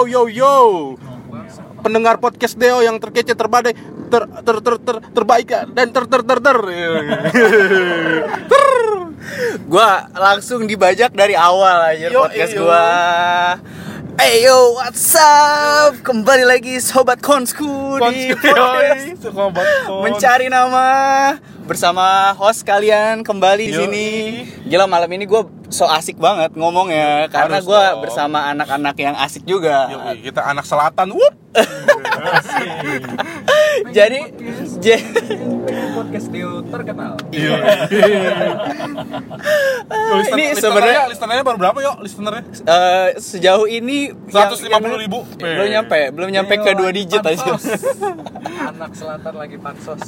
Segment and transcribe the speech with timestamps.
[0.00, 0.56] Yo yo yo.
[1.84, 3.76] Pendengar podcast Deo yang terkece terbadai
[4.08, 6.58] ter ter ter, ter terbaik dan ter ter ter ter.
[8.48, 8.64] ter.
[9.68, 12.64] Gua langsung dibajak dari awal aja podcast yo.
[12.64, 12.84] gua.
[14.16, 15.92] Hey yo, what's up?
[16.00, 19.20] Kembali lagi sobat konsku di podcast
[20.00, 21.36] mencari nama
[21.70, 24.06] bersama host kalian kembali di sini.
[24.66, 25.38] Gila malam ini gue
[25.70, 29.86] so asik banget ngomongnya karena Harus gue bersama anak-anak yang asik juga.
[29.86, 31.14] Yoi, kita anak selatan.
[31.14, 31.34] Wup.
[33.90, 34.20] Jadi,
[35.94, 37.18] podcast Dio terkenal.
[37.34, 37.58] Iya.
[40.30, 42.44] ini sebenarnya listenernya baru berapa yuk listenernya?
[42.54, 45.42] eh, sejauh ini 150.000.
[45.42, 47.58] belum nyampe, belum nyampe ke dua digit aja.
[48.70, 50.02] Anak selatan lagi pansos.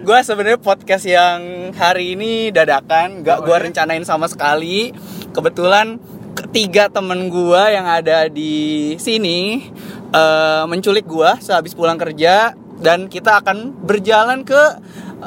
[0.00, 4.94] gue sebenarnya podcast yang hari ini dadakan nggak gue rencanain sama sekali
[5.34, 5.98] kebetulan
[6.38, 9.68] ketiga temen gue yang ada di sini
[10.14, 14.62] eh, menculik gue sehabis pulang kerja dan kita akan berjalan ke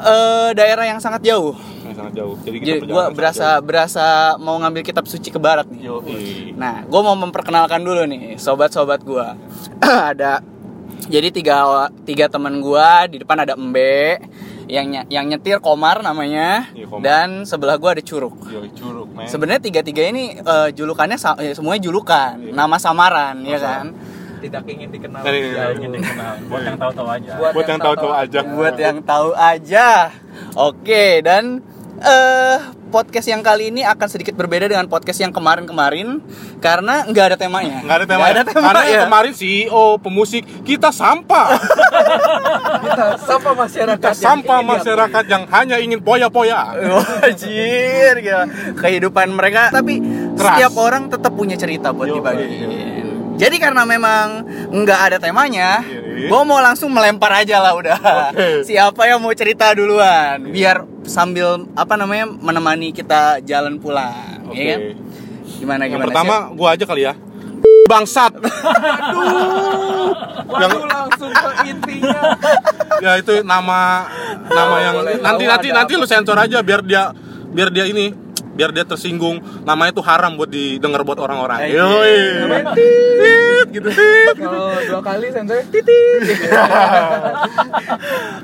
[0.00, 1.54] eh, daerah yang sangat jauh
[1.96, 2.36] sangat jauh.
[2.44, 6.04] Jadi jadi gue berasa berasa mau ngambil kitab suci ke barat nih Yo.
[6.52, 9.26] Nah, gue mau memperkenalkan dulu nih sobat-sobat gue.
[10.12, 10.44] ada
[11.08, 14.20] jadi tiga tiga teman gue di depan ada Embe
[14.66, 17.00] yang ny- yang nyetir Komar namanya Iya, Komar.
[17.00, 18.34] dan sebelah gue ada Curug.
[18.44, 19.26] Yo, curug, men.
[19.26, 22.52] Sebenarnya tiga tiga ini eh, julukannya sa- eh, semuanya julukan, Iya.
[22.52, 23.94] nama samaran ya kan.
[24.36, 25.22] Tidak ingin dikenal.
[25.22, 25.74] Jauh.
[25.74, 27.30] ingin dikenal buat yang tahu-tahu aja.
[27.48, 28.38] Buat yang tahu-tahu aja.
[28.44, 29.88] Buat yang tahu aja.
[30.54, 31.64] Oke, dan
[31.96, 36.22] eh podcast yang kali ini akan sedikit berbeda dengan podcast yang kemarin-kemarin
[36.62, 37.82] karena nggak ada temanya.
[37.82, 38.20] Nggak ada tema.
[38.22, 38.46] Nggak ada ya?
[38.48, 39.00] tema Karena ya.
[39.04, 41.46] kemarin CEO pemusik kita sampah.
[42.76, 43.98] Kita sampah masyarakat.
[44.00, 46.76] kita yang sampah ingin masyarakat yang hanya ingin poya-poya.
[47.22, 48.44] Wajir gila.
[48.78, 49.98] Kehidupan mereka Tapi
[50.36, 50.56] Keras.
[50.56, 53.05] setiap orang tetap punya cerita buat Yo, dibagiin
[53.36, 54.42] Jadi karena memang
[54.72, 55.84] nggak ada temanya
[56.16, 56.32] Iya.
[56.32, 57.98] Gue mau langsung melempar aja lah udah
[58.32, 58.64] Oke.
[58.72, 64.56] Siapa yang mau cerita duluan Biar sambil apa namanya menemani kita jalan pulang Oke.
[64.56, 64.80] ya kan?
[65.60, 67.14] Gimana Yang gimana pertama gua aja kali ya.
[67.92, 68.32] Bangsat.
[70.56, 72.20] yang Waduh, langsung ke intinya.
[73.04, 74.08] ya itu nama
[74.48, 77.12] nama yang Boleh nanti nanti nanti lu sensor aja biar dia
[77.52, 78.10] biar dia ini
[78.56, 81.68] biar dia tersinggung namanya itu haram buat didengar buat orang-orang.
[81.68, 82.16] Eh, Yoi.
[82.72, 83.88] Tit, gitu.
[83.92, 84.36] tit.
[84.40, 86.22] Kalau dua kali sensornya titit.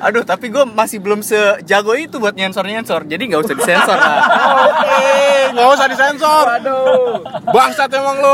[0.07, 4.19] Aduh tapi gue masih belum sejago itu buat nyensor-nyensor Jadi nggak usah disensor lah
[4.67, 5.15] Oke,
[5.57, 6.45] nggak usah disensor.
[6.45, 7.23] Waduh.
[7.55, 8.19] Bangsat emang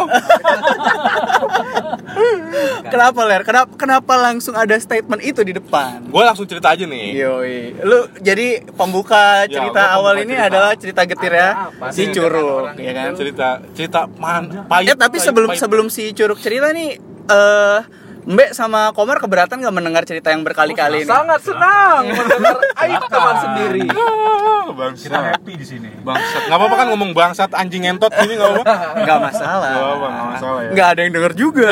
[2.93, 3.43] Kenapa Ler?
[3.43, 6.03] Kenapa, kenapa langsung ada statement itu di depan?
[6.05, 7.07] Gue langsung cerita aja nih.
[7.17, 7.57] Yoi.
[7.81, 10.49] Lu jadi pembuka Ya, cerita gua awal pembuka ini cerita.
[10.49, 11.51] adalah cerita getir ya
[11.89, 13.09] si curug ya kan.
[13.13, 14.87] Cerita cerita man pahit.
[14.87, 15.61] Eh tapi pahit, sebelum pahit.
[15.61, 16.97] sebelum si curug cerita nih
[17.29, 17.79] eh
[18.29, 21.09] Mbak sama Komar keberatan gak mendengar cerita yang berkali-kali nih?
[21.09, 23.89] Sangat senang mendengar aib teman sendiri.
[23.89, 25.23] Kita bangsat.
[25.33, 25.89] happy di sini.
[26.05, 26.45] Bangsat.
[26.45, 28.75] Nggak apa-apa kan ngomong bangsat anjing entot gini nggak apa-apa.
[29.09, 29.71] Gak masalah.
[29.73, 30.71] Nggak apa-apa, nggak masalah ya.
[30.77, 31.69] Nggak ada yang denger juga.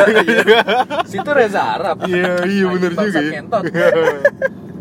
[1.12, 1.96] Situ Reza Arab.
[2.08, 3.32] Iya, iya bener juga ya.
[3.36, 3.62] kentot.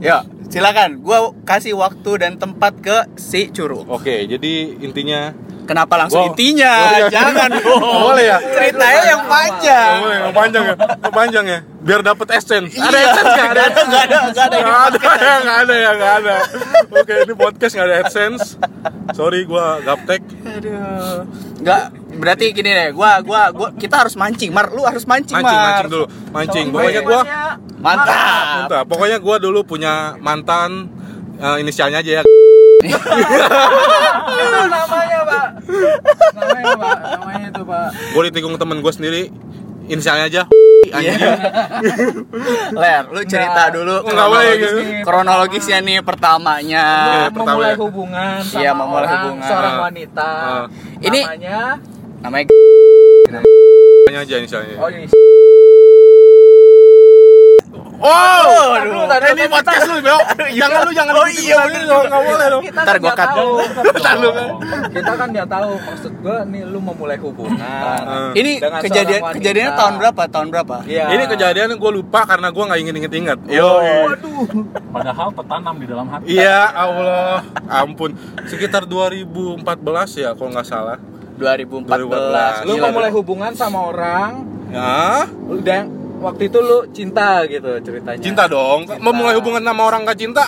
[0.00, 1.00] ya, silakan.
[1.00, 3.86] Gua kasih waktu dan tempat ke si curug.
[3.86, 6.72] Oke, jadi intinya Kenapa langsung Gua- intinya?
[6.74, 7.06] Oh, iya.
[7.06, 7.78] Jangan dong.
[8.10, 8.38] Boleh ya?
[8.42, 9.94] Ceritanya yang panjang.
[10.02, 12.76] Boleh, nggak panjang ya, nggak panjang ya, biar dapet essence.
[12.76, 13.48] Ada Iya, essence nggak?
[13.50, 14.58] nggak ada, nggak ada, nggak ada.
[14.60, 16.34] Nggak ada ya, nggak ada ya, nggak ada.
[16.92, 18.42] Oke, ini podcast nggak ada essence.
[19.10, 20.20] Sorry, gua gaptek.
[20.44, 21.24] Aduh.
[21.60, 21.82] Enggak,
[22.14, 24.68] berarti gini deh, gua gua gua kita harus mancing, Mar.
[24.68, 25.64] Lu harus mancing, Mancing, Mar.
[25.66, 26.66] mancing dulu, mancing.
[26.68, 27.20] Sama Pokoknya gua,
[27.80, 28.44] Mantap.
[28.60, 30.88] Bentar, pokoknya gua dulu punya mantan
[31.36, 32.22] eh, inisialnya aja ya.
[32.80, 32.96] Itu
[34.68, 35.46] namanya, Pak.
[36.32, 36.96] Namanya, Pak.
[37.14, 37.88] Namanya itu, Pak.
[38.12, 39.28] Gua ditikung temen gua sendiri,
[39.90, 40.42] inisialnya aja.
[40.90, 41.12] Iya.
[41.12, 41.20] Anjing.
[42.82, 43.74] Ler, lu cerita Nggak.
[43.74, 45.04] dulu Nggak boleh kronologis- gitu.
[45.04, 46.84] kronologisnya nih pertamanya.
[47.04, 47.76] Iya, pertama memulai ya.
[47.78, 49.46] hubungan sama Iya, memulai orang, hubungan.
[49.46, 50.28] seorang wanita.
[50.32, 50.66] Ah.
[50.98, 51.58] Ini- namanya
[52.20, 52.46] Namanya
[54.00, 54.74] Inisialnya aja inisialnya.
[54.76, 55.06] Oh, ini
[58.00, 59.04] Oh, aduh.
[59.04, 60.18] Tadi- ini podcast lu, Beo.
[60.58, 62.00] Jangan lu jangan Oh, lu iya, bener bener.
[62.00, 62.62] Enggak boleh dong.
[62.64, 63.28] kita Ntar kan gua nggak cut.
[63.30, 63.52] tahu.
[64.00, 64.48] Ntar lu kan.
[64.90, 68.32] kita kan nggak tahu maksud gua nih lu memulai hubungan Ah.
[68.32, 70.22] ini kejadian kejadiannya tahun berapa?
[70.26, 70.76] Tahun berapa?
[70.84, 71.04] Iya.
[71.10, 73.38] Ini kejadian gue lupa karena gue nggak ingin inget-inget.
[73.46, 73.68] Yo.
[73.68, 74.48] waduh
[74.90, 76.24] Padahal tertanam di dalam hati.
[76.32, 78.16] Iya, Allah, ampun.
[78.44, 79.60] Sekitar 2014
[80.16, 80.96] ya, kalau nggak salah.
[81.36, 82.64] 2014.
[82.64, 83.18] lu Gila, memulai bro.
[83.18, 85.82] hubungan sama orang Ya, udah
[86.20, 88.84] waktu itu lu cinta gitu ceritanya cinta dong.
[88.86, 89.00] Cinta.
[89.00, 90.44] Memulai hubungan sama orang gak cinta.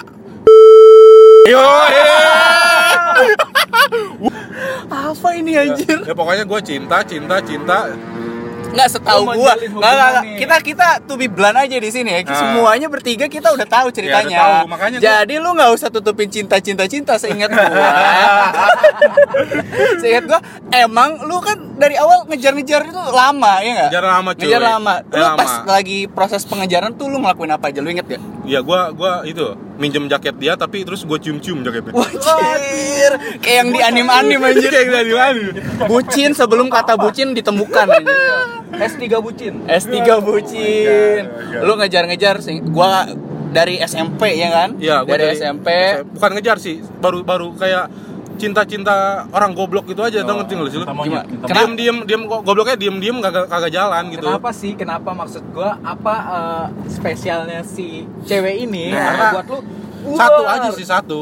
[1.42, 1.58] Yo,
[4.92, 5.98] Apa ini anjir?
[6.06, 7.90] ya pokoknya gue cinta, cinta, cinta.
[8.72, 9.52] Nggak setahu gua.
[9.54, 10.22] Nggak, nggak.
[10.36, 12.20] Kita kita to be blunt aja di sini ya.
[12.24, 12.34] Ah.
[12.34, 14.26] Semuanya bertiga kita udah tahu ceritanya.
[14.26, 14.68] Ya, udah tahu.
[14.68, 17.62] Makanya gua- Jadi lu nggak usah tutupin cinta-cinta cinta seingat gua.
[20.00, 20.38] seingat gua
[20.72, 23.88] emang lu kan dari awal ngejar-ngejar itu lama ya nggak?
[23.90, 24.40] Ngejar lama, cuy.
[24.42, 24.92] Ngejar lama.
[25.02, 25.70] Lu Ngejar pas lama.
[25.70, 27.78] lagi proses pengejaran tuh lu ngelakuin apa aja?
[27.78, 28.20] Lu inget gak?
[28.42, 33.68] Ya gua gua itu minjem jaket dia tapi terus gua cium-cium jaketnya Wajir, kayak yang
[33.70, 35.52] di anim-anim anjir Kayak yang di anim.
[35.86, 38.18] Bucin sebelum kata bucin ditemukan anjir.
[38.72, 39.54] S3 bucin.
[39.68, 41.22] S3 bucin.
[41.60, 43.04] Lu ngejar-ngejar sing gua
[43.52, 44.80] dari SMP ya kan?
[44.80, 45.68] Iya, gua dari, SMP.
[46.16, 47.92] Bukan ngejar sih, baru baru kayak
[48.36, 50.86] cinta-cinta orang goblok gitu aja, tau ngerti nggak sih lu?
[50.86, 51.22] Gimana?
[51.46, 54.26] Diem diem diem kok gobloknya diem diem kagak kagak jalan gitu.
[54.26, 54.72] Kenapa sih?
[54.74, 59.58] Kenapa maksud gua apa eh, spesialnya si cewek ini Nah, karena buat lu
[60.18, 60.54] Satu Wah.
[60.58, 61.20] aja sih satu,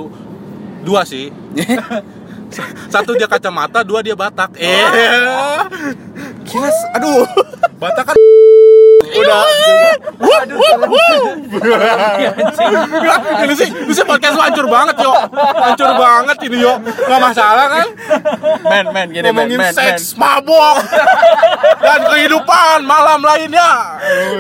[0.83, 1.29] dua sih.
[2.95, 4.57] satu dia kacamata, dua dia Batak.
[4.57, 4.87] Eh,
[6.49, 7.23] Kilas, aduh.
[7.79, 8.17] Batak kan
[9.21, 9.43] Udah.
[13.45, 17.67] ini sih, ini sih podcast lu hancur banget yo, hancur banget ini yo, nggak masalah
[17.69, 17.87] kan?
[18.65, 19.75] Men, men, gini men, Ngomongin men, men.
[19.75, 20.81] seks, mabok,
[21.81, 23.71] dan kehidupan malam lainnya.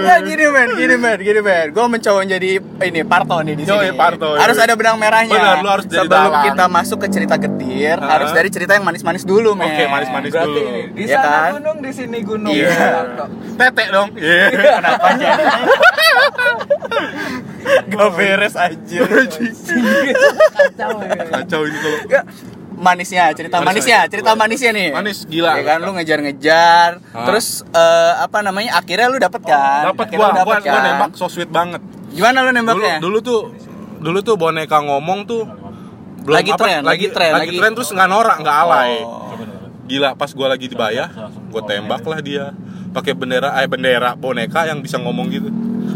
[0.04, 1.66] Ya gini men, gini men, gini men.
[1.72, 3.90] Gue mencoba jadi ini Parto nih di sini.
[3.94, 5.34] Parto, harus ada benang merahnya.
[5.34, 9.52] Benar, lu harus Sebelum kita masuk ke cerita getir, harus dari cerita yang manis-manis dulu
[9.52, 9.68] men.
[9.68, 10.60] Oke, manis-manis Berarti dulu.
[10.64, 11.50] ini di sana kan?
[11.58, 12.54] gunung, di sini gunung.
[12.54, 12.90] Iya.
[13.58, 14.08] Tete dong.
[14.16, 14.46] Iya.
[14.72, 15.44] Kenapa jadi?
[17.86, 19.04] Gak beres anjir.
[20.50, 21.22] Kacau ya.
[21.28, 22.20] Kacau ini kalau Ya,
[22.72, 24.08] manisnya, cerita Manis manisnya, aja.
[24.08, 24.88] cerita manisnya nih.
[24.90, 25.52] Manis, gila.
[25.54, 27.26] Ya kan lu ngejar-ngejar, Hah?
[27.26, 28.74] terus eh, apa namanya?
[28.74, 29.84] Akhirnya lu dapet kan?
[29.86, 30.82] dapat Akhirnya gua, lu gua, dapet gua kan?
[30.88, 31.82] nembak so sweet banget.
[32.10, 32.96] Gimana lu Dulu nembaknya?
[32.98, 33.40] dulu tuh
[34.00, 35.44] dulu tuh boneka ngomong tuh
[36.20, 39.32] belum Lagi tren, lagi tren, lagi, lagi- tren terus nggak norak nggak alay Oh.
[39.84, 41.08] gila pas gua lagi dibayar
[41.46, 42.52] gua tembak lah dia
[42.90, 45.50] pakai bendera eh bendera boneka yang bisa ngomong gitu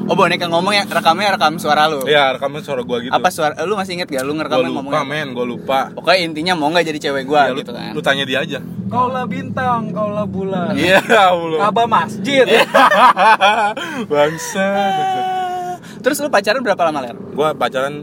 [0.05, 2.05] Oh boneka ngomong ya rekamnya rekam suara lu.
[2.05, 3.56] ya rekaman suara gua gitu Apa suara?
[3.62, 4.20] Lu masih inget gak?
[4.20, 5.05] Lu gua ngerekamnya lupa ngomongnya?
[5.06, 7.91] men gua lupa Pokoknya intinya mau nggak jadi cewek gua Ya, lu, gitu kan?
[7.91, 10.76] lu tanya dia aja Kaulah bintang, kaulah bulan.
[10.76, 11.00] iya
[11.31, 12.44] Allah Kaba masjid.
[14.06, 14.67] bangsa
[16.05, 17.17] Terus lu pacaran berapa lama ler?
[17.32, 17.94] gua pacaran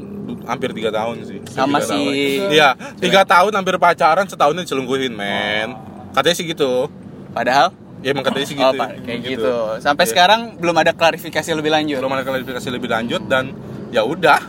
[0.43, 2.49] hampir tiga tahun sih Sama Tiga si- tahun.
[2.49, 5.75] iya tiga tahun hampir pacaran setahunnya diselingkuhin men
[6.11, 6.89] katanya sih gitu
[7.29, 7.69] Padahal?
[8.01, 9.53] Ya emang katanya sih gitu oh, Pak, kayak gitu.
[9.77, 10.11] Sampai Iya.
[10.11, 11.97] sekarang belum ada klarifikasi lebih lanjut.
[11.97, 13.53] belum ada klarifikasi lebih lanjut dan
[13.89, 14.41] ya udah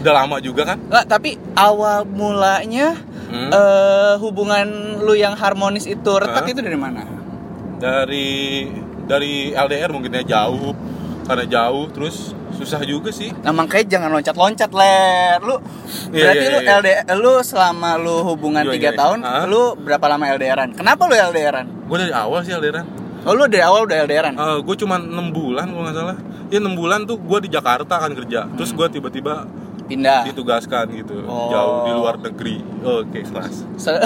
[0.00, 2.98] udah lama juga kan Nggak, tapi awal mulanya
[3.30, 3.46] Hmm.
[3.46, 4.66] eh, hubungan
[4.98, 6.50] lu yang harmonis itu retak Hah?
[6.50, 7.06] itu dari mana?
[7.78, 8.66] dari
[9.02, 10.74] dari LDR mungkin ya jauh
[11.30, 15.56] karena jauh terus susah juga sih Nah makanya jangan loncat-loncat ler Lu
[16.10, 16.74] Iya, berarti iya, lu iya.
[16.76, 18.98] LDR Lu selama lu hubungan Gimana, 3 gimana?
[18.98, 19.44] tahun Hah?
[19.46, 20.68] Lu berapa lama LDRan?
[20.74, 21.66] Kenapa lu LDRan?
[21.86, 22.82] gue dari awal sih LDR
[23.22, 24.34] Oh lu dari awal udah LDRan?
[24.66, 26.16] gue cuma enam bulan kalau nggak salah
[26.50, 29.46] ya enam bulan tuh gue di Jakarta kan kerja terus gue tiba-tiba
[29.90, 31.50] Pindah ditugaskan gitu Oh.
[31.50, 34.02] jauh di luar negeri oke kelas Se-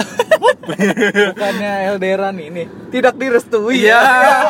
[0.65, 3.85] Bukannya LDRan ini tidak direstui.
[3.85, 4.01] iya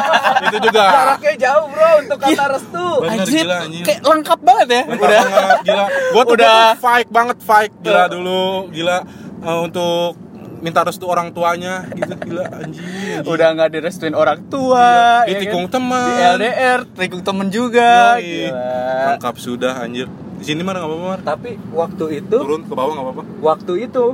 [0.46, 2.88] itu juga Jaraknya jauh bro untuk kata restu.
[2.98, 3.84] Bener, Anjir, gila, anjir.
[3.84, 5.86] kayak lengkap banget ya Udah Udah banget, gila.
[6.10, 6.64] Gua tuh, Udah.
[6.78, 8.98] fight banget fight gila dulu, gila
[9.42, 10.16] eh, untuk
[10.58, 12.80] minta restu orang tuanya gitu gila anjing.
[12.80, 13.28] anjing.
[13.28, 15.74] Udah nggak direstuin orang tua Di ya tikung kan?
[15.78, 16.08] teman.
[16.10, 18.50] Di LDR, tikung temen juga Yoi.
[18.50, 18.72] Gila.
[19.12, 20.08] Lengkap sudah anjir.
[20.36, 21.22] Di sini mana enggak apa-apa, Mar.
[21.24, 23.24] Tapi waktu itu, Turun ke bawah enggak apa-apa.
[23.40, 24.06] waktu itu,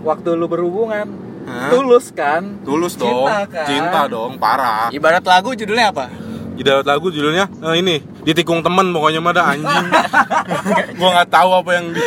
[0.00, 1.06] waktu lu berhubungan,
[1.44, 1.70] Hah?
[1.70, 2.62] tulus kan?
[2.62, 3.24] Tulus dong.
[3.24, 3.66] Cinta kan?
[3.66, 4.88] Cinta dong, parah.
[4.88, 6.06] Ibarat lagu judulnya apa?
[6.54, 9.86] Idarat lagu judulnya eh, ini, ditikung temen pokoknya mah dah anjing.
[10.98, 11.98] gua nggak tahu apa yang di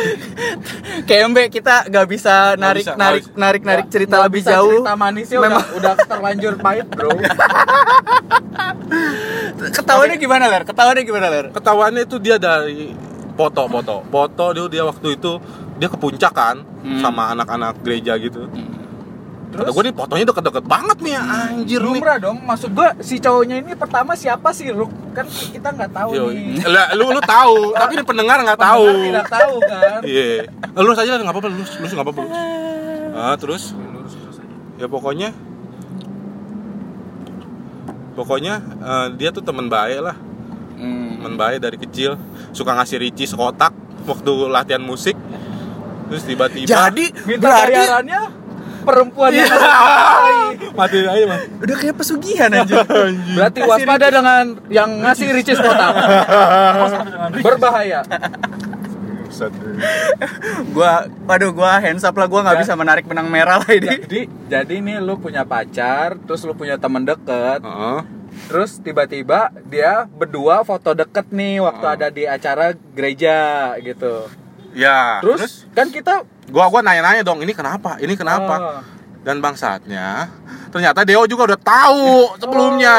[1.04, 4.50] KMB kita nggak bisa narik bisa, narik nggak narik narik Nggak- cerita nggak lebih bisa
[4.56, 4.72] jauh.
[4.72, 7.12] Cerita manisnya udah, udah terlanjur pahit bro.
[9.76, 10.62] Ketawanya gimana ler?
[10.64, 11.46] Ketawanya gimana ler?
[11.50, 12.96] ketahuannya itu dia dari
[13.38, 14.02] foto-foto.
[14.04, 15.38] Foto dia dia waktu itu
[15.76, 16.98] dia ke puncak kan Hmm.
[16.98, 18.50] sama anak-anak gereja gitu.
[19.48, 21.88] Kata Terus gue nih fotonya deket-deket banget nih anjir nih.
[21.88, 22.36] lumrah dong.
[22.38, 24.68] Maksud gua si cowoknya ini pertama siapa sih?
[24.68, 26.68] Lu kan kita nggak tahu Yo, nih.
[26.68, 28.84] lah, lu lu tahu, tapi ini pendengar nggak tahu.
[28.84, 29.98] Pendengar Tidak tahu kan.
[30.04, 30.26] Iya.
[30.76, 32.22] Lu aja lah nggak apa-apa, lu lu nggak apa-apa.
[33.16, 33.72] Ah, terus
[34.76, 35.32] ya pokoknya
[38.14, 40.16] pokoknya eh, dia tuh teman baik lah
[41.18, 41.34] Hmm.
[41.34, 42.14] teman baik dari kecil
[42.54, 43.74] suka ngasih Ricci sekotak
[44.06, 45.18] waktu latihan musik
[46.08, 48.20] terus tiba-tiba Jadi Minta berarti bayarannya
[48.88, 49.52] perempuan yang
[50.72, 52.80] mati aja mas udah kayak pesugihan aja.
[53.36, 55.92] Berarti waspada dengan yang ngasih ricis kotak.
[57.44, 58.00] Berbahaya.
[60.74, 63.86] gua, waduh gua hands up lah gua nggak bisa menarik benang merah lah ini.
[63.86, 67.98] Jadi jadi nih lu punya pacar, terus lu punya teman deket, Heeh.
[68.46, 71.94] Terus tiba-tiba dia berdua foto deket nih waktu Oh.
[71.98, 73.36] ada di acara gereja
[73.82, 74.30] gitu.
[74.72, 75.18] Ya.
[75.18, 77.98] Terus, kan kita gua gua nanya-nanya dong, ini kenapa?
[77.98, 78.54] Ini kenapa?
[78.56, 78.80] Oh.
[79.18, 80.30] Dan bangsatnya
[80.68, 82.96] ternyata Deo juga udah tahu sebelumnya.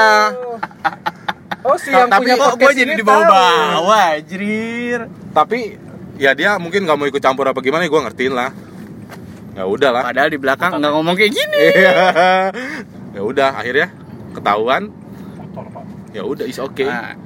[1.63, 3.87] Oh, oh si yang Tapi punya kok Kok gue jadi ini di bawah-bawah, tahu.
[3.93, 4.99] anjir.
[5.31, 5.59] Tapi
[6.17, 8.51] ya dia mungkin nggak mau ikut campur apa gimana, gua ngertiin lah.
[9.53, 10.03] Ya udah lah.
[10.09, 11.59] Padahal di belakang nggak ngomong kayak gini.
[11.73, 11.93] Iya.
[13.15, 13.87] ya udah akhirnya
[14.33, 14.89] ketahuan.
[15.49, 15.83] Motor pak.
[16.13, 16.87] Ya udah is okay.
[16.87, 17.17] Nah,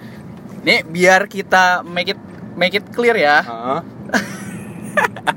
[0.64, 2.20] nih biar kita make it
[2.56, 3.44] make it clear ya.
[3.44, 3.80] Heeh.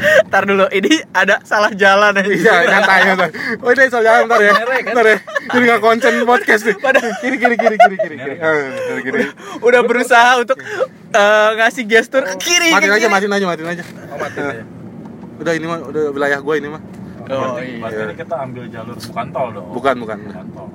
[0.00, 2.24] Ntar dulu, ini ada salah jalan aja.
[2.24, 3.30] Iya, nyantai, nyantai.
[3.64, 4.52] Oh, ini soal jalan ntar ya.
[4.56, 4.92] Ya, kan?
[4.96, 5.18] Ntar ya.
[5.50, 6.76] Jadi nggak konsen podcast nih.
[7.20, 8.34] Kiri, kiri, kiri, kiri, kiri, kiri.
[8.40, 9.24] Eh, kiri, kiri.
[9.60, 10.56] Udah berusaha untuk
[11.12, 12.72] eh, ngasih gestur ke kiri.
[12.72, 13.12] Matiin aja, kiri.
[13.12, 13.84] matiin aja, matiin aja.
[14.08, 14.64] Oh, mati aja.
[15.40, 16.82] Udah ini mah, udah wilayah gua ini mah.
[17.30, 17.78] Oh, berarti, iya.
[17.78, 19.66] berarti ini kita ambil jalur bukan tol dong.
[19.70, 20.18] Bukan, bukan.
[20.24, 20.68] Bukan tol.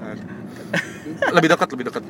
[1.32, 2.04] Lebih dekat, lebih dekat.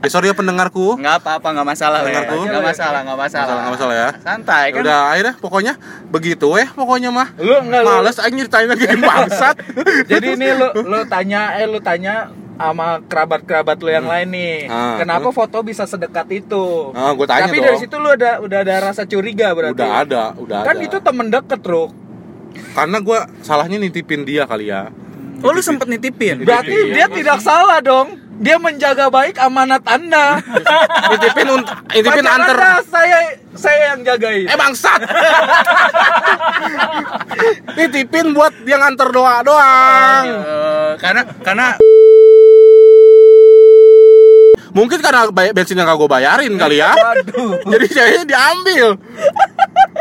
[0.00, 0.96] Ya sorry ya pendengarku.
[0.96, 1.98] Nggak apa-apa, nggak masalah.
[2.00, 2.08] Le.
[2.08, 2.36] Dengarku.
[2.48, 3.44] Nggak masalah, nggak masalah.
[3.44, 4.08] Masalah, nggak masalah ya.
[4.24, 4.80] Santai Ya kan.
[4.80, 5.72] udah akhirnya pokoknya
[6.08, 7.28] begitu eh pokoknya mah.
[7.36, 7.88] Lu enggak lu.
[7.92, 9.56] Males aja nyeritain lagi bangsat.
[10.10, 14.68] Jadi ini lu lu tanya eh lu tanya sama kerabat-kerabat lu yang lain nih.
[14.68, 15.36] Ah, kenapa terus?
[15.36, 16.92] foto bisa sedekat itu?
[16.92, 17.66] Ah, gua tanya Tapi dong.
[17.68, 19.80] dari situ lu ada udah ada rasa curiga berarti.
[19.80, 20.84] Udah ada, udah Kan ada.
[20.84, 21.92] itu temen deket, Ruk.
[22.72, 24.88] Karena gua salahnya nitipin dia kali ya.
[25.40, 26.42] Oh, lu sempet nitipin.
[26.42, 28.16] Berarti dia tidak salah dong.
[28.40, 30.40] Dia menjaga baik amanat Anda.
[31.12, 32.56] Nitipin un- nitipin Pacar anter.
[32.56, 33.18] Anda, saya
[33.52, 34.48] saya yang jagain.
[34.48, 35.00] Eh bangsat.
[37.76, 40.24] Nitipin buat dia nganter doa doang.
[40.24, 41.66] Eh, karena karena
[44.70, 46.94] Mungkin karena bay- bensin yang gak gue bayarin kali ya.
[46.94, 47.58] Waduh.
[47.66, 48.86] Jadi ceweknya diambil.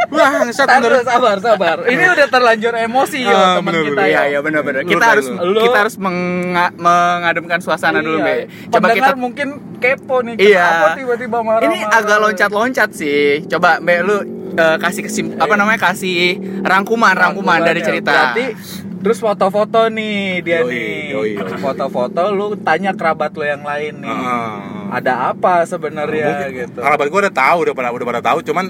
[0.10, 1.03] Tar, bener.
[1.03, 1.77] sabar, sabar.
[1.84, 4.06] Ini udah terlanjur emosi ya Ah, teman bener, kita bener.
[4.06, 4.10] ya.
[4.10, 4.82] Iya, iya benar-benar.
[4.82, 5.60] Lu Kita harus lu.
[5.60, 8.27] kita harus menga- mengademkan suasana dulu, Be.
[8.27, 8.46] Iya.
[8.70, 10.36] Coba kita mungkin kepo nih.
[10.38, 10.96] Iya.
[10.96, 11.63] Tiba-tiba marah?
[11.63, 13.46] Ini agak loncat-loncat sih.
[13.46, 14.18] Coba Be lu
[14.51, 15.79] eh, kasih kesim apa namanya?
[15.82, 18.10] kasih rangkuman, rangkuman dari cerita.
[18.10, 18.18] ya.
[18.34, 18.46] Berarti
[19.00, 21.00] terus foto-foto nih dia Yoi, nih.
[21.10, 21.56] yoi, yoi.
[21.56, 24.12] Foto-foto lu tanya kerabat lu yang lain nih.
[24.12, 24.91] Ah.
[24.91, 26.79] Ada apa sebenarnya Mungkin gitu.
[26.82, 28.65] Kerabat gue udah tahu, udah pada udah pada tahu, cuman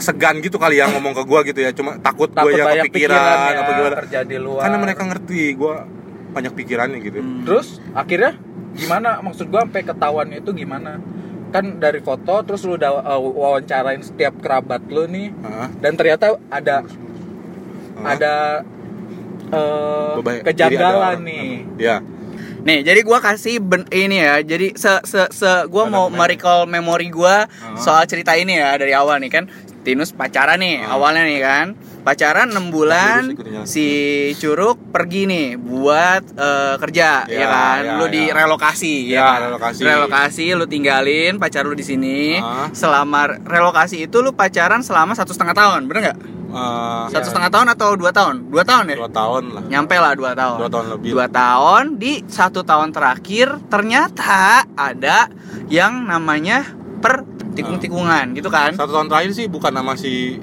[0.00, 2.90] segan gitu kali ya ngomong ke gue gitu ya, cuma takut, Takut gue yang kepikiran
[2.90, 3.96] pikiran ya, apa gimana.
[4.00, 4.62] kerja di luar.
[4.64, 5.74] Karena mereka ngerti gue
[6.30, 7.18] banyak pikirannya gitu.
[7.42, 8.38] Terus akhirnya
[8.72, 9.18] gimana?
[9.20, 11.02] Maksud gua sampai ketahuan itu gimana?
[11.50, 15.66] Kan dari foto terus lu udah uh, wawancarain setiap kerabat lu nih Hah?
[15.76, 18.06] dan ternyata ada Hah?
[18.06, 18.34] ada
[19.50, 21.48] uh, kejanggalan ada- nih.
[21.76, 21.98] Ya.
[22.60, 24.38] Nih, jadi gua kasih ben, ini ya.
[24.38, 27.74] Jadi se se, se gua Ada mau merecall memori gua Ah.
[27.74, 29.44] soal cerita ini ya dari awal nih kan.
[29.80, 30.92] Tinus pacaran nih Ah.
[30.92, 31.66] awalnya nih kan.
[32.00, 33.84] Pacaran 6 bulan si
[34.34, 37.80] Curug pergi nih buat eh, kerja ya, Ya, kan.
[37.82, 38.10] ya, lu ya.
[38.10, 39.38] direlokasi Ya, kan?
[39.46, 39.80] relokasi.
[39.82, 42.36] Relokasi lu tinggalin pacar lu di sini.
[42.36, 42.68] Ah.
[42.70, 46.18] Selama relokasi itu lu pacaran selama satu setengah tahun, bener nggak?
[46.50, 47.28] Eh, Satu Ya.
[47.28, 48.48] setengah tahun atau dua tahun?
[48.48, 48.96] Dua tahun ya?
[48.96, 49.62] dua tahun lah.
[49.70, 51.10] nyampe lah dua tahun Dua tahun lebih.
[51.12, 55.30] dua tahun di satu tahun terakhir ternyata ada
[55.68, 56.64] yang namanya
[57.00, 60.38] per tikung-tikungan gitu kan Satu tahun terakhir sih bukan nama si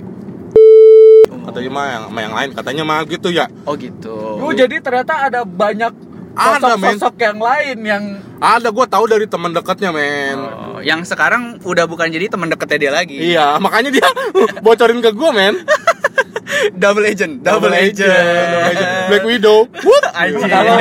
[1.48, 3.48] katanya mah yang sama yang lain katanya mah gitu ya.
[3.64, 5.96] oh gitu Oh, jadi ternyata ada banyak
[6.36, 8.04] sosok-sosok yang lain yang
[8.38, 10.38] Ada gue tahu dari teman dekatnya men.
[10.38, 14.06] Oh, yang sekarang udah bukan jadi teman deketnya dia lagi Iya, makanya dia
[14.66, 15.56] bocorin ke gue men.
[16.74, 18.90] double agent double, agent, Double agent.
[19.08, 19.58] Black Widow.
[20.18, 20.78] Kalau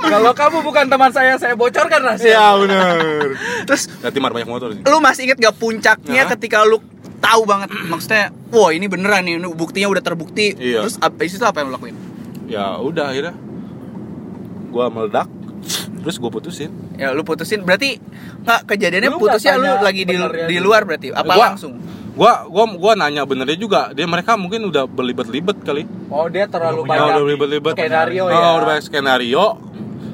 [0.00, 2.28] kalau kamu bukan teman saya, saya bocorkan rahasia.
[2.28, 2.96] Iya bener.
[3.64, 4.82] terus Nanti mar banyak motor sih.
[4.82, 6.30] lu masih inget gak puncaknya Hah?
[6.34, 6.82] ketika lu
[7.16, 10.82] tahu banget maksudnya wah ini beneran nih ini buktinya udah terbukti Iya.
[10.82, 11.96] terus abis itu apa yang lu lakuin
[12.46, 13.34] Ya udah akhirnya
[14.66, 15.28] gue meledak.
[16.00, 16.70] Terus gue putusin.
[16.96, 18.00] ya lu putusin berarti
[18.40, 20.16] nggak kejadiannya Lu putusnya lu lagi di,
[20.48, 21.76] di luar berarti apa Gua- langsung
[22.10, 23.94] Gua gua gua nanya benernya juga.
[23.94, 25.86] Dia mereka mungkin udah berlibet-libet kali.
[26.10, 27.74] Oh, dia terlalu Oh, banyak udah berlibet-libet.
[27.78, 28.48] skenario Oh, ya.
[28.58, 29.44] udah banyak skenario.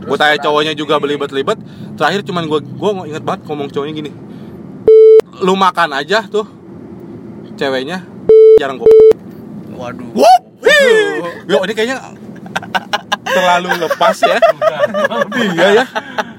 [0.06, 1.58] Gue Terus tanya cowoknya juga berlibet-libet.
[1.98, 4.10] Terakhir cuman gue gue inget banget ngomong cowoknya gini.
[5.42, 6.46] Lu makan aja tuh
[7.56, 8.04] ceweknya
[8.56, 8.88] jarang gue.
[9.76, 10.42] waduh Wup!
[11.44, 12.00] Yo ini kayaknya
[13.24, 14.38] terlalu lepas ya.
[15.52, 15.84] iya ya.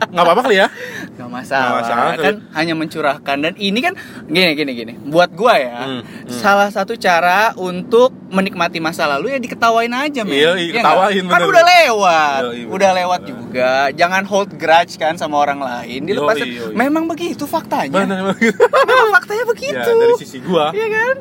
[0.08, 0.68] Nggak apa-apa kali ya.
[1.10, 5.58] Gak masalah, Nggak masalah, kan hanya mencurahkan dan ini kan gini gini gini buat gua
[5.58, 6.30] ya Hmm, hmm.
[6.30, 10.84] salah satu cara untuk menikmati masa lalu ya diketawain aja men Iya, iya, nggak?
[10.86, 11.50] ketawain, kan bener.
[11.50, 13.00] udah lewat Iya, iya, udah bener.
[13.02, 16.38] lewat juga jangan hold grudge kan sama orang lain dilepas
[16.72, 18.54] memang begitu faktanya Bener banget.
[18.86, 20.70] memang faktanya Ya begitu dari sisi gua.
[20.70, 21.16] Iya kan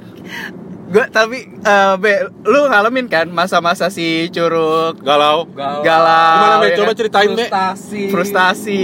[0.87, 2.13] Gua tapi eh, Be,
[2.43, 5.83] lu ngalamin kan masa-masa si curug galau Galau.
[5.83, 6.35] galau.
[6.37, 6.67] Gimana, Be?
[6.67, 6.97] ya Coba kan?
[6.97, 7.35] ceritain, Be.
[7.43, 8.83] frustasi frustasi.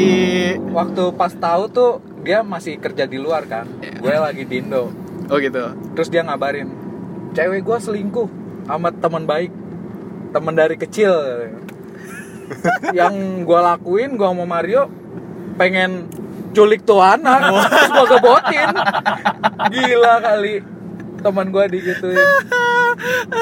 [0.68, 1.90] waktu pas tahu tuh
[2.20, 4.90] dia masih kerja di luar kan gue lagi di Indo
[5.26, 5.62] Oh gitu.
[5.92, 6.68] terus dia ngabarin
[7.32, 8.28] cewek gue selingkuh
[8.62, 9.50] sama teman baik
[10.30, 11.10] teman dari kecil
[12.92, 14.90] yang gue lakuin gue sama Mario
[15.54, 16.06] pengen
[16.50, 18.68] culik tuh anak terus gue gebotin
[19.68, 20.54] gila kali
[21.22, 22.18] teman gue digituin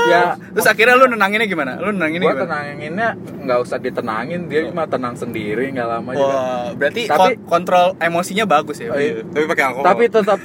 [0.06, 1.76] ya Terus akhirnya lu nenanginnya gimana?
[1.76, 2.44] Lu nenanginnya gue gimana?
[2.46, 3.08] tenanginnya
[3.40, 7.86] nggak usah ditenangin dia mah tenang sendiri nggak lama juga Wah, berarti Tapi- kon- kontrol
[7.98, 8.88] emosinya bagus ya.
[8.88, 9.24] Oh, iya.
[9.24, 10.38] tapi pakai alkohol tapi tetap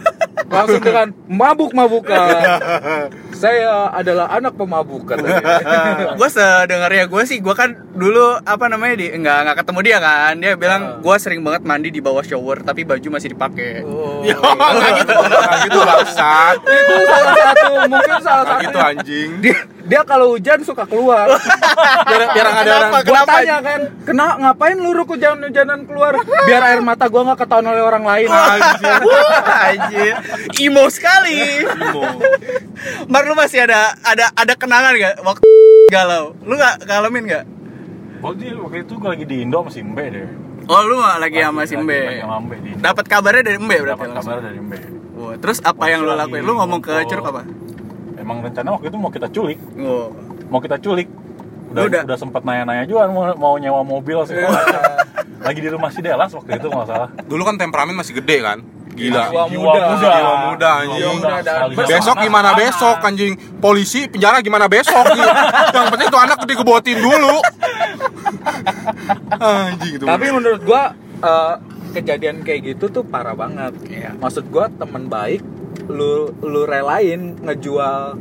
[0.45, 1.07] langsung dengan
[1.39, 2.19] mabuk-mabukan
[3.35, 5.43] saya adalah anak pemabuk katanya
[6.17, 10.33] gue sedengarnya gue sih gue kan dulu apa namanya di nggak nggak ketemu dia kan.
[10.35, 10.99] Dia bilang Ah.
[10.99, 13.83] gue sering banget mandi di bawah shower tapi baju masih dipakai.
[13.83, 14.35] Oh, ya
[14.95, 15.13] gitu.
[15.63, 19.29] Gitu bangsat itu salah satu mungkin salah satu gitu anjing.
[19.39, 21.29] Dia dia kalau hujan suka keluar.
[22.09, 22.91] Biar biar ada orang.
[23.05, 23.05] Kenapa?
[23.05, 26.13] gua tanya kan kena ngapain lu ruku hujan-hujanan keluar?
[26.49, 28.29] Biar air mata gua nggak ketahuan oleh orang lain.
[29.69, 30.13] Anjir.
[30.57, 31.61] Emo sekali.
[31.69, 32.01] Imo.
[33.05, 35.45] Mar lu masih ada ada ada kenangan gak waktu
[35.95, 36.33] galau?
[36.41, 37.45] Lu nggak ngalamin nggak?
[38.25, 40.27] Waktu, waktu itu gue lagi di Indo sama si Mbe deh.
[40.65, 42.25] Oh lu lagi sama si Mbe?
[42.81, 44.77] dapat kabarnya dari Mbe berarti Dapat kabar dari Mbe.
[45.13, 46.41] Wah, terus apa yang lu lakuin?
[46.41, 47.64] Lu ngomong ke curug apa
[48.25, 50.09] Emang rencana waktu itu mau kita culik oh.
[50.47, 51.05] Mau kita culik
[51.65, 52.01] Udah, Udah.
[52.03, 54.81] udah, sempat nanya-nanya juga mau, mau nyewa mobil segala macam.
[55.43, 58.63] Lagi di rumah si Delas waktu itu nggak salah dulu kan temperamen masih gede kan
[58.95, 59.85] gila Jiwa Jiwa muda.
[59.91, 60.95] muda Jiwa muda, anjing.
[60.95, 62.59] Jiwa muda, bersama besok gimana anak.
[62.63, 65.31] besok anjing polisi penjara gimana besok gitu.
[65.69, 67.37] yang penting tuh anak digebotin dulu
[69.37, 70.83] anjing itu tapi menurut gua
[71.19, 71.53] eh,
[71.93, 74.11] kejadian kayak gitu tuh parah banget Iya.
[74.15, 75.43] maksud gua teman baik
[75.87, 78.17] lu lu relain ngejual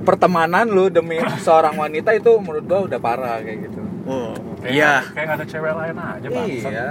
[0.00, 4.32] pertemanan lu demi seorang wanita itu menurut gua udah parah kayak gitu Oh,
[4.64, 5.04] iya.
[5.06, 6.70] kayak nggak ada cewek lain aja bangsat.
[6.72, 6.90] iya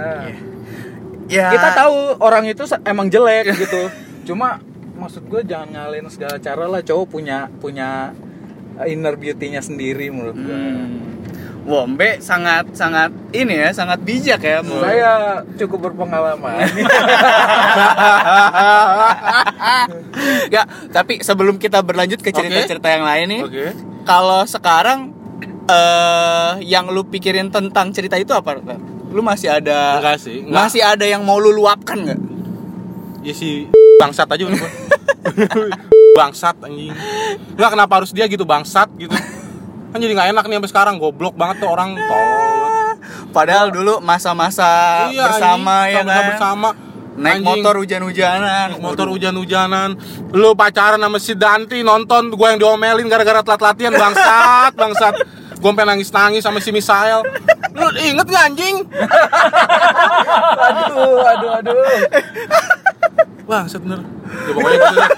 [1.28, 1.46] Ya.
[1.48, 3.86] kita tahu orang itu emang jelek gitu
[4.24, 4.58] cuma
[4.92, 8.10] maksud gue jangan ngalahin segala cara lah cowok punya punya
[8.82, 11.19] inner beauty-nya sendiri menurut gue Hmm.
[11.68, 14.64] Wombe sangat sangat ini ya, sangat bijak ya.
[14.64, 16.64] saya cukup berpengalaman
[20.54, 23.66] ya, tapi sebelum kita berlanjut ke cerita-cerita yang lain nih, oke
[24.08, 25.12] kalau sekarang
[25.70, 28.58] eh yang lu pikirin tentang cerita itu apa?
[29.10, 30.54] Lu masih ada Enggak sih, enggak.
[30.66, 32.20] Masih ada yang mau lu luapkan nggak?
[33.20, 33.68] ya si
[34.00, 34.48] bangsat aja
[36.18, 36.92] bangsat anjing
[37.56, 39.12] nggak kenapa harus dia gitu bangsat gitu
[39.90, 41.98] kan jadi nggak enak nih sampai sekarang goblok banget tuh orang.
[41.98, 42.70] Tolol
[43.36, 46.24] Padahal dulu masa-masa bersama anjing, ya kan.
[46.34, 46.68] bersama.
[47.10, 47.46] Naik Anjing.
[47.52, 48.68] motor hujan-hujanan.
[48.80, 49.90] Motor hujan-hujanan.
[50.32, 55.14] Lu pacaran sama si Danti nonton gue yang diomelin gara-gara telat latihan bangsat bangsat.
[55.60, 57.20] Gue sampai nangis-nangis sama si Misael.
[57.76, 58.76] Lu inget gak anjing?
[60.70, 61.76] Aduh aduh aduh
[63.50, 65.10] bangsat bener ya pokoknya gitu deh.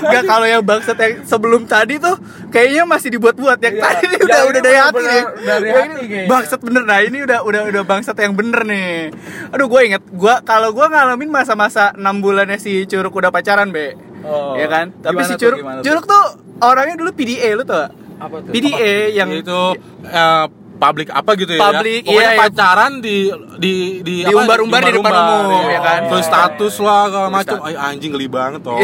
[0.00, 2.16] Enggak kalau yang bangsat yang sebelum tadi tuh
[2.48, 3.84] kayaknya masih dibuat-buat yang Iya.
[3.84, 5.22] tadi Yang udah udah dari hati nih.
[5.38, 6.28] dari hati kayaknya.
[6.28, 9.12] Bangsat bener nah ini udah udah udah bangsat yang bener nih.
[9.50, 13.94] Aduh gue inget gue kalau gue ngalamin masa-masa 6 bulannya si Curug udah pacaran be.
[14.20, 14.58] Oh.
[14.58, 14.90] ya kan?
[14.96, 15.84] Tapi si tuh, Curug gimana tuh?
[15.86, 16.24] Curug tuh
[16.60, 17.86] orangnya dulu PDA lu tuh.
[18.18, 19.60] apa tuh PDA yang itu
[20.02, 20.44] eh,
[20.78, 22.40] public apa gitu ya Public, pokoknya iya, iya.
[22.40, 23.16] pacaran di
[23.58, 23.74] di
[24.06, 26.00] di Di umbar-umbar di depan umum, ya kan?
[26.06, 27.68] Terus Iya, status lah segala Terus macam status.
[27.68, 28.78] Ay, anjing geli banget toh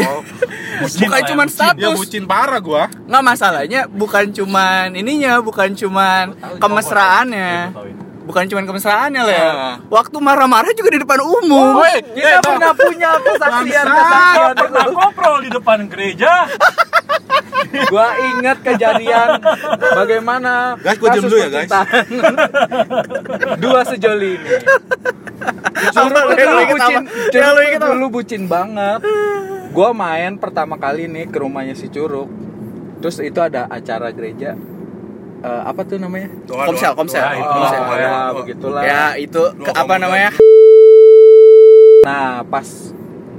[0.75, 1.55] Bucin bukan lah ya, cuma bucin.
[1.55, 1.95] ya status.
[1.95, 7.51] bucin parah gua Nggak masalahnya bukan cuman ininya, bukan cuman kemesraannya.
[8.25, 9.51] Bukan cuman kemesraannya lah ya.
[9.87, 11.77] Waktu marah-marah juga di depan umum.
[11.77, 16.33] Woi, kita pernah punya kesaksian kesaksian Pernah ngobrol di depan gereja.
[17.91, 19.41] gua ingat kejadian
[19.97, 21.71] bagaimana Guys, gua dulu ya, guys.
[23.63, 24.53] dua sejoli ini
[26.35, 27.01] yang dulu bucin, apa?
[27.31, 27.91] Yang Curug lu tuh inget apa?
[27.91, 28.99] dulu bucin banget.
[29.75, 32.29] Gua main pertama kali nih ke rumahnya si Curug.
[33.03, 34.55] Terus itu ada acara gereja.
[35.45, 36.27] Eh, apa tuh namanya?
[36.49, 37.21] Komsel, komsel.
[37.21, 38.13] Wah, itu Oh, mah, ya, ya.
[38.33, 38.81] begitulah.
[38.81, 40.29] Ya, itu ke, apa namanya?
[42.05, 42.67] Nah, pas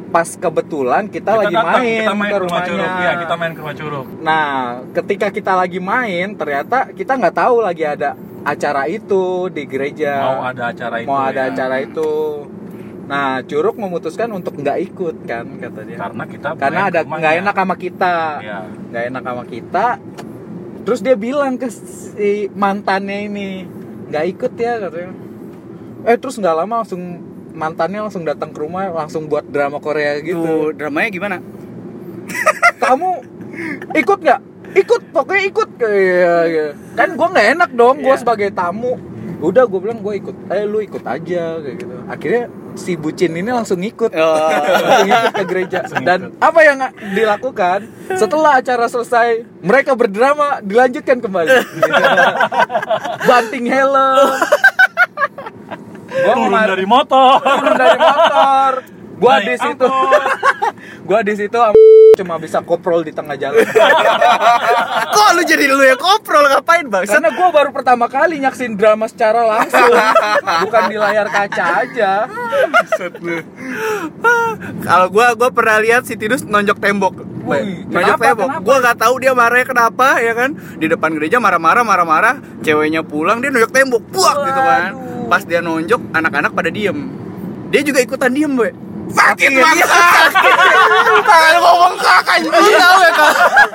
[0.06, 2.70] pas kebetulan kita, lagi datang, main, kita main ke ke rumah rumahnya.
[2.70, 3.02] curug.
[3.02, 4.06] Iya, kita main ke rumah curug.
[4.22, 4.46] Nah,
[4.94, 8.14] ketika kita lagi main, ternyata kita nggak tahu lagi ada
[8.46, 10.22] acara itu di gereja.
[10.22, 11.08] Mau ada acara itu.
[11.10, 11.50] Mau ada ya.
[11.50, 12.10] acara itu.
[13.06, 15.98] Nah, Curug memutuskan untuk nggak ikut kan kata dia.
[15.98, 18.14] Karena kita Karena ada nggak enak sama kita.
[18.42, 18.58] Iya.
[18.90, 19.86] Nggak enak sama kita.
[20.86, 23.66] Terus dia bilang ke si mantannya ini
[24.06, 25.12] nggak ikut ya katanya.
[26.06, 27.02] Eh terus nggak lama langsung
[27.50, 30.38] mantannya langsung datang ke rumah langsung buat drama Korea gitu.
[30.38, 31.36] Tuh, dramanya gimana?
[32.82, 33.18] tamu
[33.94, 34.40] ikut nggak
[34.76, 36.70] ikut pokoknya ikut kayak gitu.
[36.94, 38.20] kan gue nggak enak dong gue Iya.
[38.20, 38.98] sebagai tamu
[39.40, 42.44] udah gue bilang gue ikut eh lu ikut aja kayak gitu akhirnya
[42.76, 44.48] si bucin ini langsung ikut Oh.
[45.08, 45.84] langsung ke gereja.
[46.00, 46.78] Dan apa yang
[47.12, 47.88] dilakukan?
[48.14, 51.50] Setelah acara selesai mereka berdrama dilanjutkan kembali.
[53.28, 54.30] Banting helm.
[56.06, 57.44] Gua Turun dari motor.
[57.44, 59.86] turun dari motor gua di situ
[61.08, 61.58] gua di situ
[62.16, 63.60] cuma bisa koprol di tengah jalan
[65.16, 67.04] Kok lu jadi lu yang koprol ngapain bang?
[67.04, 69.92] karena gua baru pertama kali nyaksin drama secara langsung
[70.64, 72.24] bukan di layar kaca aja
[74.80, 77.14] Kalau gua gua pernah lihat si Tidus nonjok tembok.
[77.46, 78.48] Wih, nonjok kenapa, tembok.
[78.48, 78.64] kenapa?
[78.64, 80.50] Gua nggak tahu dia marahnya kenapa ya kan.
[80.80, 84.02] Di depan gereja marah-marah marah-marah, ceweknya pulang dia nonjok tembok.
[84.08, 84.90] Buak gitu kan.
[85.28, 87.12] Pas dia nonjok, anak-anak pada diem.
[87.68, 88.85] Dia juga ikutan diem, Boy.
[89.08, 89.88] Sakit Iya, banget.
[91.22, 92.52] Kalau gua bengkak anjing.
[92.52, 93.32] Tahu ya kan?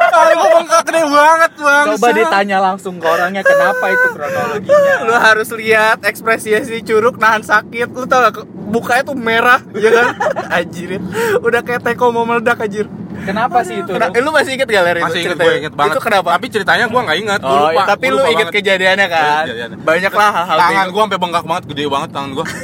[0.08, 1.86] Kalau gua bengkak gede banget, Bang.
[1.88, 7.42] coba ditanya langsung ke orangnya kenapa itu kronologinya lu harus lihat ekspresinya si curug nahan
[7.42, 10.08] sakit lu tau gak bukanya tuh merah ya kan
[10.52, 10.98] anjir
[11.38, 12.88] udah kayak teko mau meledak anjir
[13.22, 15.74] kenapa sih itu Kena- eh, lu masih inget gak Ler itu Masih inget gue inget
[15.74, 15.92] banget.
[15.92, 17.42] itu kenapa Tapi ceritanya gua nggak inget.
[17.42, 17.72] Oh lupa.
[17.72, 18.56] ya, tapi Gua lu lupa inget banget.
[18.58, 19.78] kejadiannya kan kejadiannya.
[19.80, 20.92] banyak lah hal-hal tangan bego.
[20.92, 22.46] gua sampai bengkak banget, gede banget tangan gua.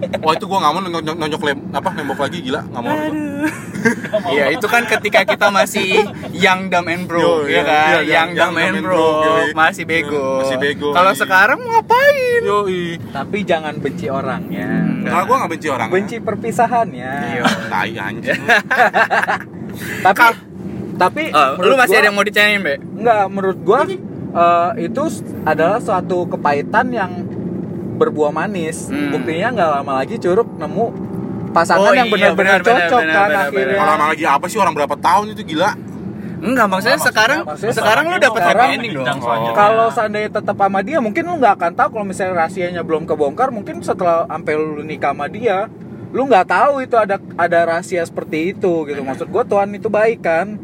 [0.00, 2.96] Wah itu gua nggak mau nonjok, nonjok lem, apa nembok lagi gila, nggak mau.
[4.28, 8.00] Iya itu kan ketika kita masih young dumb and Yo, bro ya iya, kan iya,
[8.18, 9.48] young young dumb and bro yoi.
[9.52, 11.18] masih bego Masih bego, kalau iya.
[11.18, 12.84] sekarang mau ngapain Yoi.
[13.08, 14.68] tapi jangan benci orangnya
[15.00, 15.88] Nah, gua nggak benci orang.
[15.88, 17.44] benci perpisahannya Iya.
[17.66, 18.40] Tai anjing.
[20.02, 20.22] tapi
[20.94, 25.02] tapi Oh, lu masih gua- ada yang mau ditanyain be Enggak, menurut gua eh, itu
[25.42, 27.12] adalah suatu kepahitan yang
[28.00, 28.88] berbuah manis.
[28.88, 29.12] Hmm.
[29.12, 30.86] Buktinya nggak lama lagi Curug nemu
[31.52, 33.76] pasangan Oh, yang iya, benar-benar benar, benar, cocok benar, kan benar, akhirnya.
[33.76, 35.70] Kalau lama lagi apa sih orang berapa tahun itu gila?
[36.40, 39.06] Enggak, maksudnya maksudnya- sekarang maksudnya sekarang lu dapat happy ending dong.
[39.20, 39.52] selanjutnya.
[39.52, 43.52] Kalau seandainya tetap sama dia, mungkin lu nggak akan tahu kalau misalnya rahasianya belum kebongkar.
[43.52, 45.68] Mungkin setelah sampai lu nikah sama dia,
[46.16, 49.00] lu nggak tahu itu ada ada rahasia seperti itu gitu.
[49.04, 50.56] Maksud gua Tuhan itu baik kan,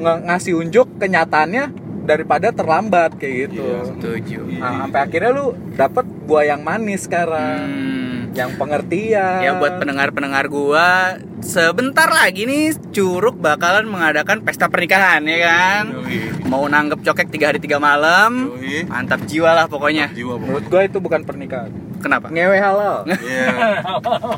[0.00, 3.60] ngasih unjuk kenyataannya daripada terlambat kayak gitu.
[3.60, 4.38] Iya, Setuju.
[4.56, 8.32] Nah, sampai akhirnya lu dapet buah yang manis sekarang, Hmm.
[8.32, 9.40] yang pengertian.
[9.40, 15.84] Ya buat pendengar-pendengar gua, sebentar lagi nih Curug bakalan mengadakan pesta pernikahan ya kan.
[15.94, 16.18] Yoi.
[16.44, 18.84] Mau nanggep cokek tiga hari tiga malam, Yoi.
[18.84, 20.08] mantap jiwa lah pokoknya.
[20.10, 20.70] Jiwa Menurut pokoknya.
[20.70, 22.26] gua itu bukan pernikahan, Kenapa?
[22.28, 23.02] ngewe halal.
[23.04, 23.46] Iya.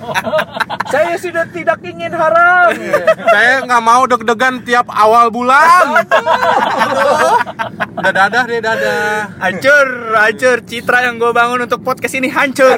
[0.92, 2.72] Saya sudah tidak ingin haram.
[3.26, 6.02] Saya nggak mau deg-degan tiap awal bulan.
[7.94, 9.36] Udah dadah deh dadah.
[9.38, 12.74] Hancur, hancur citra yang gue bangun untuk podcast ini hancur.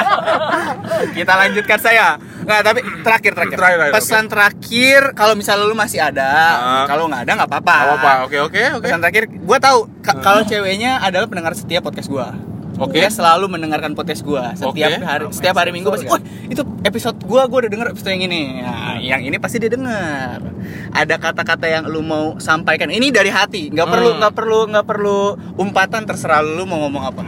[1.16, 2.18] Kita lanjutkan saya.
[2.42, 3.56] Nggak, tapi terakhir terakhir.
[3.56, 6.84] Terakhir, terakhir, Pesan terakhir kalau misalnya lu masih ada, Ah.
[6.86, 7.74] kalau nggak ada nggak apa-apa.
[7.76, 8.12] Apa apa?
[8.24, 8.86] Oke oke oke.
[8.86, 12.28] Pesan terakhir, gue tahu ka- kalau ceweknya adalah pendengar setia podcast gue.
[12.76, 13.00] Oke.
[13.00, 15.00] Dia selalu mendengarkan podcast gue setiap Oke.
[15.00, 16.04] hari, setiap hari minggu pasti.
[16.04, 18.60] Wah itu episode gue, gue udah denger episode yang ini.
[18.60, 20.44] Nah, yang ini pasti dia denger.
[20.92, 22.92] Ada kata-kata yang lu mau sampaikan.
[22.92, 24.18] Ini dari hati, nggak perlu, Hmm.
[24.20, 25.18] nggak perlu, nggak perlu
[25.56, 26.04] umpatan.
[26.04, 27.24] Terserah lu mau ngomong apa.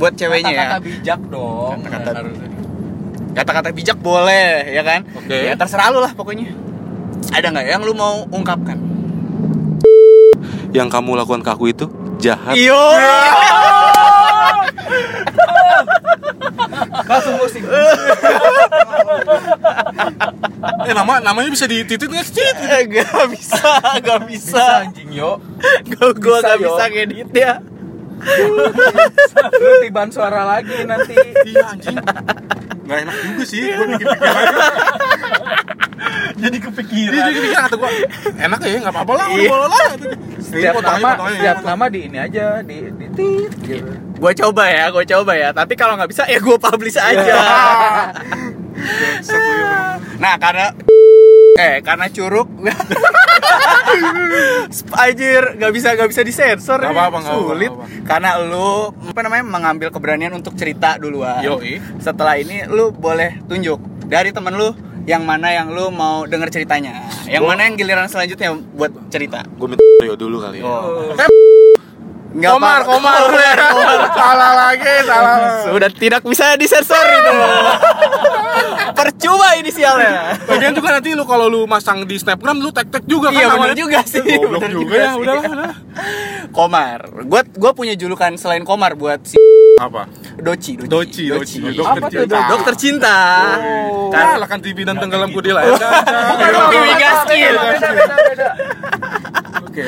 [0.00, 0.56] Buat ceweknya ya.
[0.64, 1.76] Kata-kata bijak dong.
[1.84, 2.22] Kata-kata-.
[3.32, 5.04] Kata-kata bijak boleh, ya kan?
[5.12, 5.36] Oke.
[5.36, 6.48] Ya terserah lu lah pokoknya.
[7.28, 8.80] Ada nggak yang lu mau ungkapkan?
[10.72, 11.84] Yang kamu lakukan ke aku itu
[12.16, 12.56] jahat.
[12.56, 12.80] Iyo.
[20.92, 22.44] Eh nama namanya bisa dititit nggak sih?
[22.92, 24.60] Gak bisa, gak bisa.
[24.60, 25.40] Bisa anjing yo.
[25.88, 26.68] Gue gua Bisa, gak yo.
[26.68, 27.52] bisa ngedit ya.
[29.56, 31.16] Lu tiban suara lagi nanti.
[31.48, 31.96] Iya anjing.
[32.84, 33.72] Nggak enak juga sih.
[33.72, 34.44] Gue mikir pikiran.
[36.36, 37.24] Jadi kepikiran.
[37.24, 37.90] jadi pikir kata gue
[38.36, 39.26] enak ya nggak apa-apa lah.
[39.32, 39.32] Iya.
[39.32, 39.88] Udah boleh lah.
[40.44, 43.92] Setiap nama, setiap nama di ini aja, di di tit gitu.
[44.20, 45.56] Gue coba ya, gue coba ya.
[45.56, 47.32] Tapi kalau nggak bisa ya gue publish aja.
[50.22, 50.70] nah karena
[51.58, 52.46] eh karena curug
[54.94, 56.88] Anjir, nggak bisa nggak bisa disensor ini.
[56.88, 58.06] apa-apa, nggak apa-apa, sulit nggak apa-apa.
[58.06, 58.70] karena lu
[59.04, 61.82] apa namanya mengambil keberanian untuk cerita duluan Yoi.
[61.98, 64.72] setelah ini lu boleh tunjuk dari temen lu
[65.04, 69.42] yang mana yang lu mau denger ceritanya yang Gua- mana yang giliran selanjutnya buat cerita
[69.58, 69.82] Gue minta
[70.14, 70.66] dulu kali ya.
[70.66, 71.12] Oh.
[72.32, 73.18] Nggak Komar, apa- komar,
[74.10, 75.36] salah lagi, salah.
[75.64, 77.32] sudah tidak bisa disensor itu
[78.98, 83.28] percuma inisialnya Lagian juga nanti lu kalau lu masang di snapgram lu tag tag juga
[83.28, 83.74] kan iya namanya.
[83.74, 85.20] juga sih Goblok bener juga ya, sih.
[85.20, 85.72] udahlah, udah.
[86.50, 89.36] Komar gue gue punya julukan selain Komar buat si
[89.74, 90.04] Apa?
[90.34, 91.28] Doci, Doci.
[91.28, 92.44] Doci, Doci, Apa tuh, Dok?
[92.46, 93.16] Dokter cinta.
[93.58, 94.08] Oh.
[94.08, 95.88] Kalah kan TV dan tenggelamku di layar kaca.
[96.70, 97.52] Piwi Gaskin.
[97.52, 98.48] Beda, beda, beda.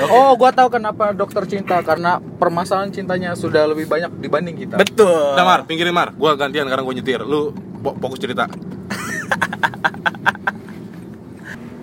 [0.07, 4.81] Oh, gua tahu kenapa dokter cinta karena permasalahan cintanya sudah lebih banyak dibanding kita.
[4.81, 5.37] Betul.
[5.37, 6.11] Udah Mar, pinggirin Mar.
[6.13, 7.21] Gua gantian sekarang gua nyetir.
[7.21, 8.49] Lu fo- fokus cerita.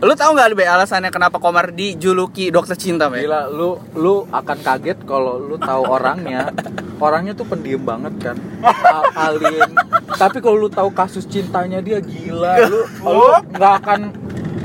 [0.02, 3.22] Lu tahu nggak Be alasannya kenapa Komar dijuluki dokter cinta, Be?
[3.22, 6.50] Gila, lu lu akan kaget kalau lu tahu orangnya.
[7.02, 8.38] Orangnya tuh pendiam banget kan.
[8.62, 9.74] Al- Alin.
[10.14, 14.00] Tapi kalau lu tahu kasus cintanya dia gila, lu lu nggak akan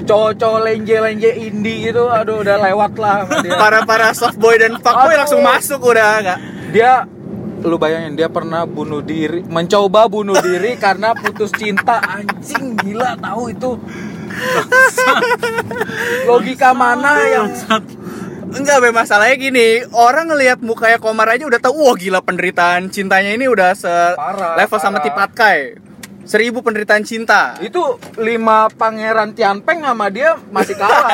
[0.06, 2.08] cowok-cowok lenje-lenje indie gitu.
[2.08, 3.58] Aduh, udah lewat lah dia.
[3.58, 5.20] Para para soft boy dan fuckboy Aduh.
[5.26, 6.38] langsung masuk udah nggak?
[6.70, 7.04] Dia
[7.66, 11.98] lu bayangin dia pernah bunuh diri, mencoba bunuh diri karena putus cinta.
[11.98, 13.70] Anjing gila tahu itu.
[16.28, 17.48] Logika mana yang
[18.46, 23.34] Enggak, Be, masalahnya gini, orang ngelihat mukanya Komar aja udah tahu, wah gila penderitaan cintanya
[23.34, 25.04] ini udah se Parah, level sama parah.
[25.10, 25.58] Tipatkai.
[26.26, 27.54] Seribu penderitaan cinta.
[27.60, 27.78] itu
[28.16, 31.06] lima pangeran Tianpeng sama dia masih kalah.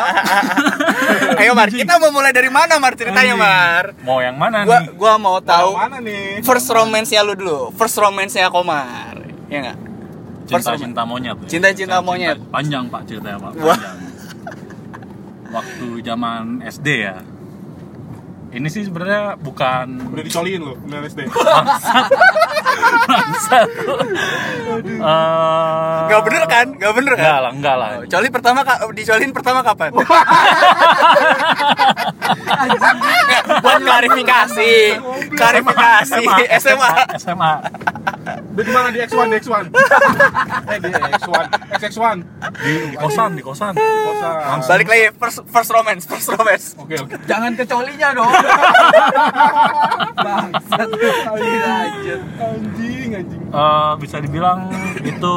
[1.41, 3.93] Ayo Mar, kita mau mulai dari mana Mar ceritanya Mar?
[4.01, 4.89] Mau yang mana Gua nih?
[4.93, 6.41] gua mau tahu Mana nih?
[6.41, 7.69] first romance-nya lu dulu.
[7.73, 9.21] First romance-nya Komar.
[9.47, 9.77] Ya enggak?
[10.49, 10.81] First romance.
[10.81, 11.37] Cinta-cinta monyet.
[11.39, 11.49] ya?
[11.49, 12.39] Cinta-cinta monyet.
[12.49, 13.53] Panjang Pak ceritanya Pak.
[13.55, 13.97] Panjang.
[15.53, 17.17] Waktu zaman SD ya.
[18.53, 21.25] Ini sih sebenarnya bukan Udah dicoliin lu, main SD.
[21.25, 21.31] eh
[26.05, 26.67] Gak bener kan?
[26.77, 27.43] Gak bener Enggak kan?
[27.43, 27.91] lah, enggak lah.
[28.05, 28.61] Coli pertama
[28.93, 29.91] dicolin pertama kapan?
[33.63, 34.73] Buat klarifikasi.
[35.33, 36.23] Klarifikasi
[36.63, 36.91] SMA.
[37.17, 37.53] SMA.
[38.23, 39.65] Di mana di X1, di X1.
[40.71, 42.17] eh di X1, XX1.
[42.55, 43.75] Di, di kosan, di kosan.
[43.75, 44.59] Kosan.
[44.65, 46.65] Balik lagi first first romance, first romance.
[46.79, 47.15] Oke, oke.
[47.27, 48.31] Jangan kecolinya dong.
[50.17, 50.89] Bangsat.
[50.89, 52.21] Lanjut.
[52.39, 53.43] Anjing, anjing.
[53.43, 54.71] Eh, bisa dibilang
[55.03, 55.37] itu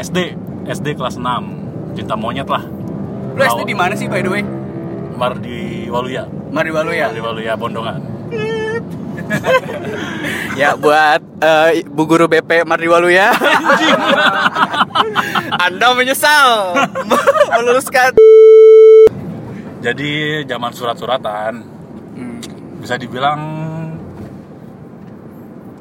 [0.00, 0.18] SD,
[0.66, 1.92] SD kelas 6.
[1.92, 2.64] Cinta monyet lah.
[3.32, 4.42] Lu SD di mana sih by the way?
[5.12, 6.24] Mar di Waluya.
[6.52, 7.12] Mari Walu ya.
[7.12, 8.00] Di Waluya Bondongan.
[10.52, 13.32] Ya buat eh, Bu Guru BP Mardi Walu ya.
[15.64, 16.76] Anda menyesal
[17.56, 18.12] meluruskan.
[19.80, 20.10] Jadi
[20.44, 21.52] zaman surat-suratan
[22.12, 22.36] Hmm.
[22.76, 23.40] bisa dibilang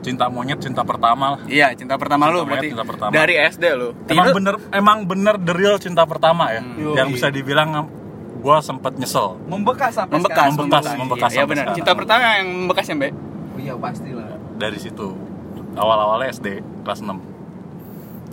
[0.01, 1.41] cinta monyet cinta pertama lah.
[1.43, 3.11] Iya, cinta pertama lu Cinta monyet, berarti cinta pertama.
[3.11, 3.89] dari SD lu.
[4.07, 6.63] Emang Tidur- bener emang bener the real cinta pertama ya.
[6.73, 6.95] Yoi.
[6.95, 7.69] Yang bisa dibilang
[8.41, 9.37] gua sempet nyesel.
[9.45, 10.57] Membekas sampai membekas, sekarang.
[10.57, 11.65] Membekas, membekas Iya sampai benar.
[11.77, 13.11] Cinta pertama yang membekas ya, Mbak.
[13.61, 14.29] Iya pastilah.
[14.57, 15.07] Dari situ
[15.77, 16.47] awal-awalnya SD
[16.83, 17.31] kelas 6.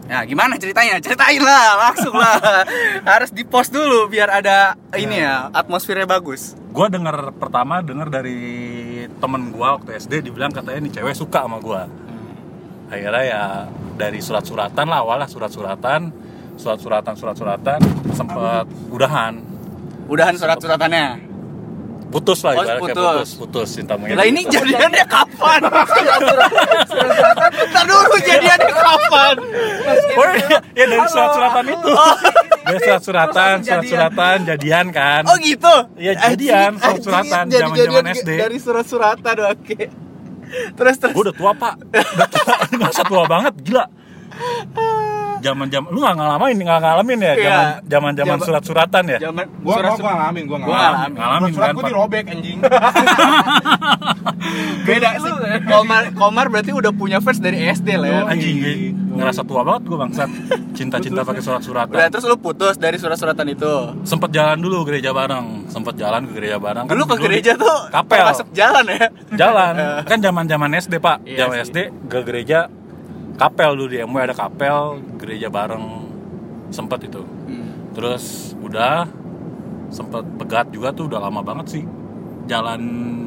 [0.09, 0.97] Nah, gimana ceritanya?
[1.05, 2.41] Ceritain lah, langsung lah.
[3.13, 6.57] Harus di post dulu biar ada ini ya, atmosfernya bagus.
[6.73, 11.61] Gua dengar pertama dengar dari temen gua waktu SD dibilang katanya nih cewek suka sama
[11.61, 11.85] gua.
[12.89, 13.43] Akhirnya ya
[14.01, 16.09] dari surat-suratan lah awalnya surat-suratan,
[16.57, 17.81] surat-suratan, surat-suratan
[18.17, 19.58] sempet udahan.
[20.09, 21.07] Udahan surat-suratannya.
[22.09, 22.97] Putus lah Oh, putus.
[22.97, 24.17] putus, putus cinta monyet.
[24.17, 25.61] Lah ini jadiannya kapan?
[27.53, 29.35] Bentar dulu jadiannya kapan?
[30.17, 31.91] Oh iya, ya dari surat-suratan itu.
[32.65, 35.23] Dari surat-suratan, surat-suratan jadian kan.
[35.29, 35.75] Oh gitu?
[36.01, 38.31] Iya, jadian, Anjing, surat-suratan, anjing, jadi zaman-zaman jadian SD.
[38.41, 39.79] Dari surat-suratan, oke.
[40.49, 41.13] Terus terus.
[41.13, 43.85] Gue udah tua pak, udah tua, usah tua banget, gila.
[45.39, 47.39] Zaman zaman, lu nggak ngalamin, nggak ngalamin ya, Iya.
[47.39, 49.19] zaman zaman zaman Zaman- surat-suratan ya.
[49.21, 50.77] Zaman Gua surat gua ngalamin, gua ngalamin.
[50.77, 51.13] ngalamin.
[51.15, 52.59] Ngalamin Surat kan, gua dirobek anjing.
[54.85, 55.33] beda sih.
[55.65, 58.21] Komar Komar berarti udah punya fans dari SD lah ya.
[58.27, 58.57] Anjing,
[59.11, 60.31] ngerasa tua banget gue bangsat.
[60.73, 61.93] Cinta-cinta pakai surat-suratan.
[61.93, 63.73] Udah terus lu putus dari surat-suratan itu.
[64.05, 66.87] Sempet jalan dulu gereja bareng, sempet jalan ke gereja bareng.
[66.87, 68.25] Dulu Kan ke gereja tuh kapel.
[68.25, 69.07] masuk jalan ya.
[69.37, 69.73] jalan
[70.11, 71.65] kan zaman zaman SD pak Iya zaman sih.
[71.67, 72.59] SD ke gereja
[73.39, 74.77] kapel dulu di MW ada kapel
[75.17, 75.87] gereja bareng
[76.69, 77.95] sempet itu Hmm.
[77.95, 78.25] terus
[78.59, 79.09] udah
[79.89, 81.85] sempet pegat juga tuh udah lama banget sih
[82.45, 82.81] jalan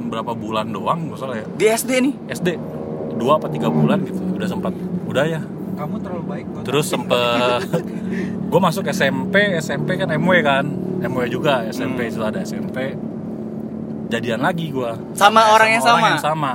[0.07, 2.13] berapa bulan doang nggak salah ya Di SD nih.
[2.29, 2.49] SD
[3.13, 6.45] dua apa tiga bulan gitu udah sempat udah ya Kamu terlalu baik.
[6.47, 6.63] Bang.
[6.63, 7.61] terus sempet
[8.51, 10.65] gue masuk SMP SMP kan MW kan
[11.01, 12.11] MW juga SMP Hmm.
[12.11, 12.93] itu ada SMP
[14.07, 15.95] jadian lagi gue Sama orang yang sama.
[15.95, 16.51] orang yang sama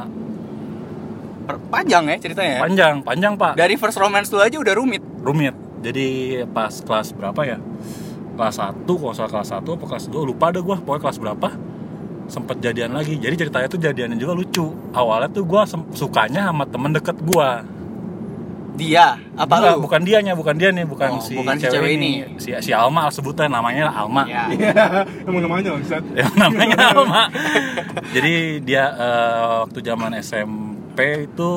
[1.47, 2.61] Panjang ya ceritanya ya.
[2.61, 5.03] panjang panjang pak Dari first romance lu aja udah rumit.
[5.19, 6.07] rumit jadi
[6.47, 7.59] pas kelas berapa ya
[8.35, 11.49] kelas 1 kalau salah kelas 1 apa kelas 2 lupa deh gue pokoknya kelas berapa
[12.27, 16.91] sempet jadian lagi jadi ceritanya tuh jadiannya juga lucu awalnya tuh gue sukanya sama temen
[16.91, 17.49] deket gue
[18.77, 19.81] Dia apa Enggak, lu?
[19.81, 22.11] bukan dianya bukan dia nih bukan Oh, si bukan si cewek, cewek ini.
[22.21, 22.37] ini.
[22.37, 24.53] si si Alma sebutnya namanya Alma Ya.
[25.25, 26.05] Emang namanya Ustaz.
[26.13, 27.25] yang namanya Alma
[28.11, 30.13] jadi dia eh, waktu zaman
[30.97, 31.53] SMP itu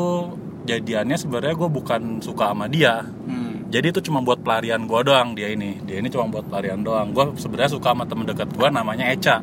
[0.68, 3.72] jadiannya sebenarnya gue bukan suka sama dia Hmm.
[3.72, 7.16] jadi itu cuma buat pelarian gue doang dia ini dia ini cuma buat pelarian doang
[7.16, 9.40] gue sebenarnya suka sama temen dekat gue namanya Eca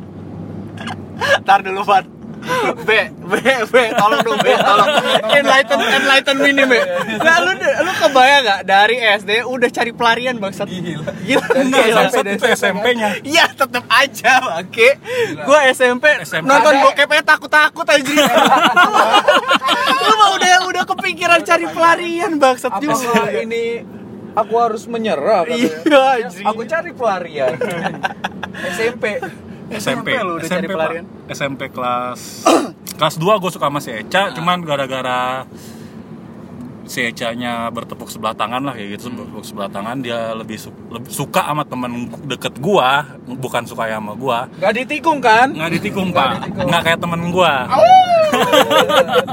[1.16, 2.04] Ntar dulu, Van.
[2.86, 3.34] B, B,
[3.66, 4.88] B, tolong dong B, tolong
[5.28, 6.74] enlighten, enlighten me nih B.
[7.18, 10.70] Nah, lu, lu kebayang gak dari SD udah cari pelarian bangsat?
[10.70, 11.96] Gila, gila, Enggak, gila.
[11.98, 14.32] bangsat itu SMP-nya Iya, tetep aja,
[14.62, 14.88] oke.
[15.42, 16.46] Gua SMP, SMP.
[16.46, 18.14] nonton bokepnya takut-takut aja.
[19.96, 23.26] lu mah udah udah kepikiran cari pelarian bangsat juga.
[23.34, 23.82] Ini
[24.36, 25.48] aku harus menyerah.
[25.48, 26.30] Iya.
[26.46, 27.56] Aku cari pelarian.
[28.70, 29.18] SMP.
[29.68, 30.14] SMP.
[30.16, 30.74] lu udah cari SMP, Pak.
[30.74, 31.04] pelarian?
[31.26, 32.20] SMP kelas
[32.96, 35.44] kelas 2 gue suka sama si Eca cuman gara-gara
[36.86, 41.10] si Eca-nya bertepuk sebelah tangan lah kayak gitu bertepuk sebelah tangan dia lebih, su- lebih
[41.10, 44.46] suka sama temen deket gua bukan suka sama gua.
[44.56, 45.50] Gak ditikung kan?
[45.50, 46.46] nggak ditikung pak.
[46.46, 47.66] nggak kayak temen gua.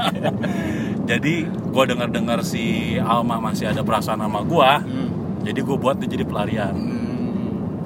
[1.04, 1.34] Jadi
[1.70, 4.82] gua dengar dengar si Alma masih ada perasaan sama gua
[5.44, 6.72] jadi gue buat dia jadi pelarian.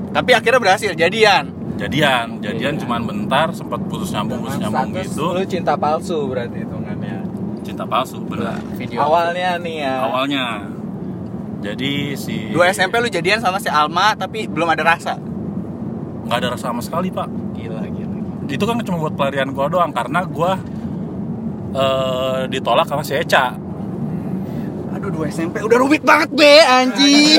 [0.08, 1.50] Tapi akhirnya berhasil jadian.
[1.79, 2.81] Jadian jadian Iya.
[2.81, 7.17] cuman bentar sempat putus nyambung putus nyambung gitu Lu cinta palsu berarti hitungannya.
[7.62, 8.99] cinta palsu bener Video.
[9.01, 9.95] Awalnya nih ya.
[10.03, 10.45] awalnya
[11.59, 15.14] jadi si Dua SMP lu jadian sama si Alma tapi belum ada rasa.
[16.25, 18.17] nggak ada rasa sama sekali pak Gila, gila.
[18.47, 20.59] itu kan cuma buat pelarian gua doang karena gua
[21.71, 23.55] eh, ditolak sama si Eca
[24.88, 27.38] Aduh, dua SMP udah rumit banget be, anjing.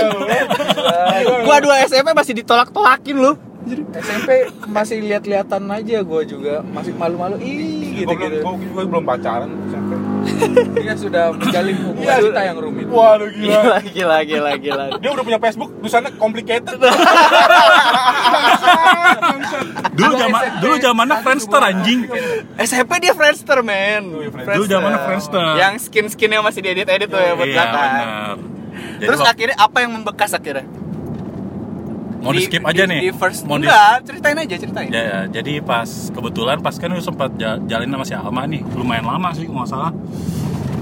[1.43, 3.33] gua dua SMP masih ditolak-tolakin lu.
[3.95, 4.29] SMP
[4.65, 9.03] masih lihat-lihatan aja gue juga masih malu-malu ih gitu Gue belum, gitu gua, gua belum
[9.05, 9.91] pacaran SMP.
[10.79, 13.77] dia sudah menjalin hubungan Iya, cinta yang rumit Waduh gila.
[13.81, 14.85] gila, gila, gila.
[14.99, 16.77] Dia udah punya Facebook, tulisannya complicated.
[19.99, 21.99] dulu zaman SMP, dulu zamannya Friendster anjing
[22.59, 24.03] SMP dia Friendster, men.
[24.31, 27.65] dulu zamannya Friendster Yang skin-skinnya masih diedit-edit tuh ya buat iya
[28.99, 30.67] Terus akhirnya apa yang membekas akhirnya?
[32.19, 32.99] Mau di skip aja di- nih?
[33.07, 34.89] Di first mau di enggak, ceritain aja, ceritain.
[34.89, 38.61] ya, ya, jadi pas kebetulan pas kan gue sempat ja- jalin sama si Alma nih.
[38.73, 39.91] Lumayan lama sih kalau nggak salah.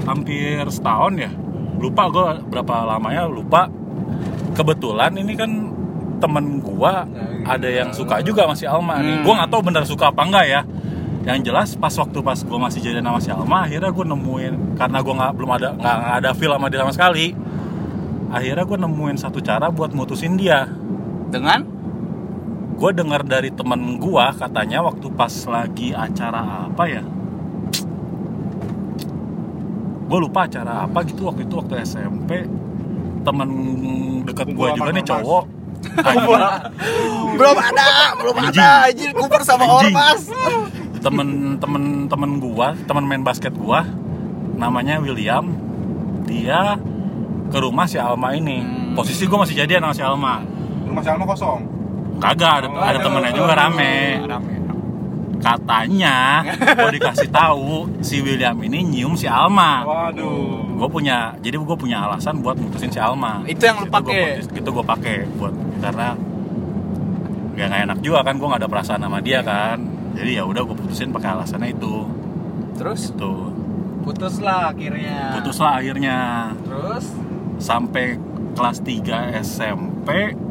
[0.04, 1.30] Hampir setahun ya.
[1.78, 3.70] Lupa gue berapa lamanya lupa.
[4.52, 5.50] Kebetulan ini kan
[6.18, 7.06] temen gua
[7.46, 9.22] ada yang suka juga sama si Alma nih.
[9.22, 9.24] Hmm.
[9.24, 10.60] gua nggak tahu bener suka apa enggak ya.
[11.22, 14.98] Yang jelas pas waktu pas gua masih jadi sama si Alma akhirnya gue nemuin karena
[14.98, 17.26] gua nggak belum ada nggak nggak ada feel sama dia sama sekali.
[18.28, 20.68] Akhirnya gue nemuin satu cara buat mutusin dia
[21.28, 21.60] Dengan?
[22.78, 27.02] Gue dengar dari temen gua katanya waktu pas lagi acara apa ya?
[30.08, 32.46] Gue lupa acara apa gitu waktu itu waktu SMP
[33.26, 33.50] temen
[34.24, 35.44] deket gue juga nih cowok.
[37.38, 38.90] belum ada, belum ada.
[38.90, 39.82] Anjir Cooper sama.
[39.82, 40.30] Ormas.
[40.98, 43.86] temen temen temen gua temen main basket gua
[44.54, 45.50] namanya William.
[46.26, 46.78] Dia
[47.50, 48.62] ke rumah si Alma ini.
[48.62, 48.94] Hmm.
[48.98, 50.57] posisi gua masih jadian sama si Alma
[50.98, 51.60] Rumah Salma kosong.
[52.18, 53.02] kagak ada, Oh, ada aduh.
[53.04, 53.94] temennya juga rame.
[54.20, 54.54] Rame.
[55.38, 56.42] katanya
[56.74, 59.86] gue dikasih tahu si William ini nyium si Alma.
[59.86, 60.74] Waduh.
[60.74, 63.46] gue punya jadi gue punya alasan buat mutusin si Alma.
[63.46, 64.22] Itu yang lu Itu gua pakai?
[64.34, 66.08] putus- itu gue pakai buat karena
[67.54, 69.78] ya nggak enak juga kan gue nggak ada perasaan sama dia kan.
[70.12, 71.94] Jadi ya udah gue putusin pakai alasannya itu.
[72.74, 73.14] Terus?
[73.14, 73.54] Tuh
[74.02, 75.38] putus lah akhirnya.
[75.38, 76.18] Putuslah akhirnya.
[76.60, 77.04] Terus?
[77.58, 78.18] Sampai
[78.54, 79.97] kelas 3 SMP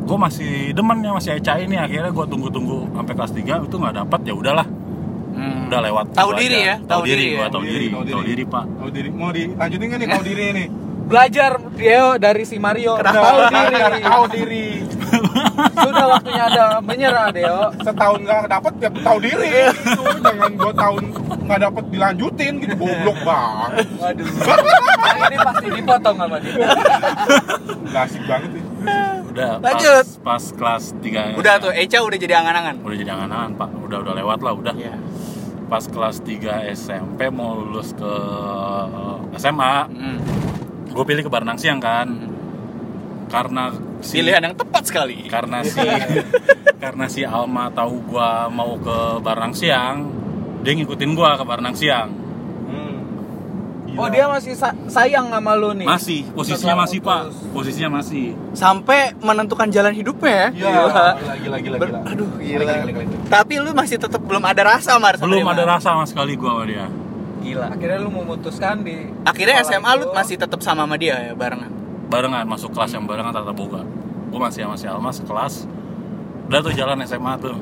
[0.07, 3.95] gue masih demen ya masih Eca ini akhirnya gue tunggu-tunggu sampai kelas 3 itu nggak
[3.99, 4.67] dapat ya udahlah
[5.33, 5.67] hmm.
[5.67, 6.65] udah lewat Tahu diri aja.
[6.65, 7.49] ya, tahu tahu diri diri gua ya.
[7.49, 9.09] tahu diri tahu diri pak Tahu diri.
[9.09, 10.65] Mau dilanjutin nggak nih tahu diri ini?
[11.07, 14.67] belajar Deo dari si Mario tahu diri Tahu diri.
[15.71, 19.47] sudah waktunya ada menyerah Deo Setahun nggak dapet ya tahu diri.
[19.87, 20.03] Gitu.
[20.19, 21.03] Jangan dua tahun
[21.47, 23.87] nggak dapet dilanjutin gitu goblok banget.
[23.95, 26.55] waduh yang ini pasti dipotong sama dia
[27.87, 28.63] Nggak asik banget sih.
[29.27, 30.05] Udah Lanjut.
[30.17, 32.75] pas, pas kelas 3 Udah tuh Eca udah jadi angan-angan.
[32.79, 34.95] udah jadi angan-angan pak udah udah lewat lah udah Iya.
[35.65, 38.13] pas kelas 3 SMP mau lulus ke
[39.35, 40.17] SMA Hmm.
[40.87, 42.07] gue pilih ke Baranang Siang kan
[43.27, 45.27] karena si Pilihan yang tepat sekali.
[45.27, 45.83] karena si
[46.83, 49.95] karena si Alma tahu gua mau ke Baranang Siang
[50.61, 52.09] dia ngikutin gua ke Baranang Siang.
[53.97, 57.19] Oh dia masih sa- sayang sama lu nih masih posisinya Setelah masih pak
[57.51, 60.47] posisinya masih Sampai menentukan jalan hidupnya ya.
[60.49, 60.69] Iya.
[60.69, 60.87] Gila.
[60.87, 61.77] Gila gila gila.
[61.77, 62.01] Ber- gila.
[62.05, 62.61] aduh gila.
[62.61, 63.19] Gila, gila, gila.
[63.27, 66.65] Tapi lu masih tetap belum ada rasa sama belum ada rasa sama sekali gua sama
[66.65, 66.85] dia
[67.37, 67.65] Gila.
[67.69, 71.69] akhirnya lu memutuskan di Akhirnya SMA lu masih tetap sama sama dia ya barengan.
[72.07, 73.83] barengan masuk kelas yang barengan tata boga
[74.27, 75.63] gue masih sama si Alma sekelas
[76.47, 77.55] udah tuh jalan SMA tuh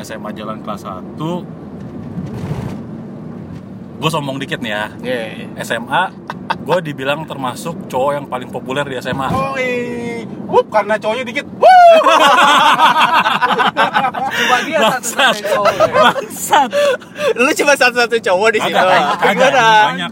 [0.00, 1.16] SMA jalan kelas 1
[3.94, 5.22] gue sombong dikit nih ya Iya.
[5.60, 6.02] SMA
[6.56, 9.54] gue dibilang termasuk cowok yang paling populer di SMA Oh,
[10.46, 11.46] Wup, karena cowoknya dikit.
[14.34, 15.72] Cuma dia satu-satunya cowok.
[15.72, 15.86] ya.
[15.90, 16.70] bangsat
[17.34, 18.76] Lu cuma satu-satu cowok di situ.
[18.76, 19.66] Kagak, Gimana?
[19.88, 20.10] banyak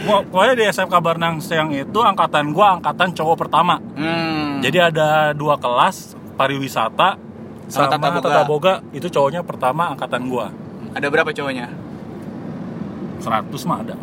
[0.00, 4.60] Gua- pokoknya di SMK Barnang Siang itu angkatan gua angkatan cowok pertama Hmm.
[4.60, 7.20] jadi ada dua kelas pariwisata
[7.66, 8.20] Sama sama Tata Boga.
[8.22, 10.48] Tata Boga itu cowoknya pertama angkatan gua
[10.90, 11.68] ada berapa cowoknya?
[13.20, 13.96] 100 mah ada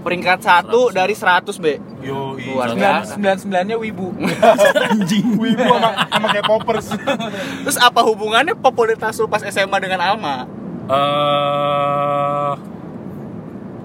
[0.00, 1.76] Peringkat satu dari 100 B.
[2.00, 2.72] Yo, Luar
[3.04, 4.16] Sembilan sembilannya wibu.
[4.88, 6.86] anjing Wibu sama sama kayak poppers.
[7.68, 10.48] Terus apa hubungannya popularitas lu pas SMA dengan Alma?
[10.90, 12.79] eh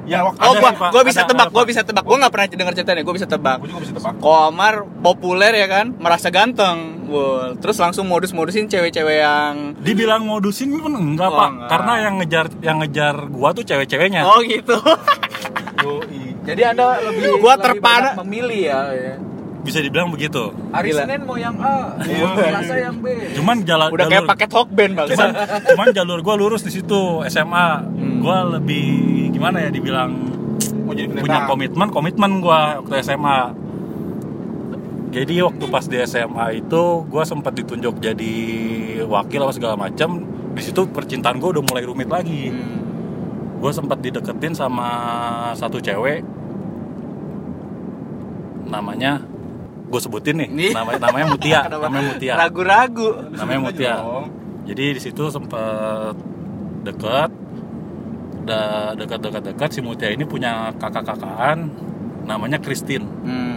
[0.06, 0.89] ya waktu Oh, Ada gua, sih, Pak.
[0.89, 2.03] gua bisa Ada, tebak, ada, gua bisa tebak.
[2.03, 3.56] Gua nggak pernah denger ceritanya, gua bisa tebak.
[3.58, 4.14] Gue juga bisa tebak.
[4.18, 6.78] Komar populer ya kan, merasa ganteng.
[7.06, 7.58] Wow.
[7.58, 11.70] Terus langsung modus-modusin cewek-cewek yang dibilang modusin pun enggak Oh, pak enggak.
[11.70, 14.74] karena yang ngejar yang ngejar gua tuh cewek-ceweknya Oh gitu.
[16.45, 18.80] Jadi anda lebih Gua lebih terpana- banyak memilih ya.
[18.91, 19.14] ya.
[19.66, 21.01] Bisa dibilang begitu Hari Gila.
[21.01, 22.30] Senin mau yang A, Iya.
[22.32, 23.05] Selasa yang B.
[23.34, 25.07] cuman jalan Udah kayak paket Hokben bang.
[25.09, 25.30] cuman,
[25.66, 28.22] cuman jalur gua lurus di situ SMA Hmm.
[28.22, 28.86] gua lebih
[29.30, 30.13] gimana ya dibilang
[30.80, 31.26] Mau jadi pendeta.
[31.26, 33.39] punya komitmen komitmen gua waktu SMA
[35.09, 38.34] jadi waktu pas di SMA itu gua sempat ditunjuk jadi
[39.03, 42.78] wakil apa segala macam di situ percintaan gua udah mulai rumit lagi Hmm.
[43.55, 44.86] gue sempat dideketin sama
[45.51, 46.22] satu cewek
[48.66, 49.22] namanya
[49.95, 50.71] gue sebutin nih Nih.
[50.71, 53.09] namanya namanya Mutia namanya Mutia Ragu-ragu.
[53.31, 54.25] namanya Mutia dong.
[54.67, 56.15] jadi di situ sempet
[56.83, 57.31] deket
[58.43, 61.71] udah dekat-dekat-dekat si Mutia ini punya kakak-kakaan
[62.25, 63.55] namanya Christine Hmm.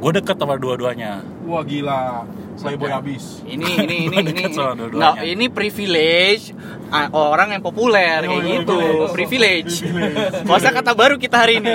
[0.00, 2.24] Gue deket sama dua-duanya Wah gila.
[2.60, 3.40] Playboy abis.
[3.48, 4.16] Ini ini ini
[4.52, 4.92] Gua ini.
[4.92, 6.52] Nggak, ini privilege
[7.10, 8.78] orang yang populer kayak iya, gitu.
[9.16, 9.80] privilege.
[9.80, 10.44] Privilege.
[10.44, 11.74] Masa kata baru kita hari ini.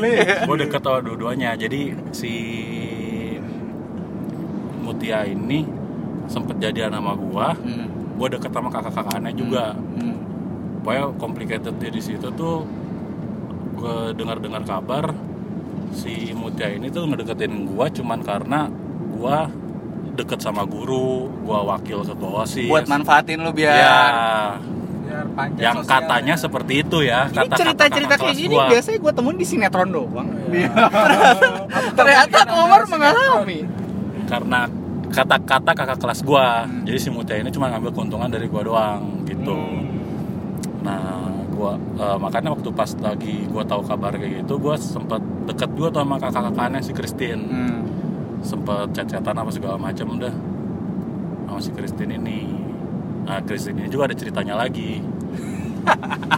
[0.48, 2.32] gue deket sama dua-duanya jadi si
[4.84, 5.66] Mutia ini
[6.30, 7.86] sempet jadian sama gua Hmm.
[8.16, 10.16] gue deket sama kakak-kakaknya juga Hmm.
[10.80, 12.64] pokoknya complicated di situ tuh
[13.76, 15.12] gue dengar-dengar kabar
[15.92, 18.66] si Mutia ini tuh ngedeketin gua cuman karena
[19.12, 19.46] gua
[20.12, 23.98] deket sama guru gua wakil ketua osis Buat manfaatin lu biar ya
[25.06, 26.02] Biar panjang yang sosialnya.
[26.02, 28.66] katanya seperti itu ya Ini cerita-cerita kayak gini gua.
[28.68, 30.28] biasanya gue temuin di sinetron doang.
[30.50, 30.72] Iya.
[31.98, 33.58] Ternyata Komar mengalami.
[34.26, 34.60] karena
[35.06, 36.82] kata-kata kakak kelas gua Hmm.
[36.82, 39.54] jadi si Mutia ini cuma ngambil keuntungan dari gua doang gitu
[40.78, 45.72] nah gua eh, makanya waktu pas lagi gua tahu kabar kayak gitu gua sempet deket
[45.72, 47.42] juga tuh sama kakak-kakaknya si Christine.
[47.48, 47.80] Hmm.
[48.44, 50.30] sempet chat-chatan apa segala macam udah
[51.48, 52.46] sama si Christine ini.
[53.26, 55.02] Nah Christine ini juga ada ceritanya lagi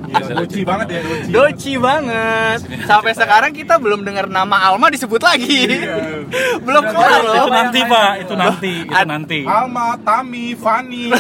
[0.09, 1.29] Iya, lucu banget ya, lucu.
[1.29, 2.59] Doci banget.
[2.89, 5.69] Sampai sekarang kita belum dengar nama Alma disebut lagi.
[6.67, 7.37] belum kelar loh.
[7.39, 11.09] itu nanti pak itu nanti itu nanti Alma, Tami, Fanny.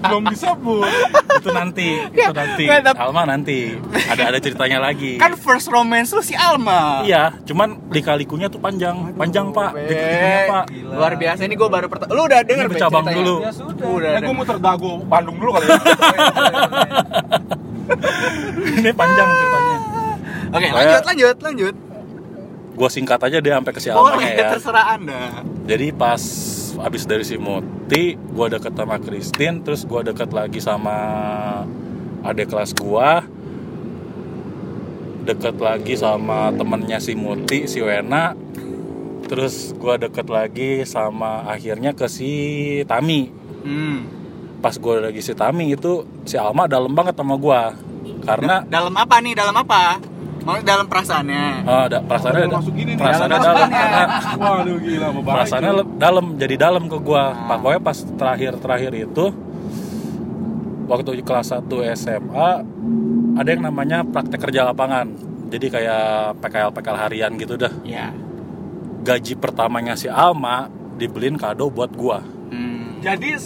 [0.00, 0.90] Belum disebut.
[1.40, 2.64] itu nanti itu nanti
[2.98, 3.78] Alma nanti
[4.10, 7.04] ada ada ceritanya lagi Kan first romance lu si Alma.
[7.06, 9.70] iya cuman lika-likunya tuh panjang panjang pak
[10.50, 10.94] pak Gila.
[10.96, 12.10] Luar biasa ini gue baru pertama.
[12.12, 13.34] Lu udah denger bercabang dulu.
[13.42, 13.86] Ya sudah.
[13.86, 14.10] Udah.
[14.16, 14.38] Eh, gue denger.
[14.38, 15.78] muter dago Bandung dulu kali ya.
[18.76, 19.78] ini panjang ceritanya
[20.50, 21.74] Oke, Kayak- lanjut lanjut lanjut.
[22.72, 25.20] gue singkat aja deh sampai ke si Boleh, Almanya ya terserah Anda.
[25.62, 26.22] jadi pas
[26.80, 30.96] abis dari si Muti gue deket sama Christine terus gue deket lagi sama
[32.22, 33.10] adik kelas gue
[35.22, 38.32] deket lagi sama temennya si Muti si Wena
[39.22, 42.32] terus gue deket lagi sama akhirnya ke si
[42.84, 43.28] Tami
[43.60, 44.08] Hmm.
[44.60, 45.92] Pas gue lagi si Tami itu
[46.22, 47.60] si Alma dalam banget sama gue
[48.20, 49.32] karena Dalam apa nih?
[49.32, 49.96] Dalam apa?
[50.40, 51.44] Mau dalam perasaannya.
[51.62, 54.02] eh, da- perasaannya Udah masuk gini perasaannya Dalam karena
[54.40, 57.56] Waduh gila, perasaannya dalam jadi dalam ke gua Ah.
[57.56, 59.24] pokoknya pas terakhir terakhir itu
[60.86, 62.50] waktu di kelas 1 SMA
[63.36, 65.06] ada yang namanya praktek kerja lapangan
[65.46, 66.04] jadi kayak
[66.38, 68.10] PKL PKL harian gitu dah Ya.
[69.00, 72.98] gaji pertamanya si Alma dibeliin kado buat gua Hmm.
[73.00, 73.38] Jadi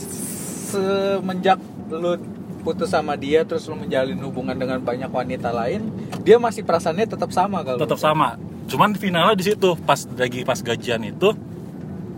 [0.75, 1.59] semenjak
[1.95, 2.19] lu
[2.65, 5.85] putus sama dia terus lu menjalin hubungan dengan banyak wanita lain,
[6.25, 8.41] dia masih perasaannya tetap sama kalau tetap sama.
[8.65, 11.37] Cuman finalnya di situ pas lagi pas gajian itu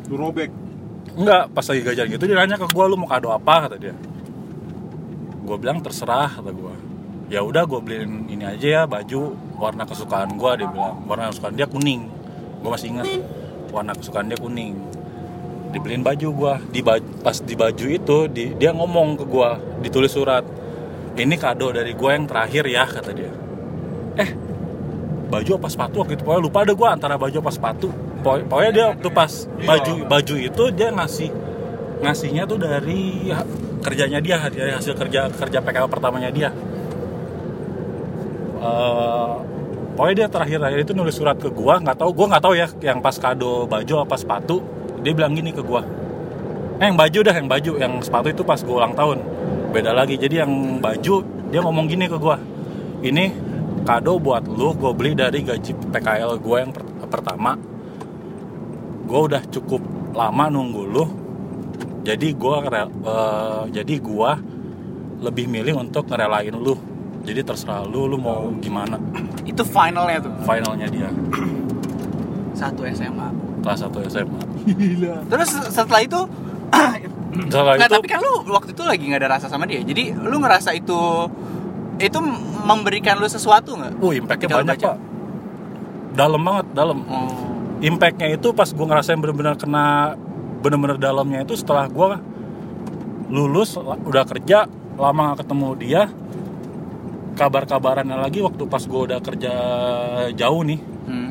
[0.06, 0.46] Lu robek.
[1.18, 3.66] enggak pas lagi gajian gitu dia nanya ke gua lu mau kado apa?
[3.66, 3.94] kata dia.
[5.42, 6.74] Gue bilang terserah kata gua.
[7.26, 11.02] Ya udah gue beliin ini aja ya baju warna kesukaan gua dia bilang.
[11.10, 12.06] Warna kesukaan dia kuning.
[12.62, 13.06] Gue masih ingat.
[13.74, 14.78] Warna kesukaan dia kuning
[15.76, 16.54] dibeliin baju gua.
[16.72, 20.42] Di baju, pas di baju itu di, dia ngomong ke gua ditulis surat
[21.16, 23.32] ini kado dari gua yang terakhir ya kata dia.
[24.16, 24.30] Eh
[25.26, 25.94] baju apa sepatu?
[26.00, 27.88] Waktu itu pokoknya lupa ada gue antara baju apa sepatu.
[28.22, 31.30] Pokoknya- dia waktu pas baju baju itu dia ngasih
[32.02, 33.30] ngasihnya tuh dari
[33.82, 36.50] kerjanya dia dari hasil kerja kerja PKL pertamanya dia.
[38.56, 39.32] Eh,
[39.94, 42.66] pokoknya dia terakhir terakhir itu nulis surat ke gua nggak tahu gua nggak tahu ya
[42.82, 44.64] yang pas kado baju apa sepatu
[45.06, 45.86] dia bilang gini ke gua
[46.82, 49.18] eh yang baju dah yang baju yang sepatu itu pas gua ulang tahun.
[49.70, 50.18] Beda lagi.
[50.18, 51.14] Jadi yang baju
[51.48, 52.36] dia ngomong gini ke gua
[53.00, 53.30] ini
[53.86, 57.54] kado buat lu gue beli dari gaji PKL gue yang per- pertama.
[59.06, 59.78] Gue udah cukup
[60.10, 61.04] lama nunggu lu.
[62.02, 62.56] Jadi gue
[63.70, 64.30] jadi gue
[65.22, 66.74] lebih milih untuk ngerelain lu.
[67.22, 68.98] Jadi terserah lu lu mau gimana.
[69.46, 70.34] Itu finalnya tuh.
[70.42, 71.10] finalnya dia.
[72.58, 73.45] Satu SMA.
[73.66, 74.40] Kelas 1 SMA
[75.26, 76.20] Terus setelah itu
[77.50, 79.82] setelah Nggak, itu tapi kan lu waktu itu lagi nggak ada rasa sama dia.
[79.82, 81.00] Jadi lu ngerasa itu
[81.98, 82.18] itu
[82.62, 83.92] memberikan lu sesuatu nggak?
[83.98, 84.86] uh impactnya banyak baca.
[84.86, 84.96] pak
[86.12, 87.28] dalam banget dalam Oh.
[87.78, 90.16] impactnya itu pas gue ngerasain bener-bener kena
[90.60, 92.08] bener-bener dalamnya itu setelah gue
[93.28, 94.64] lulus udah kerja
[94.96, 96.02] lama gak ketemu dia
[97.34, 99.52] kabar-kabarannya lagi waktu pas gue udah kerja
[100.32, 101.25] jauh nih Hmm.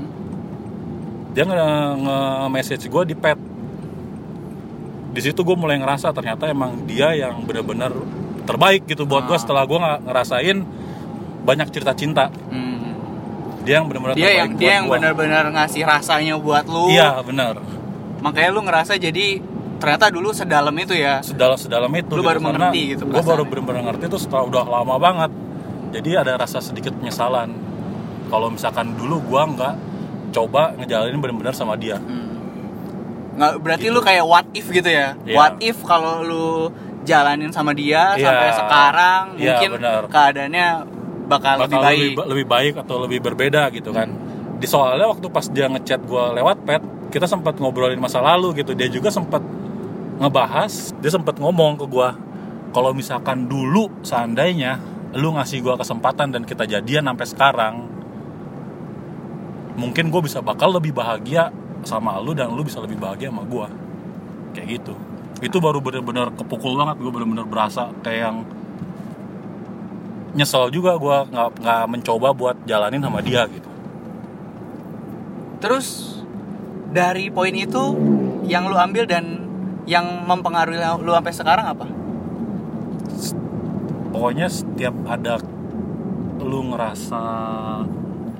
[1.35, 1.55] Dia nge,
[1.99, 3.35] nge-message gue di pet
[5.11, 7.91] di situ gue mulai ngerasa ternyata emang dia yang bener-bener
[8.43, 9.39] terbaik gitu buat gue Ah.
[9.39, 10.57] setelah gue ngerasain
[11.41, 12.95] banyak cerita cinta Hmm.
[13.61, 14.95] dia yang bener-bener Dia yang dia yang gua.
[14.95, 16.87] benar-benar ngasih rasanya buat lu.
[16.87, 17.59] iya bener
[18.17, 19.37] Makanya lu ngerasa jadi
[19.75, 21.19] ternyata dulu sedalam itu ya.
[21.21, 24.95] sedalam sedalam itu Lu baru mengerti gitu gue baru bener-bener ngerti itu setelah udah lama
[24.97, 25.31] banget
[25.91, 27.51] jadi ada rasa sedikit penyesalan
[28.25, 29.73] kalau misalkan dulu gue nggak
[30.35, 32.35] coba ngejalanin bener-bener sama dia Hmm.
[33.33, 35.11] Nggak berarti lu kayak what if gitu ya.
[35.21, 35.35] Iya.
[35.35, 36.71] What if kalau lu
[37.03, 38.23] jalanin sama dia Iya.
[38.23, 40.01] sampai sekarang Iya, mungkin benar.
[40.07, 40.67] keadaannya
[41.25, 41.99] bakal, lebih bakal baik.
[41.99, 44.07] lebih, ba- lebih baik atau lebih berbeda gitu kan
[44.55, 46.79] di soalnya waktu pas dia ngechat gue lewat pet
[47.09, 49.43] kita sempat ngobrolin masa lalu gitu dia juga sempat
[50.15, 52.09] ngebahas dia sempat ngomong ke gue
[52.71, 54.79] kalau misalkan dulu seandainya
[55.11, 57.73] lu ngasih gue kesempatan dan kita jadian sampai sekarang
[59.75, 61.51] mungkin gue bisa bakal lebih bahagia
[61.85, 63.67] sama lu dan lu bisa lebih bahagia sama gue
[64.55, 64.93] kayak gitu.
[65.43, 68.37] Itu baru bener-bener kepukul banget gue bener-bener berasa kayak yang
[70.35, 73.69] nyesel juga gue nggak nggak mencoba buat jalanin sama dia gitu.
[75.59, 76.19] Terus
[76.91, 77.83] dari poin itu
[78.47, 79.43] yang lu ambil dan
[79.85, 81.85] yang mempengaruhi lu sampai sekarang apa?
[84.15, 85.43] pokoknya setiap ada
[86.39, 87.23] lu ngerasa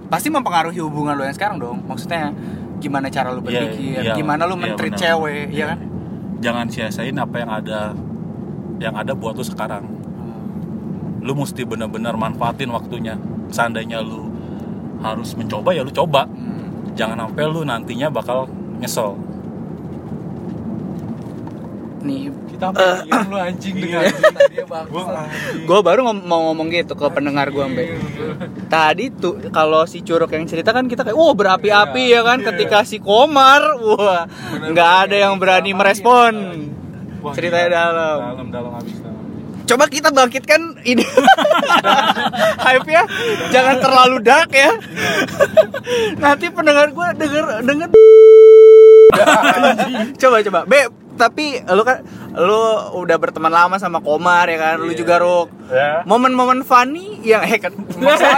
[0.06, 1.82] Pasti mempengaruhi hubungan lu yang sekarang dong.
[1.84, 2.30] Maksudnya
[2.78, 5.02] gimana cara lu Iya, berpikir, iya, gimana lu iya, mentreat benar.
[5.02, 5.80] cewek, ya kan?
[6.36, 7.80] jangan sia-siain apa yang ada
[8.78, 9.88] yang ada buat lu sekarang
[11.20, 13.18] lu mesti bener-bener manfaatin waktunya
[13.50, 14.30] seandainya lu
[15.00, 16.94] harus mencoba ya lu coba Hmm.
[16.94, 18.46] jangan sampai lu nantinya bakal
[18.78, 19.16] nyesel
[22.06, 24.06] Nih, Kita diam lu anjing dengan
[25.68, 27.84] gue baru ngom- mau ngomong gitu ke pendengar gue Mbe.
[28.70, 32.86] Tadi tuh kalau si curug yang cerita kan kita kayak, wah berapi-api ya kan ketika
[32.86, 34.30] si Komar, wah
[34.70, 36.34] nggak ada yang berani merespon.
[37.34, 38.18] Ceritanya dalam.
[38.22, 39.18] Dalam dalam habis dalam.
[39.66, 41.02] Coba kita bangkitkan ini.
[42.66, 43.04] Hype ya,
[43.50, 44.78] jangan terlalu dark ya.
[46.22, 47.90] Nanti pendengar gue denger denger.
[50.22, 50.86] coba coba, Be,
[51.16, 52.62] tapi lu kan lu
[52.98, 55.48] udah berteman lama sama Komar ya kan, lu juga Ruk.
[55.66, 57.72] ya Momen-momen funny yang eh kan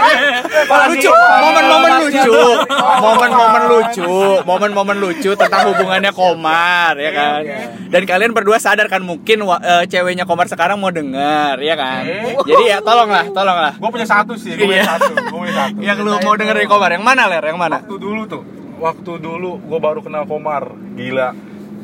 [0.88, 2.34] lucu, momen-momen lucu,
[2.78, 4.12] momen-momen lucu,
[4.42, 7.40] momen-momen lucu tentang hubungannya Komar ya kan.
[7.88, 12.02] Dan kalian berdua sadar kan mungkin eh, ceweknya Komar sekarang mau denger ya kan.
[12.44, 13.72] Jadi ya tolonglah, tolonglah.
[13.76, 14.94] Gue punya satu sih, gue punya Iya.
[14.94, 15.78] satu, gue punya satu.
[15.80, 17.42] Yang lu mau denger dari Komar yang mana ler?
[17.42, 17.76] Yang mana?
[17.82, 18.42] Waktu dulu tuh,
[18.78, 20.64] waktu dulu gue baru kenal Komar,
[20.94, 21.34] gila.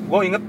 [0.04, 0.42] Gue inget,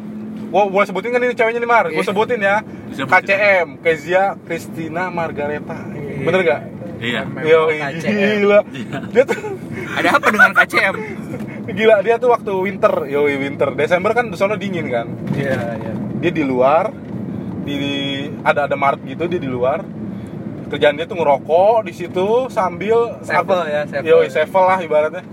[0.46, 2.06] gue boleh sebutin kan ini ceweknya nih Mar, gue Iya.
[2.06, 2.56] sebutin ya.
[2.90, 3.12] Sebutin.
[3.28, 5.78] KCM, Kezia Christina Margareta,
[6.18, 6.62] bener gak?
[6.98, 8.16] iya Yo, KCM.
[8.40, 8.60] gila.
[9.12, 9.40] Dia tuh
[9.94, 10.96] Ada apa dengan KCM?
[11.78, 13.74] gila dia tuh waktu winter, yo winter.
[13.74, 15.08] Desember kan di sana dingin kan.
[15.32, 15.94] Iya, iya.
[16.18, 16.94] Dia di luar,
[17.62, 17.78] di
[18.42, 19.82] ada ada Maret gitu dia di luar.
[20.66, 24.08] Kerjaan dia tuh ngerokok di situ sambil Sevel ya, sevel.
[24.08, 25.24] Yo, sevel lah ibaratnya.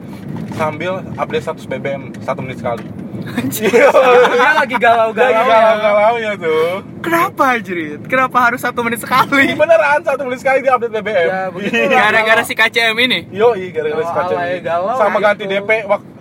[0.53, 2.85] Sambil update status BBM satu menit sekali.
[3.23, 3.89] Iya.
[4.33, 5.31] Dia lagi galau-galau.
[5.31, 6.83] Lagi galau-galau ya tuh.
[7.03, 8.01] Kenapa Jrit?
[8.07, 9.55] Kenapa harus satu menit sekali?
[9.55, 11.29] Beneran satu menit sekali dia update BBM.
[11.29, 11.91] Ya, begitulah.
[11.91, 13.19] Gara-gara si KCM ini?
[13.31, 14.67] Yo, gara-gara si alay, ini.
[14.67, 15.45] galau Sama ya ganti.
[15.47, 15.71] DP,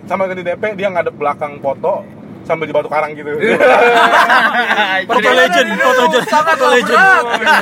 [0.06, 3.30] sama ganti DP dia ngadep belakang foto sambil di batu karang gitu.
[5.10, 7.00] Foto legend, foto legend, foto legend,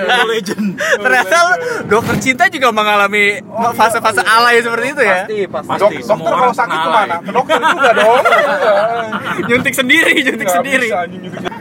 [0.05, 0.67] foto legend.
[1.01, 1.39] Ternyata
[1.87, 3.41] dokter cinta juga mengalami
[3.75, 5.21] fase-fase alay seperti itu ya.
[5.25, 5.97] Pasti, pasti.
[6.05, 7.17] Dokter kalau sakit ke mana?
[7.23, 8.25] Ke dokter juga dong.
[9.49, 10.89] Nyuntik sendiri, nyuntik Nggak sendiri.
[10.89, 11.59] bisa, nyuntik sendiri.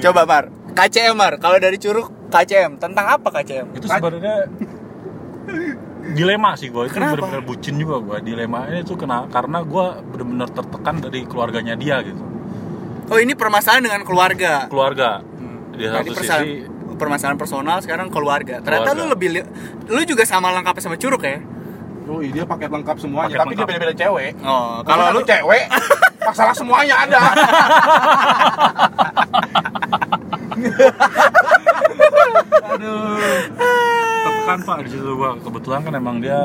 [0.00, 0.44] Coba Mar,
[0.76, 3.66] KCM Mar, kalau dari Curug KCM tentang apa KCM?
[3.74, 4.36] Itu sebenarnya
[6.10, 7.16] dilema sih gue itu Kenapa?
[7.16, 12.02] benar-benar bucin juga gue dilema ini tuh kena karena gue benar-benar tertekan dari keluarganya dia
[12.02, 12.22] gitu
[13.10, 14.70] Oh ini permasalahan dengan keluarga.
[14.70, 15.18] keluarga
[15.74, 16.62] di Tadi satu permasalahan, sisi
[16.94, 18.62] permasalahan personal sekarang keluarga.
[18.62, 19.02] Ternyata Keluarga.
[19.02, 19.28] lu lebih
[19.88, 21.42] lu juga sama lengkapnya sama Curug ya?
[22.06, 23.70] Oh, dia paket lengkap semuanya, Paket tapi dia lengkap.
[23.74, 24.30] beda-beda cewek.
[24.42, 25.64] Oh, Kalau lu cewek,
[26.28, 27.18] masalah semuanya ada.
[34.52, 36.38] tertekan pak di situ gue kebetulan kan emang dia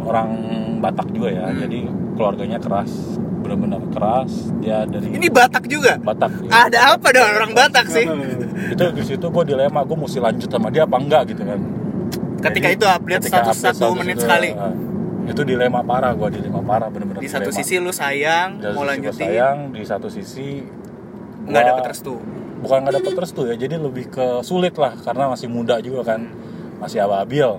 [0.00, 0.28] orang
[0.76, 1.58] Batak juga ya Hmm.
[1.58, 1.78] jadi
[2.14, 2.92] keluarganya keras
[3.38, 5.94] benar-benar keras dia dari ini Batak juga.
[5.98, 6.50] Batak ya.
[6.66, 8.06] Ada apa dengan orang Batak sih?
[8.72, 11.60] itu di situ gue dilema gue mesti lanjut sama dia apa enggak gitu kan
[12.36, 14.50] Ketika Jadi, itu update ketika status satu menit itu, sekali.
[14.50, 14.74] eh,
[15.26, 17.58] itu dilema parah gue dilema parah bener-bener Di satu dilema.
[17.58, 20.62] sisi lu sayang, Di mau lanjutin, sayang di satu sisi
[21.42, 22.14] nggak dapet restu.
[22.56, 26.26] bukan nggak dapet restu ya jadi lebih ke sulit lah karena masih muda juga kan
[26.76, 27.50] masih ababil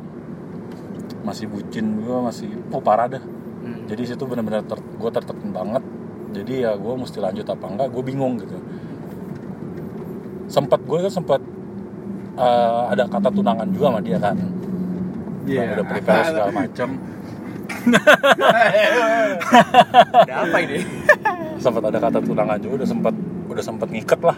[1.28, 3.24] masih bucin gue masih oh parah dah.
[3.57, 3.84] Hmm.
[3.84, 5.84] jadi situ benar-benar ter, gue tertekan banget.
[6.32, 8.55] Jadi ya gue mesti lanjut apa enggak gue bingung gitu.
[10.47, 11.41] Sempat gue kan sempat
[12.39, 14.39] eh, ada kata tunangan juga sama dia kan.
[15.43, 15.59] Iya.
[15.59, 16.89] Yang udah prepare segala macam
[20.28, 20.80] Ada apa ini?
[21.57, 23.13] sempat ada kata tunangan juga udah sempat
[23.51, 24.38] udah sempat ngiket lah.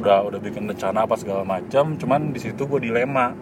[0.00, 3.36] Udah udah bikin rencana apa segala macam cuman di situ gue dilema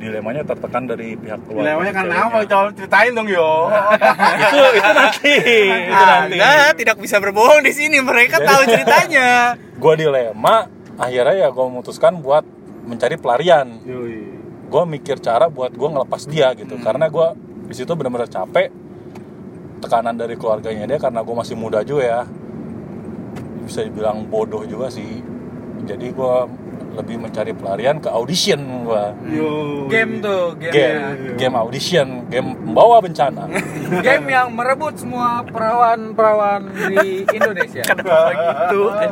[0.00, 2.24] dilemanya tertekan dari pihak keluarga kan ceweknya.
[2.24, 2.38] apa?
[2.48, 3.68] Coba ceritain dong yo.
[4.42, 5.32] itu itu nanti
[5.86, 8.00] itu nanti Anda tidak bisa berbohong di sini.
[8.00, 9.28] Mereka Jadi- tahu ceritanya.
[9.54, 12.44] gue dilema akhirnya ya gue memutuskan buat
[12.80, 13.80] mencari pelarian
[14.70, 17.26] gue mikir cara buat gue ngelepas dia gitu karena gue
[17.64, 18.68] di situ benar-benar capek
[19.80, 22.20] tekanan dari keluarganya dia karena gue masih muda juga ya
[23.64, 25.24] bisa dibilang bodoh juga sih
[25.88, 26.34] jadi gue
[27.00, 29.50] lebih mencari pelarian ke audition gue Yo.
[29.88, 31.36] Game tuh, game, game.
[31.36, 33.50] game audition game membawa bencana.
[34.06, 37.82] Game yang merebut semua perawan-perawan di Indonesia.
[37.82, 38.80] Kenapa gitu?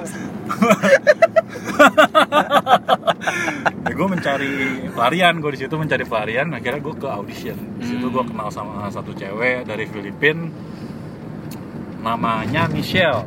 [3.89, 4.53] ya gue mencari
[4.95, 7.59] pelarian gue di situ mencari pelarian akhirnya gue ke audition.
[7.83, 10.47] Di situ gue kenal sama satu cewek dari Filipina
[11.99, 13.27] namanya Michelle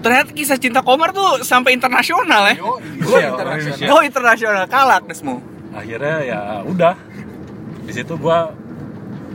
[0.00, 2.54] Ternyata kisah cinta Komar tuh sampai internasional ya.
[2.56, 2.76] Yo.
[2.98, 3.88] Gua Michelle, internasional.
[3.88, 5.00] Oh internasional kalah
[5.72, 6.94] akhirnya ya udah
[7.82, 8.38] di situ gue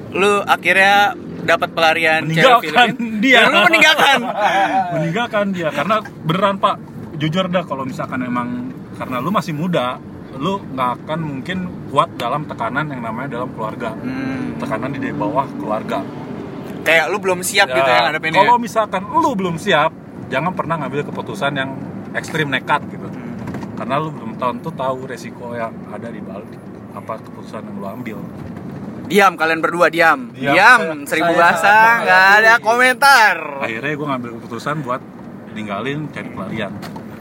[0.07, 4.19] Lu akhirnya dapat pelarian meninggalkan dia Dan lu meninggalkan.
[4.95, 6.75] meninggalkan dia karena beneran pak
[7.17, 9.97] jujur dah kalau misalkan emang karena lu masih muda
[10.37, 11.57] lu nggak akan mungkin
[11.89, 16.05] kuat dalam tekanan yang namanya dalam keluarga Hmm, tekanan di bawah keluarga
[16.85, 18.45] kayak lu belum siap gitu ya ngadepin ya.
[18.45, 19.91] kalau misalkan lu belum siap
[20.27, 21.71] jangan pernah ngambil keputusan yang
[22.11, 23.35] ekstrim nekat gitu Hmm.
[23.75, 26.49] karena lu belum tentu tahu resiko yang ada di balik
[26.91, 28.19] apa keputusan yang lu ambil
[29.07, 30.27] Diam kalian berdua diam.
[30.29, 30.51] Diam.
[30.51, 31.71] Diam, Saya- seribu saya bahasa
[32.01, 33.35] nggak ada komentar.
[33.57, 34.99] akhirnya gue ngambil keputusan buat
[35.49, 36.71] ninggalin cari pelarian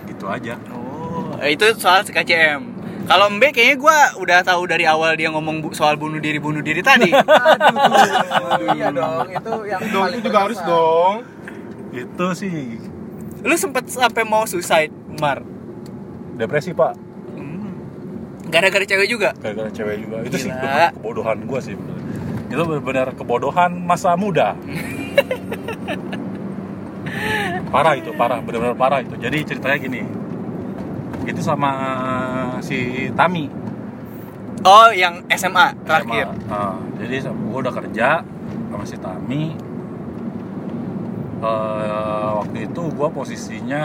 [0.07, 2.75] gitu aja Oh, itu soal si KCM.
[3.07, 6.59] Kalau Mbe kayaknya gue udah tahu dari awal dia ngomong bu- soal bunuh diri bunuh
[6.59, 7.15] diri tadi.
[7.15, 11.15] Aduh, iya dong, itu yang Dong, paling itu juga harus dong.
[11.93, 12.53] itu sih
[13.47, 14.91] Lu sempet sampai mau suicide,
[15.23, 15.57] Mar?
[16.37, 16.93] depresi pak.
[17.33, 17.73] Hmm.
[18.53, 19.33] Gara-gara cewek juga.
[19.41, 20.17] gara-gara cewek juga.
[20.29, 20.93] Itu sih Gila.
[20.93, 21.75] kebodohan gue sih
[22.47, 24.55] itu benar-benar kebodohan masa muda.
[27.75, 28.39] Parah itu parah.
[28.39, 29.19] Benar-benar parah itu.
[29.19, 30.01] Jadi ceritanya gini.
[31.27, 31.71] Itu sama
[32.63, 33.51] si Tami.
[34.63, 36.31] Oh, yang SMA terakhir.
[36.47, 38.23] sama, uh, jadi gue udah kerja
[38.71, 39.43] sama si Tami
[41.37, 41.87] Eh,
[42.35, 43.85] waktu itu gue posisinya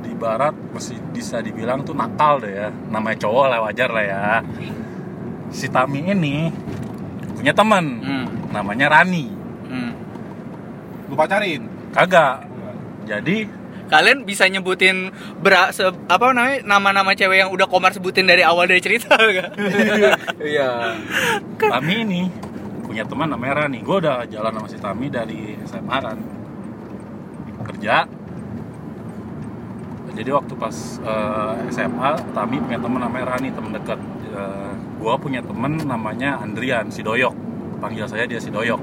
[0.00, 4.24] di barat masih bisa dibilang tuh nakal deh ya namanya cowok lah wajar lah ya
[5.48, 6.50] si Tami ini
[7.32, 8.26] punya teman Hmm.
[8.50, 9.30] namanya Rani
[9.64, 9.92] Hmm.
[11.06, 11.70] Lu pacarin.
[11.90, 12.44] kagak
[13.04, 13.46] jadi
[13.86, 18.66] Kalian bisa nyebutin bera, se- apa namanya nama-nama cewek yang udah Komar sebutin dari awal
[18.66, 19.54] dari cerita gak?
[20.36, 20.98] Iya.
[21.56, 22.26] Tami ini
[22.82, 26.18] punya teman namanya Rani gue udah jalan sama si Tami dari SMA kan
[27.76, 28.08] kerja.
[30.16, 30.72] Jadi waktu pas
[31.04, 34.00] eh, SMA Tami punya teman namanya Rani teman dekat
[34.36, 34.70] Eh,
[35.00, 37.32] gue punya teman namanya Andrian si Doyok.
[37.80, 38.82] Panggil saya dia si Doyok.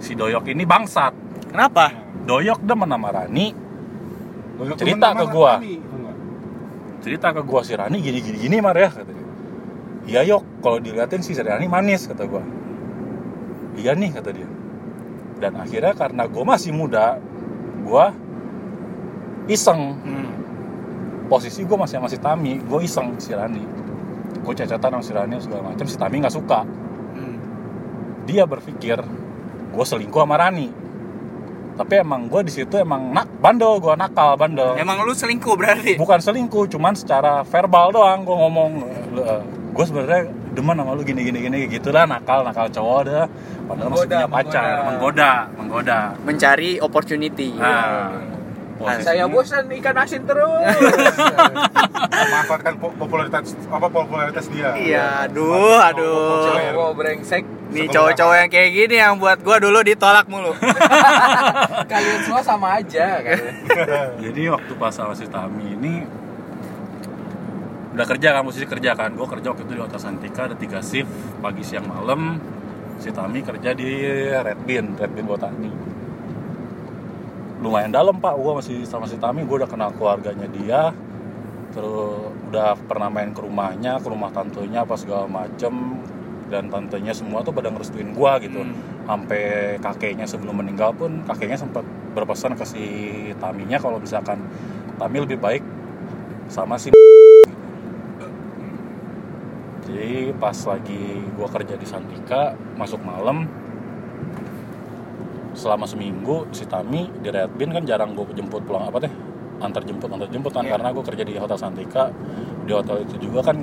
[0.00, 1.12] Si Doyok ini bangsat.
[1.52, 1.92] Kenapa?
[2.24, 3.52] Doyok demen sama Rani.
[4.56, 5.60] Doyok Cerita temen ke nggak?
[7.00, 9.28] cerita ke gua si Rani gini gini gini Mar ya kata dia.
[10.08, 10.42] Iya yok.
[10.64, 12.44] Kalau diliatin si Rani manis kata gua.
[13.76, 14.48] Iya nih kata dia.
[15.40, 17.20] Dan akhirnya karena gua masih muda
[17.80, 18.12] gua
[19.46, 20.30] iseng Hmm.
[21.26, 23.62] posisi gua masih masih Tami gua iseng si Rani
[24.40, 26.60] gua cacatan sama si Rani segala macam si Tami nggak suka
[27.10, 27.36] Hmm.
[28.24, 28.98] dia berpikir
[29.70, 30.68] gue selingkuh sama Rani
[31.72, 35.96] tapi emang gue di situ emang nak bandel gue nakal bandel Emang lu selingkuh berarti?
[35.96, 38.70] bukan selingkuh cuman secara verbal doang gue ngomong
[39.70, 43.26] gue sebenarnya demen sama lu gini gini gini gitu lah nakal nakal cowok dah
[43.64, 44.82] padahal masih punya pacar menggoda.
[44.82, 47.54] menggoda menggoda Mencari opportunity.
[47.54, 48.10] nah
[48.98, 50.48] Saya bosan ikan asin terus.
[52.10, 56.48] memanfaatkan po- popularitas apa popularitas dia Iya, aduh, aduh.
[56.48, 57.44] Cowok brengsek.
[57.70, 60.56] Nih cowok-cowok yang kayak gini yang buat gua dulu ditolak mulu.
[61.92, 63.38] Kalian semua sama aja kan.
[64.24, 65.92] jadi waktu pas sama si Tami ini
[68.00, 69.12] udah kerja kan posisi kerja kan.
[69.12, 71.12] Gue kerja waktu itu di Hotel Santika ada tiga shift
[71.44, 72.40] pagi siang malam.
[72.96, 73.92] Si Tami kerja di
[74.32, 75.68] Red Bean Red Bean Botani
[77.60, 78.40] lumayan dalam pak.
[78.40, 80.96] Gue masih sama si Tami gue udah kenal keluarganya dia.
[81.76, 86.00] Terus udah pernah main ke rumahnya ke rumah tantenya apa segala macem.
[86.48, 88.64] Dan tantenya semua tuh pada ngerestuin gue gitu.
[88.64, 88.88] Hmm.
[89.10, 91.82] sampai kakeknya sebelum meninggal pun kakeknya sempat
[92.14, 92.84] berpesan ke si
[93.42, 94.40] Taminya kalau misalkan
[94.96, 95.66] Tami lebih baik
[96.48, 96.94] sama si
[99.90, 101.02] jadi pas lagi
[101.34, 103.46] gua kerja di Santika masuk malam
[105.50, 109.12] selama seminggu si Tami di Red Bean kan jarang gue jemput pulang apa teh
[109.60, 110.78] antar jemput antar jemput kan Iya.
[110.78, 112.08] karena gue kerja di hotel Santika
[112.64, 113.58] di hotel itu juga kan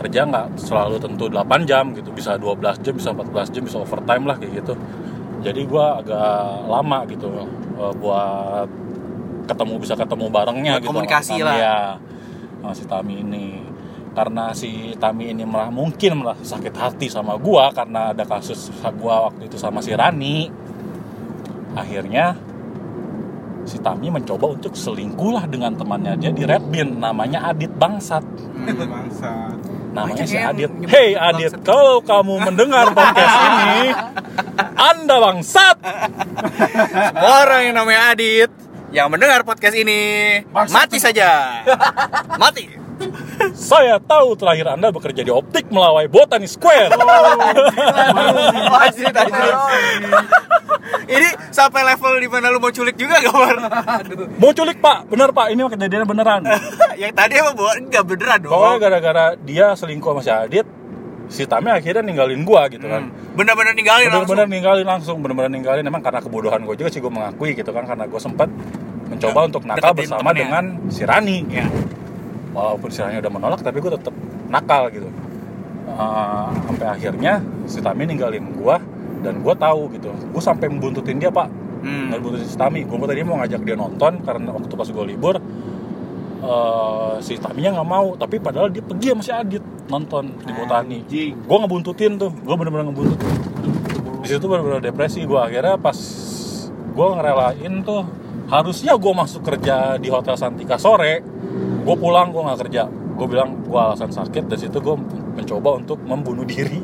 [0.00, 4.24] kerja nggak selalu tentu 8 jam gitu bisa 12 jam bisa 14 jam bisa overtime
[4.26, 4.74] lah kayak gitu
[5.42, 7.28] jadi gua agak lama gitu
[7.78, 8.66] eh, buat
[9.46, 11.54] ketemu bisa ketemu barengnya gitu komunikasi lah.
[11.58, 11.76] ya,
[12.62, 13.46] sama si Tami ini
[14.12, 18.68] karena si Tami ini malah mungkin malah sakit hati sama gua karena ada kasus
[19.00, 20.52] gua waktu itu sama si Rani
[21.72, 22.36] akhirnya
[23.64, 28.24] si Tami mencoba untuk selingkuh lah dengan temannya dia di Red Bean namanya Adit Bangsat
[28.68, 29.52] bangsa
[29.92, 30.72] namanya Banyak si Adit.
[30.88, 31.68] Hey Adit, bangsat.
[31.68, 33.92] kalau kamu mendengar podcast ini,
[34.72, 35.76] Anda bangsat.
[37.12, 38.50] Semua orang yang namanya Adit
[38.92, 40.40] yang mendengar podcast ini
[40.72, 41.60] mati saja.
[42.42, 42.81] mati.
[43.52, 46.94] Saya tahu terakhir Anda bekerja di optik melawai Botani Square.
[48.72, 49.54] Anjir, anjir.
[51.02, 53.56] Ini sampai level di mana lu mau culik juga gak, Bar?
[54.38, 56.40] Mau culik Pak, bener Pak, ini mah kejadiannya beneran.
[57.02, 58.52] yang tadi emang bawa enggak beneran dong.
[58.52, 60.66] Pokoknya gara-gara dia selingkuh sama si Adit,
[61.28, 63.08] si Tami akhirnya ninggalin gua gitu kan.
[63.08, 63.34] Hmm.
[63.34, 64.52] Bener-bener ninggalin Bener-bener langsung.
[64.52, 65.84] ninggalin langsung, bener-bener ninggalin.
[65.84, 68.48] Emang karena kebodohan gue juga sih gue mengakui gitu kan, karena gue sempat
[69.08, 70.40] mencoba untuk nakal bersama temennya.
[70.40, 71.38] dengan si Rani.
[71.48, 71.66] Ya.
[72.52, 74.14] Walaupun istilahnya udah menolak tapi gue tetap
[74.52, 75.08] nakal gitu.
[75.92, 78.76] Eh, sampai akhirnya si Tami ninggalin gue
[79.24, 80.08] dan gue tahu gitu.
[80.32, 81.48] Gue sampai membuntutin dia pak.
[81.82, 82.14] Hmm.
[82.14, 82.86] nggak buntutin si Tami.
[82.86, 85.36] Gue tadi mau ngajak dia nonton karena waktu pas gue libur
[86.42, 88.14] eh, si Taminya nggak mau.
[88.14, 90.98] Tapi padahal dia pergi sama si Adit nonton di Botani.
[91.34, 92.30] Gue ngebuntutin tuh.
[92.30, 93.30] Gue bener-bener ngebuntutin.
[94.22, 95.26] Di situ bener-bener depresi.
[95.26, 95.98] Gue akhirnya pas
[96.92, 98.04] gue ngerelain tuh
[98.52, 101.24] harusnya gue masuk kerja di hotel Santika sore
[101.82, 102.82] gue pulang gue nggak kerja.
[103.12, 104.96] Gue bilang gue alasan sakit dan situ gue
[105.32, 106.80] mencoba untuk membunuh diri.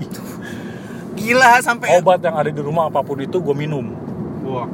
[1.15, 3.83] Gila sampai obat yang ada di rumah apa pun itu gue minum.
[4.45, 4.67] Wah.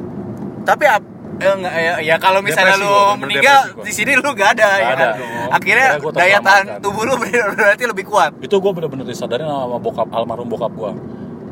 [0.62, 4.28] Tapi ap- eh, enggak, ya, ya kalau misalnya Depresi lu gua, meninggal di sini lu
[4.32, 5.04] gak ada Nggak ya ada.
[5.04, 5.12] kan?
[5.14, 5.50] dong.
[5.50, 8.32] Akhirnya daya tahan tubuh lu ber- berarti lebih kuat.
[8.38, 10.90] itu gue bener-bener disadarin sama bokap almarhum bokap gue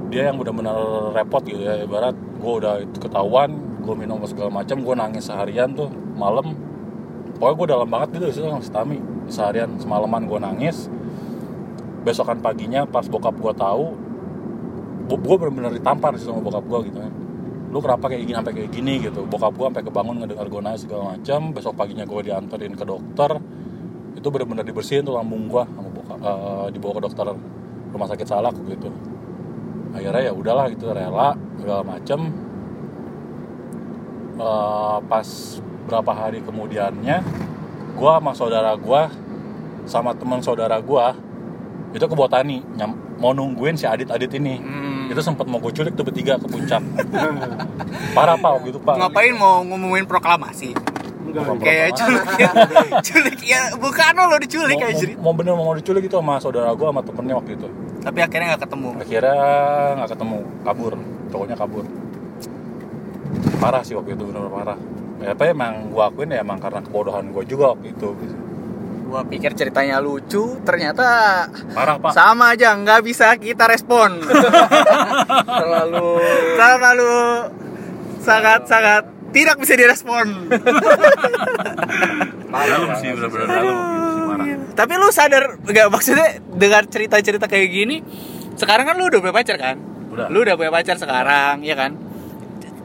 [0.08, 0.76] dia yang bener-bener
[1.10, 3.48] repot gitu ya ibarat gue udah itu ketahuan
[3.80, 6.52] gue minum apa segala macam gue nangis seharian tuh malam
[7.42, 8.98] pokoknya gue dalam banget gitu itu sama si Tami.
[9.26, 10.86] Seharian semalaman gue nangis.
[12.06, 13.98] Besokan paginya pas bokap gue tahu
[15.10, 17.10] gue bener-bener ditampar sih sama bokap gue gitu kan.
[17.74, 19.26] Lu kenapa kayak gini sampai kayak gini gitu.
[19.26, 23.30] Bokap gue sampai kebangun ngedengar gue nangis segala macam besok paginya gue dianterin ke dokter.
[24.14, 27.26] Itu bener-bener dibersihin tuh lambung gue sama bokap eh, dibawa ke dokter
[27.90, 28.86] rumah sakit salak gitu.
[29.98, 32.30] Akhirnya ya udahlah gitu rela segala macem.
[34.38, 35.28] Eh, pas
[35.86, 37.22] berapa hari kemudiannya
[37.92, 39.02] gue sama saudara gue
[39.84, 41.06] sama teman saudara gue
[41.92, 44.56] itu ke Botani nyam, mau nungguin si Adit Adit ini.
[44.56, 44.90] Hmm.
[45.12, 46.80] itu sempat mau gue culik tuh bertiga ke puncak.
[48.16, 48.96] Parah pak waktu itu pak.
[48.96, 50.72] Ngapain mau ngumumin proklamasi?
[51.28, 51.52] enggak.
[51.60, 52.50] Kayak culik ya.
[53.12, 55.04] culik ya bukan lo diculik mau, aja.
[55.20, 57.68] mau, mau bener mau diculik itu sama saudara gue sama temennya waktu itu.
[58.00, 58.88] Tapi akhirnya nggak ketemu.
[58.96, 59.38] akhirnya
[60.00, 60.38] nggak ketemu.
[60.64, 60.92] Kabur.
[61.28, 61.84] Cowoknya kabur.
[63.60, 64.78] Parah sih waktu itu benar parah
[65.22, 68.10] ya apa emang gue akuin ya emang karena kebodohan gue juga waktu itu
[69.12, 71.04] Gua pikir ceritanya lucu, ternyata
[71.76, 74.24] parah pak sama aja nggak bisa kita respon.
[75.60, 76.16] terlalu
[76.56, 77.12] Terlalu
[78.24, 79.04] sangat sangat
[79.36, 80.48] tidak bisa direspon.
[82.48, 83.72] dalam sih benar-benar sih,
[84.32, 84.46] parah
[84.80, 88.00] Tapi lu sadar nggak maksudnya dengan cerita-cerita kayak gini,
[88.56, 89.76] sekarang kan lu udah punya pacar kan?
[90.08, 90.32] Udah.
[90.32, 92.00] Lu udah punya pacar sekarang, ya kan?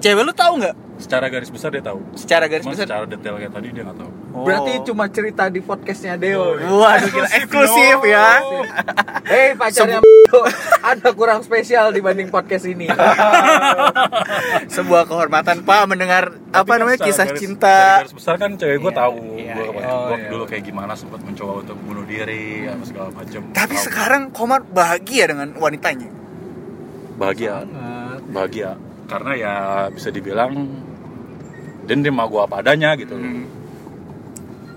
[0.04, 2.86] Cewek lu tahu nggak secara garis besar dia tahu secara garis Cuma besar?
[2.86, 4.84] secara detail kayak tadi dia nggak tahu berarti Oh.
[4.84, 8.38] cuma cerita di podcastnya Deo Waduh gila eksklusif ya.
[9.24, 9.98] Hei pacarnya
[10.84, 12.86] ada kurang spesial dibanding podcast ini
[14.70, 17.74] Sebuah kehormatan Pak mendengar apa Tapi kan namanya kisah garis- cinta.
[17.74, 19.88] secara garis besar kan cewek gue Iya, tahu iya, gue iya.
[19.88, 20.30] Oh, iya.
[20.30, 23.84] dulu kayak gimana sempat mencoba untuk bunuh diri apa segala macam Tapi Tahu.
[23.84, 26.10] sekarang Komar bahagia dengan wanitanya.
[27.16, 27.66] bahagia
[28.28, 28.78] bahagia
[29.08, 29.54] karena ya
[29.90, 30.54] bisa dibilang
[31.88, 33.48] dia nerima gue apa adanya gitu Hmm.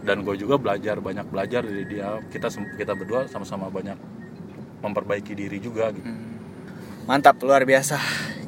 [0.07, 3.99] dan gue juga belajar banyak belajar dari dia kita kita berdua sama-sama banyak
[4.81, 6.31] memperbaiki diri juga gitu
[7.11, 7.99] Mantap, luar biasa.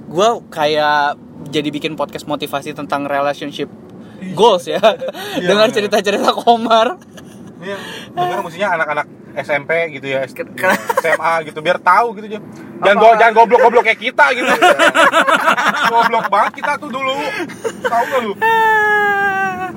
[0.06, 1.18] Gua kayak
[1.50, 3.66] jadi bikin podcast motivasi tentang relationship
[4.38, 4.78] goals ya.
[5.50, 5.74] Dengar iya.
[5.74, 6.94] cerita-cerita Komar.
[7.58, 7.82] Ini yang
[8.14, 10.24] denger mestinya anak-anak SMP gitu ya,
[10.96, 12.40] SMA gitu biar tahu gitu aja.
[12.78, 14.52] Jangan go, jangan goblok-goblok kayak kita gitu.
[15.92, 17.14] goblok banget kita tuh dulu.
[17.82, 18.32] Tahu gak lu?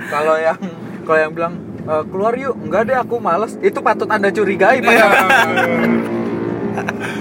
[0.05, 0.57] kalau yang
[1.01, 4.85] kalau yang bilang "Eh, keluar yuk enggak deh aku males itu patut anda curigai Iya.
[4.85, 5.25] padahal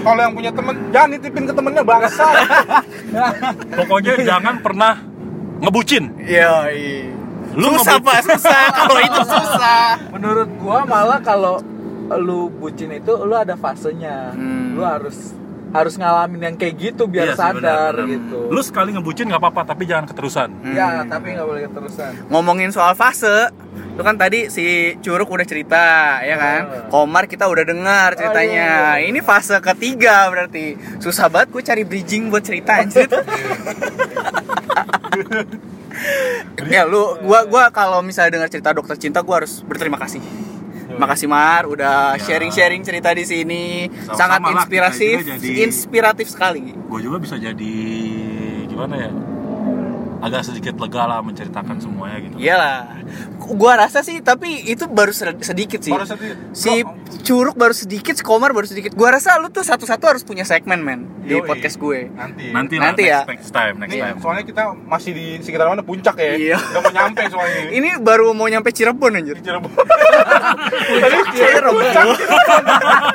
[0.03, 2.27] Kalau yang punya temen, jangan nitipin ke temennya bangsa.
[3.73, 4.93] pokoknya jangan pernah
[5.57, 6.67] ngebucin Iya,
[7.53, 8.63] Lu susah ngebut- pak, susah.
[8.75, 9.85] Kalau itu susah.
[10.11, 11.63] menurut gua malah kalau
[12.15, 14.77] lu bucin itu lu ada fasenya Hmm.
[14.77, 15.33] lu harus
[15.69, 18.07] harus ngalamin yang kayak gitu biar Iya sih, sadar benar, benar.
[18.07, 21.09] gitu lu sekali ngebucin nggak apa-apa tapi jangan keterusan ya Hmm.
[21.09, 23.51] tapi nggak boleh keterusan Ngomongin soal fase,
[23.91, 24.63] itu kan tadi si
[24.99, 25.85] Curug udah cerita,
[26.21, 26.61] ya kan?
[26.91, 27.03] Oh.
[27.03, 28.95] Komar kita udah dengar ceritanya.
[28.95, 29.07] Oh, iya, iya.
[29.07, 30.75] Ini fase ketiga berarti.
[30.99, 33.07] Susah banget gue cari bridging buat cerita anjir.
[36.67, 40.19] ya lu gua gua kalau misalnya dengar cerita dokter cinta gua harus berterima kasih.
[40.95, 42.21] Makasih Mar udah Ya.
[42.21, 43.65] sharing-sharing cerita di sini.
[44.05, 46.71] Sama-sama Sangat inspiratif, jadi- inspiratif sekali.
[46.71, 47.75] gue juga bisa jadi
[48.65, 49.09] gimana ya
[50.25, 52.97] agak sedikit lega lah menceritakan semuanya gitu Iyalah.
[53.37, 55.93] Gua rasa sih tapi itu baru sed- sedikit sih.
[55.93, 56.33] Baru sedikit.
[56.51, 56.81] Si
[57.21, 58.91] Curug baru sedikit, si Komar baru sedikit.
[58.91, 61.41] Gua rasa lu tuh satu-satu harus punya segmen men di Yoi.
[61.43, 62.09] podcast gue.
[62.11, 62.49] Nanti.
[62.49, 63.21] nanti Nanti lah, ya.
[63.23, 66.33] next, next time next Nih, time soalnya kita masih di sekitar mana puncak ya.
[66.35, 66.57] Iya.
[66.59, 67.61] Udah mau nyampe soalnya.
[67.71, 69.37] Ini baru mau nyampe Cirebon anjir.
[69.37, 69.69] Di Cirebon.
[70.95, 71.83] Tadi Cirebon.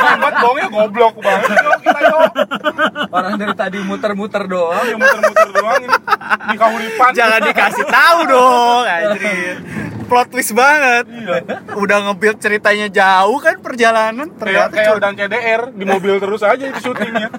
[0.00, 1.48] Hebat bohongnya goblok banget
[1.80, 2.30] kita yuk.
[3.10, 5.96] orang dari tadi muter-muter doang Yang muter-muter doang ini
[6.46, 6.99] di Kahuripan.
[7.16, 9.56] Jangan dikasih tahu dong anjir.
[10.10, 11.06] Plot twist banget.
[11.78, 16.90] Udah nge-build ceritanya jauh kan perjalanan ternyata kayak udah CDR di mobil terus aja itu
[16.90, 17.30] syutingnya.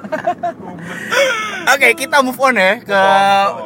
[1.61, 3.01] Oke, kita move on ya ke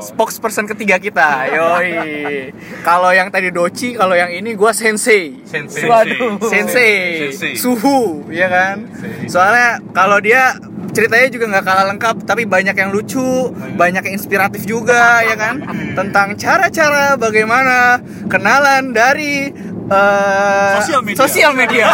[0.04, 1.48] spokesperson ketiga kita.
[1.54, 2.52] Yoi.
[2.84, 5.40] Kalau yang tadi Doci, kalau yang ini gua Sensei.
[5.48, 5.88] Sensei.
[5.88, 6.42] Waduh.
[6.44, 7.54] Sensei, Sensei.
[7.56, 8.90] suhu, ya kan?
[8.90, 9.30] Sensei.
[9.32, 10.60] Soalnya kalau dia
[10.92, 15.60] ceritanya juga nggak kalah lengkap, tapi banyak yang lucu, banyak yang inspiratif juga, ya kan?
[15.96, 19.48] Tentang cara-cara bagaimana kenalan dari
[19.88, 21.20] eh, Sosial media.
[21.24, 21.86] Sosial media.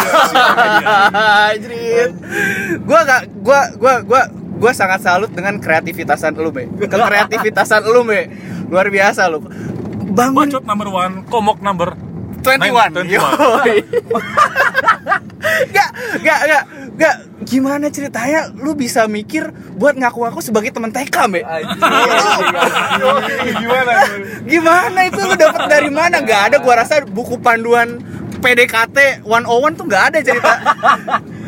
[2.81, 4.21] Gua gak, gua, gua, gua,
[4.57, 6.65] gua sangat salut dengan kreativitasan lu, Be.
[6.89, 8.29] Kreativitasan lu, Be.
[8.69, 9.45] Luar biasa lu.
[10.11, 11.95] Bangun bacot number one komok number
[12.41, 13.13] 21 21.
[13.15, 13.77] Yoi.
[15.73, 15.89] Gak,
[16.21, 16.63] gak, gak,
[16.97, 21.17] gak Gimana ceritanya lu bisa mikir buat ngaku-ngaku sebagai teman TK?
[21.41, 21.81] Anjing.
[23.01, 23.93] Yoi, Gimana?
[24.45, 26.21] Gimana itu lu dapet dari mana?
[26.21, 27.97] Gak ada gua rasa buku panduan
[28.41, 30.53] PDKT 101 tuh gak ada cerita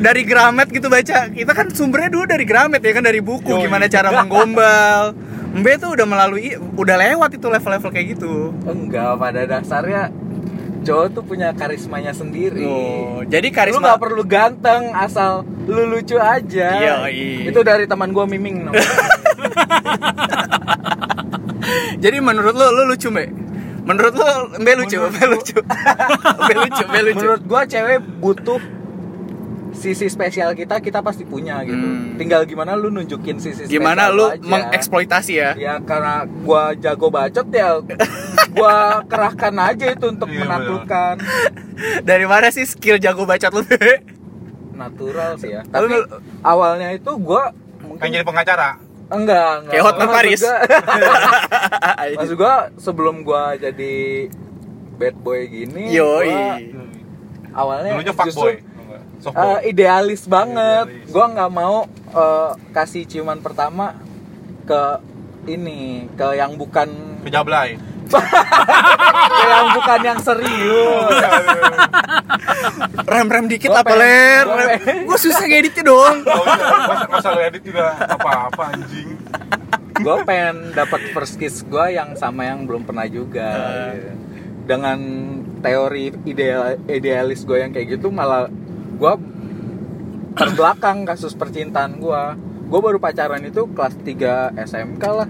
[0.05, 1.29] dari Gramet gitu baca.
[1.29, 3.69] Kita kan sumbernya dulu dari Gramet ya kan dari buku Yoi.
[3.69, 5.13] gimana cara menggombal.
[5.53, 8.49] Mbe tuh udah melalui udah lewat itu level-level kayak gitu.
[8.65, 10.09] enggak pada dasarnya
[10.83, 16.19] cowok tuh punya karismanya sendiri Oh, jadi lu karisma nggak perlu ganteng asal lu lucu
[16.19, 16.69] aja
[17.07, 17.47] Yoi.
[17.47, 18.67] itu dari teman gua miming.
[22.03, 23.25] Jadi menurut lo lo lucu Mbe?
[23.87, 24.27] Menurut lo
[24.59, 25.57] Mbe lucu, Mbe lucu.
[26.43, 27.15] Mbe lucu, Mbe lucu.
[27.23, 28.59] menurut gua cewek butuh
[29.73, 32.13] sisi spesial kita kita pasti punya gitu Hmm.
[32.15, 34.45] tinggal gimana lu nunjukin sisi Gimana spesial lu aja.
[34.45, 35.51] mengeksploitasi ya?
[35.55, 37.81] ya karena gua jago bacot ya
[38.55, 41.15] gua kerahkan aja itu untuk Iya, menaklukkan
[42.07, 43.65] Dari mana sih skill jago bacot lu?
[44.73, 45.97] Natural sih ya Tapi tapi
[46.41, 48.69] awalnya itu gua Pengen mungkin jadi pengacara.
[49.09, 50.39] enggak enggak Kayak Hotman Paris.
[50.39, 50.61] gua-
[52.17, 53.93] maksud gua sebelum gua jadi
[54.95, 56.29] bad boy gini Yoi.
[56.29, 56.53] gua
[57.53, 58.53] awalnya Dulunya justru fuckboy.
[59.25, 59.59] Eh, boy.
[59.65, 61.09] idealis banget Idealis.
[61.09, 61.77] gua nggak mau
[62.09, 63.95] eh, kasih ciuman pertama
[64.63, 64.81] ke
[65.45, 66.89] ini ke yang bukan
[67.21, 67.79] Kejablay.
[69.33, 71.15] ke yang bukan yang serius
[73.05, 74.45] Rem rem dikit Gua apa ler?
[75.03, 76.23] Gue susah ngeditnya dong.
[77.09, 79.15] Usah lu edit juga apa-apa anjing.
[79.93, 83.53] gue pengen dapat first kiss gue yang sama yang belum pernah juga
[83.93, 84.09] gitu.
[84.65, 84.99] dengan
[85.61, 88.49] teori ideal idealis gue yang kayak gitu malah
[89.03, 89.13] gue
[90.33, 92.23] terbelakang kasus percintaan gue
[92.65, 95.29] gue baru pacaran itu kelas 3 SMK lah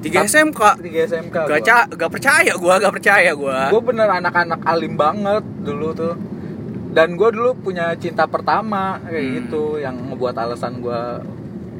[0.00, 0.80] Tiga SMK.
[0.80, 3.58] 3 SMK Gak, ca gak percaya gue, gak percaya gue.
[3.68, 6.14] gue bener anak-anak alim banget dulu tuh
[6.90, 9.34] dan gue dulu punya cinta pertama kayak Hmm.
[9.36, 11.02] gitu yang ngebuat alasan gue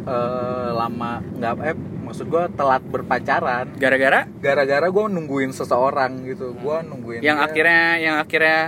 [0.03, 6.77] eh, lama nggak eh maksud gue telat berpacaran Gara-gara gara-gara gue nungguin seseorang gitu gue
[6.85, 7.47] nungguin yang dia.
[7.47, 8.61] akhirnya yang akhirnya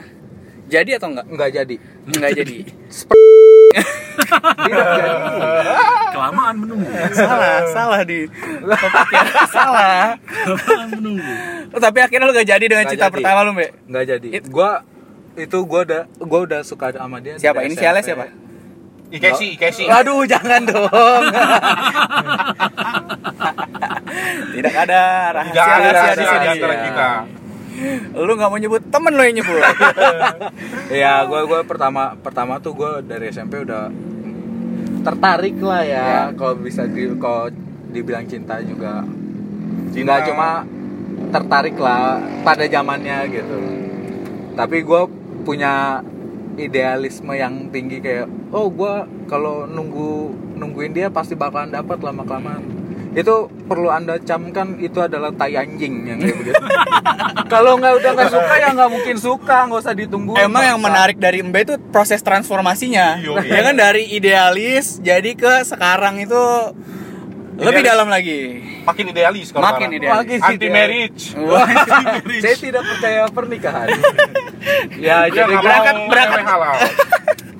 [0.72, 1.26] jadi atau enggak?
[1.28, 1.74] nggak jadi
[2.08, 2.56] Enggak jadi.
[4.62, 5.10] tidak jadi
[6.12, 6.88] Kelamaan menunggu.
[7.12, 8.28] salah, salah di
[8.60, 9.22] topiknya.
[9.56, 10.12] salah.
[10.20, 11.32] Kelamaan menunggu.
[11.72, 13.00] Tapi akhirnya lu gak jadi dengan jadi.
[13.08, 13.70] pertama lu, Mbak?
[13.86, 14.70] nggak jadi It- gue
[15.34, 17.64] itu gue udah gue udah suka sama dia Siapa?
[17.64, 18.20] Inisialnya SMP.
[18.20, 18.26] siapa?
[19.08, 19.84] Ikesi, Ikesi.
[19.84, 20.88] Waduh, jangan dong.
[24.52, 25.00] Tidak ada Tidak ada
[25.34, 26.38] rahasia-rahasia di rahasia sini.
[26.38, 27.08] di antara kita.
[28.12, 29.62] Lu nggak mau nyebut temen lo yang nyebut.
[31.02, 33.88] ya, gue gue pertama pertama tuh gue dari SMP udah
[35.02, 36.04] tertarik lah ya.
[36.04, 36.24] Ya.
[36.36, 37.48] Kalau bisa di kalau
[37.92, 39.04] dibilang cinta juga
[39.92, 40.04] Cinta.
[40.04, 40.64] nggak cuma
[41.32, 43.58] tertarik lah pada zamannya gitu.
[44.52, 45.02] Tapi gue
[45.42, 46.04] punya
[46.60, 48.94] idealisme yang tinggi kayak oh gue
[49.24, 52.81] kalau nunggu nungguin dia pasti bakalan dapat lama kelamaan
[53.12, 56.62] itu perlu anda camkan itu adalah tai anjing yang kayak begitu
[57.52, 61.16] kalau nggak udah nggak suka ya nggak mungkin suka nggak usah ditunggu Emang yang menarik
[61.16, 63.18] dari Mbe itu proses transformasinya.
[63.18, 63.52] Iya, iya.
[63.52, 66.40] Ya kan dari idealis jadi ke sekarang itu
[67.54, 67.90] lebih Idealis.
[67.92, 68.40] dalam lagi.
[68.82, 69.98] Makin idealis kalau Makin sekarang.
[70.00, 70.18] idealis.
[70.18, 71.22] Makin Anti marriage.
[72.42, 73.88] Saya tidak percaya pernikahan
[74.96, 76.40] ya jadi berangkat- berangkat.
[76.42, 76.74] halal.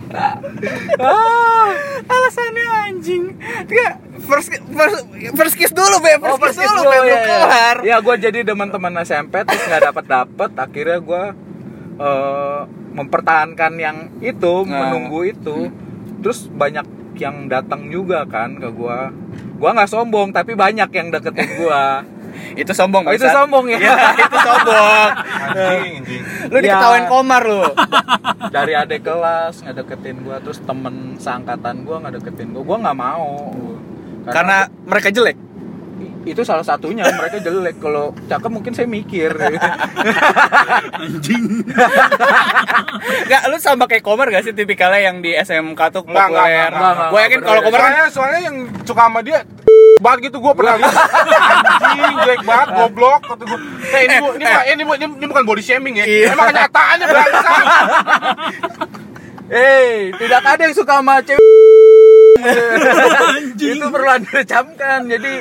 [0.98, 1.68] ah,
[2.04, 3.24] alasannya anjing.
[3.64, 4.98] Tiga, first, first,
[5.32, 6.14] first kiss dulu, Be.
[6.14, 6.98] First, Oh, kiss persis dulu, dulu, Be.
[7.02, 7.20] Ya, ya.
[7.22, 7.76] kelar.
[7.82, 10.50] Ya, gue jadi teman-teman SMP terus nggak dapat dapat.
[10.54, 11.22] Akhirnya gue
[11.94, 12.60] eh,
[12.92, 14.88] mempertahankan yang itu, Nah.
[14.88, 15.68] menunggu itu.
[16.20, 18.98] Terus banyak yang datang juga kan ke gue.
[19.56, 21.82] Gue nggak sombong, tapi banyak yang deketin gue.
[22.52, 23.78] Itu sombong, Oh, itu sombong ya?
[23.82, 25.08] Iya, itu sombong.
[25.52, 26.22] Anjing, anjing.
[26.46, 26.62] Lu Ya.
[26.62, 27.62] diketawain komar lu.
[28.54, 32.60] Dari adik kelas nggak deketin gue, terus temen seangkatan gue nggak deketin gue.
[32.60, 33.52] Gue nggak mau.
[34.24, 35.38] Karena mereka jelek.
[36.22, 39.34] itu salah satunya mereka jelek kalau cakep mungkin saya mikir
[40.94, 41.66] Anjing.
[43.22, 46.70] Enggak, lu sama kayak Komar gak sih tipikalnya yang di SMK tuh Nggak, nggak, populer?
[46.70, 47.60] nggak, nggak, Gue yakin nggak, kalau.
[47.60, 49.38] Komar kan Soalnya, soalnya yang suka sama dia
[49.98, 50.94] banget gitu gue pernah lihat
[51.82, 53.58] anjing jelek banget goblok kata gue
[53.90, 56.26] eh ini, bu, ini, bukan- ini, ini, ini bukan body shaming ya Iya.
[56.32, 57.50] emang kenyataannya bangsa
[59.48, 61.44] Hei, tidak ada yang suka sama cewek.
[63.54, 65.04] itu perlu anda camkan.
[65.04, 65.32] Jadi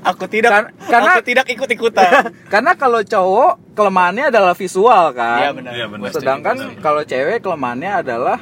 [0.00, 2.30] aku tidak Kan- karena- aku tidak ikut-ikutan.
[2.54, 5.42] karena kalau cowok kelemahannya adalah visual kan.
[5.42, 5.72] Iya benar.
[5.74, 6.14] Iya, benar.
[6.14, 6.78] Sedangkan Benar.
[6.78, 8.38] kalau cewek kelemahannya adalah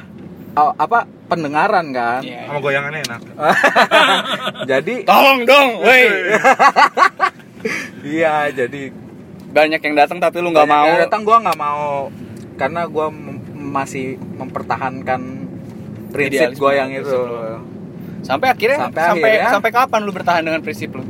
[0.53, 2.19] oh, apa pendengaran kan.
[2.19, 2.43] Iya.
[2.45, 3.21] sama goyangannya enak
[4.71, 6.03] Jadi Tolong dong, woi.
[8.01, 8.91] iya jadi
[9.47, 10.87] Banyak yang datang tapi lu nggak mau.
[10.87, 12.07] yang datang gua nggak mau
[12.55, 15.21] karena gua mem- masih mempertahankan
[16.09, 17.07] prinsip Idealisme, gua yang itu.
[17.07, 17.59] lu.
[18.21, 21.03] Sampai akhirnya Sampai sampai akhirnya- sampai kapan lu bertahan dengan prinsip lu?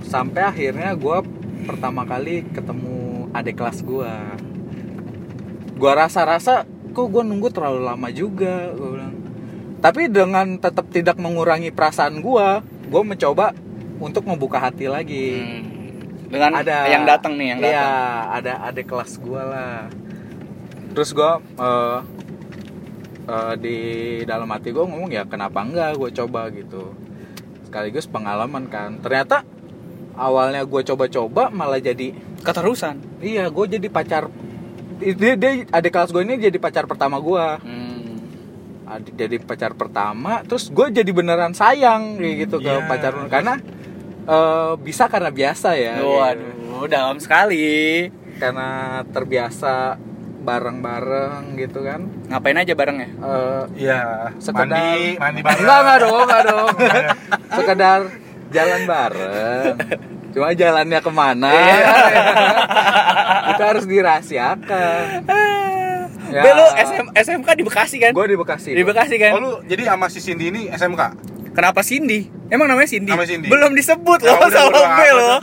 [0.00, 1.18] sampai akhirnya gue
[1.64, 2.96] pertama kali ketemu
[3.30, 4.08] adik kelas gue
[5.74, 6.64] gue rasa-rasa
[6.98, 9.14] kok gue nunggu terlalu lama juga gue bilang
[9.78, 12.48] tapi dengan tetap tidak mengurangi perasaan gue
[12.90, 13.54] gue mencoba
[14.02, 15.66] untuk membuka hati lagi Hmm.
[16.28, 18.36] Dengan ada yang datang nih, yang iya datang.
[18.36, 19.88] ada adik kelas gue lah
[20.92, 21.98] terus gue eh,
[23.24, 23.76] eh, di
[24.26, 26.92] dalam hati gue ngomong ya kenapa enggak gue coba gitu
[27.64, 29.40] sekaligus pengalaman kan ternyata
[30.18, 33.00] awalnya gue coba-coba malah jadi Keterusan.
[33.24, 34.28] iya gue jadi pacar
[34.98, 38.18] dia, dia adik kelas gue ini jadi pacar pertama gue Hmm.
[38.88, 42.84] adik jadi pacar pertama terus gue jadi beneran sayang kayak gitu ke Iya.
[42.84, 43.54] pacar karena
[44.24, 48.08] eh, bisa karena biasa ya Waduh, dalam sekali.
[48.36, 48.68] karena
[49.04, 49.98] terbiasa
[50.40, 53.08] bareng-bareng gitu kan Ngapain aja bareng ya?
[53.10, 54.00] Eh, iya
[54.38, 56.68] Sekedar- mandi mandi bareng enggak enggak dong enggak dong
[57.56, 58.00] sekedar
[58.48, 59.74] jalan bareng
[60.30, 61.92] cuma jalannya ke mana Iya.
[63.50, 65.24] itu harus dirahasiakan
[66.28, 66.44] Ya.
[66.44, 68.12] Be lu SM, SMK di Bekasi kan?
[68.12, 69.32] gue di Bekasi Di Bekasi kan?
[69.32, 71.16] Oh lu jadi sama si Cindy ini SMK?
[71.58, 72.30] Kenapa Cindy?
[72.54, 73.10] Emang namanya Cindy?
[73.10, 73.50] Namanya Cindy.
[73.50, 75.36] Belum disebut Ya loh udah, sama apa loh.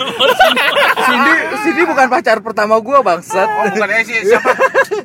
[1.04, 4.52] Cindy Cindy bukan pacar pertama gue bangsat Oh bukan ya si siapa?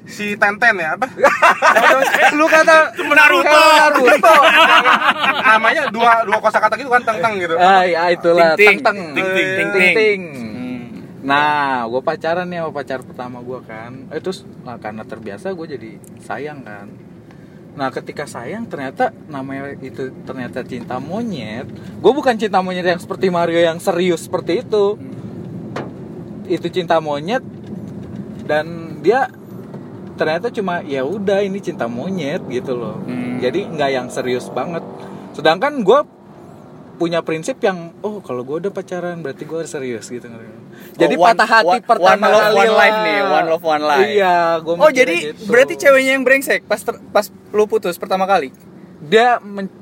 [0.07, 1.11] Si Tenten ya apa?
[2.39, 3.51] lu kata Naruto.
[3.51, 4.35] Naruto
[5.43, 7.59] Namanya dua dua kosakata gitu kan teng gitu.
[7.59, 9.69] ah ya itulah Ting, ting.
[9.99, 10.23] Ting.
[11.21, 14.09] Nah, gue pacaran nih sama pacar pertama gue kan.
[14.09, 15.91] Eh, terus nah, karena terbiasa gue jadi
[16.23, 17.10] sayang kan.
[17.79, 21.71] Nah, ketika sayang ternyata namanya itu ternyata cinta monyet.
[22.03, 24.99] Gue bukan cinta monyet yang seperti Mario yang serius seperti itu.
[26.51, 27.43] Itu cinta monyet
[28.45, 29.31] dan dia
[30.19, 33.01] ternyata cuma ya udah ini cinta monyet gitu loh.
[33.07, 33.39] Hmm.
[33.41, 34.83] Jadi nggak yang serius banget.
[35.33, 36.01] Sedangkan gue
[37.01, 40.29] punya prinsip yang oh kalau gue udah pacaran berarti gue harus serius gitu
[40.93, 43.65] jadi Oh, one- patah hati one- pertama one love, kali one life nih, one love,
[43.67, 44.09] one life.
[44.11, 48.53] iya gue Oh jadi berarti ceweknya yang brengsek pas ter- pas lu putus pertama kali?
[49.01, 49.73] dia men-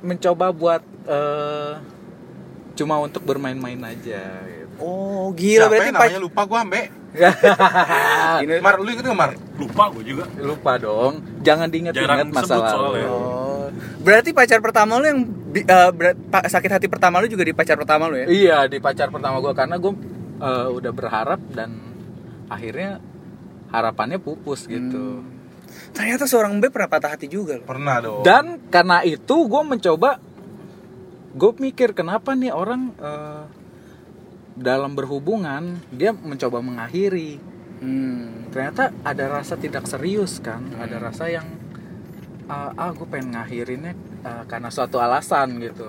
[0.00, 1.72] mencoba buat eh,
[2.72, 4.70] cuma untuk bermain-main aja gitu.
[4.78, 6.94] Oh gila Siapa berarti ya namanya lupa gua Ambe.
[8.44, 9.32] Ini- Mar, lu inget gak Mar?
[9.58, 13.08] lupa gue juga lupa dong jangan diinget-inget Jarang masa sebut lalu soalnya.
[13.10, 13.66] Oh.
[13.98, 15.20] Berarti pacar pertama lu yang
[16.28, 18.26] pa- sakit hati pertama lu juga di pacar pertama lu ya?
[18.26, 19.92] iya di pacar pertama gue karena gue
[20.38, 21.74] eh, udah berharap dan
[22.46, 23.02] akhirnya
[23.68, 25.22] harapannya pupus gitu
[25.68, 27.66] Ternyata seorang B pernah patah hati juga loh.
[27.66, 28.22] Pernah dong.
[28.24, 30.16] Dan karena itu gue mencoba
[31.28, 33.42] Gue mikir kenapa nih orang eh,
[34.58, 37.38] Dalam berhubungan Dia mencoba mengakhiri
[37.78, 38.50] Hmm.
[38.50, 41.46] Ternyata ada rasa tidak serius kan Ada rasa yang
[42.44, 43.94] eh, Ah gue pengen ngakhirinnya
[44.26, 45.86] eh, Karena suatu alasan gitu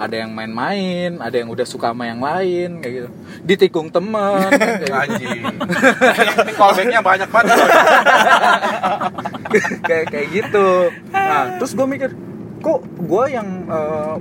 [0.00, 3.08] Ada yang main-main Ada yang udah suka sama yang lain Kayak gitu
[3.44, 4.94] Ditikung temen kayak gitu.
[4.96, 5.40] Anjing.
[6.16, 7.58] Ini callbacknya banyak banget.
[9.84, 10.68] kayak kayak gitu
[11.12, 12.10] nah terus gue mikir
[12.60, 14.14] kok gue yang eh,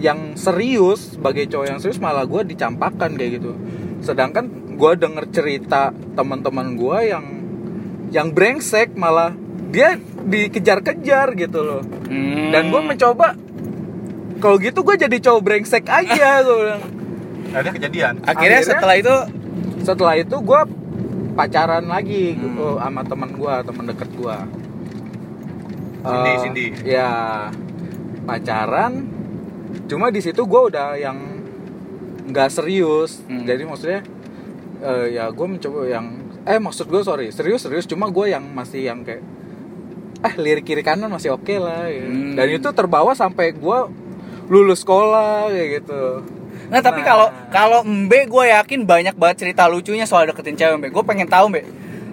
[0.00, 3.52] yang serius sebagai cowok yang serius malah gue dicampakkan kayak gitu
[4.00, 7.24] sedangkan gue denger cerita teman-teman gue yang
[8.08, 9.36] yang brengsek malah
[9.70, 12.50] dia dikejar-kejar gitu loh Hmm.
[12.50, 13.36] dan gue mencoba
[14.36, 16.82] kalau gitu gue jadi cowok brengsek aja gue bilang
[17.52, 18.14] dia kejadian.
[18.20, 19.14] akhirnya, Akhirnya- setelah itu
[19.80, 20.60] setelah itu gue
[21.32, 22.56] pacaran lagi Hmm.
[22.56, 24.36] oh, sama teman gue teman deket gue
[26.00, 26.66] Cindy, Eh, Cindy.
[26.82, 27.10] ya
[28.22, 28.92] pacaran
[29.90, 31.18] cuma di situ gue udah yang
[32.30, 33.42] nggak serius Hmm.
[33.42, 34.00] jadi maksudnya
[34.80, 36.06] eh, ya gue mencoba yang
[36.46, 39.20] eh maksud gue sorry serius serius cuma gue yang masih yang kayak
[40.20, 42.06] eh lirik kiri kanan masih oke lah ya.
[42.06, 42.38] Hmm.
[42.38, 43.78] dan itu terbawa sampai gue
[44.46, 46.22] lulus sekolah kayak gitu
[46.70, 50.88] Nah tapi kalau kalau Mbe gue yakin banyak banget cerita lucunya soal deketin cewek Mbe.
[50.94, 51.66] Gue pengen tahu Mbe.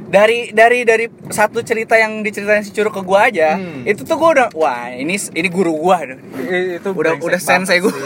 [0.07, 3.83] Dari dari dari satu cerita yang diceritain si curug ke gue aja, Hmm.
[3.83, 5.97] itu tuh gue udah wah ini ini guru gue.
[6.41, 7.59] I- itu Udah- udah gua.
[7.61, 7.91] sih itu.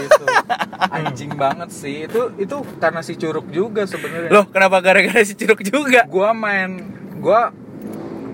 [0.91, 5.61] anjing banget sih itu itu karena si curug juga sebenarnya Loh kenapa gara-gara si curug
[5.61, 6.03] juga?
[6.05, 6.83] gua main
[7.15, 7.53] gua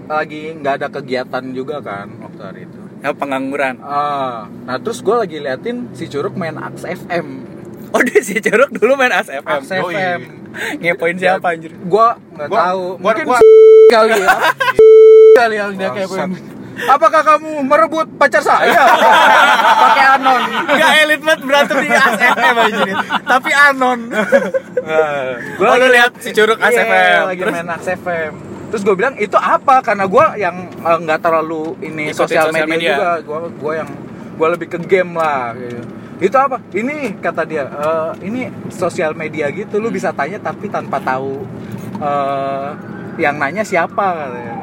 [0.06, 3.78] lagi nggak ada kegiatan juga kan waktu hari itu Ya pengangguran.
[3.80, 7.28] ah nah terus gua lagi liatin si curug main Aks FM
[7.88, 9.44] Oh dia si curug dulu main ASFM.
[9.46, 9.70] Aks.
[9.70, 10.20] FM
[10.82, 11.72] Ngepoin siapa anjir?
[11.84, 13.44] gua nggak Gua- tahu gua- mungkin gua-
[13.88, 14.28] kali ya
[15.38, 16.44] kali yang dia kayak Bangsat.
[16.88, 18.86] apakah kamu merebut pacar saya
[19.84, 22.96] pakai anon Gak elit banget berantem di ASFM anjir.
[23.24, 24.00] Tapi anon.
[25.58, 27.22] Gua Oh, lu lagi lihat si curug Iya, ASFM.
[27.26, 27.54] lagi Terus?
[27.56, 28.34] main Aks FM
[28.68, 32.68] terus gue bilang itu apa karena gue yang eh, nggak terlalu ini Ikutin sosial media,
[32.68, 32.90] media.
[32.92, 33.90] juga gue gue yang
[34.36, 35.80] gue lebih ke game lah gitu.
[36.20, 41.00] itu apa ini kata dia "Eh, ini sosial media gitu lu bisa tanya tapi tanpa
[41.00, 41.48] tahu
[41.98, 42.70] eh,
[43.18, 44.56] yang nanya siapa katanya.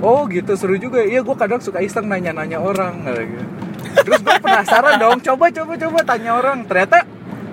[0.00, 1.02] Oh gitu seru juga.
[1.02, 3.46] Iya gue kadang suka iseng nanya-nanya orang kata gitu.
[3.98, 6.64] terus gue penasaran dong coba coba coba tanya orang.
[6.64, 7.04] Ternyata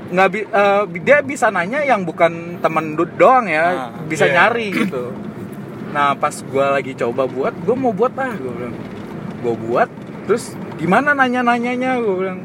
[0.06, 4.46] nggak bi- eh, dia bisa nanya yang bukan temen doang ya Ah, bisa iya.
[4.46, 5.10] nyari gitu.
[5.92, 8.76] Nah pas gue lagi coba buat gue mau buat ah gue bilang.
[9.42, 9.90] Gue buat
[10.26, 12.40] terus gimana nanya nanyanya gue bilang.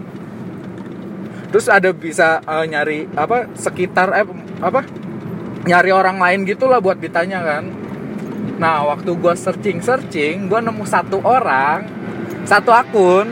[1.51, 4.27] Terus ada bisa eh, nyari apa sekitar eh,
[4.65, 4.81] apa
[5.65, 7.65] nyari orang lain gitulah buat ditanya kan.
[8.61, 11.85] Nah waktu gue searching searching gue nemu satu orang
[12.49, 13.29] satu akun.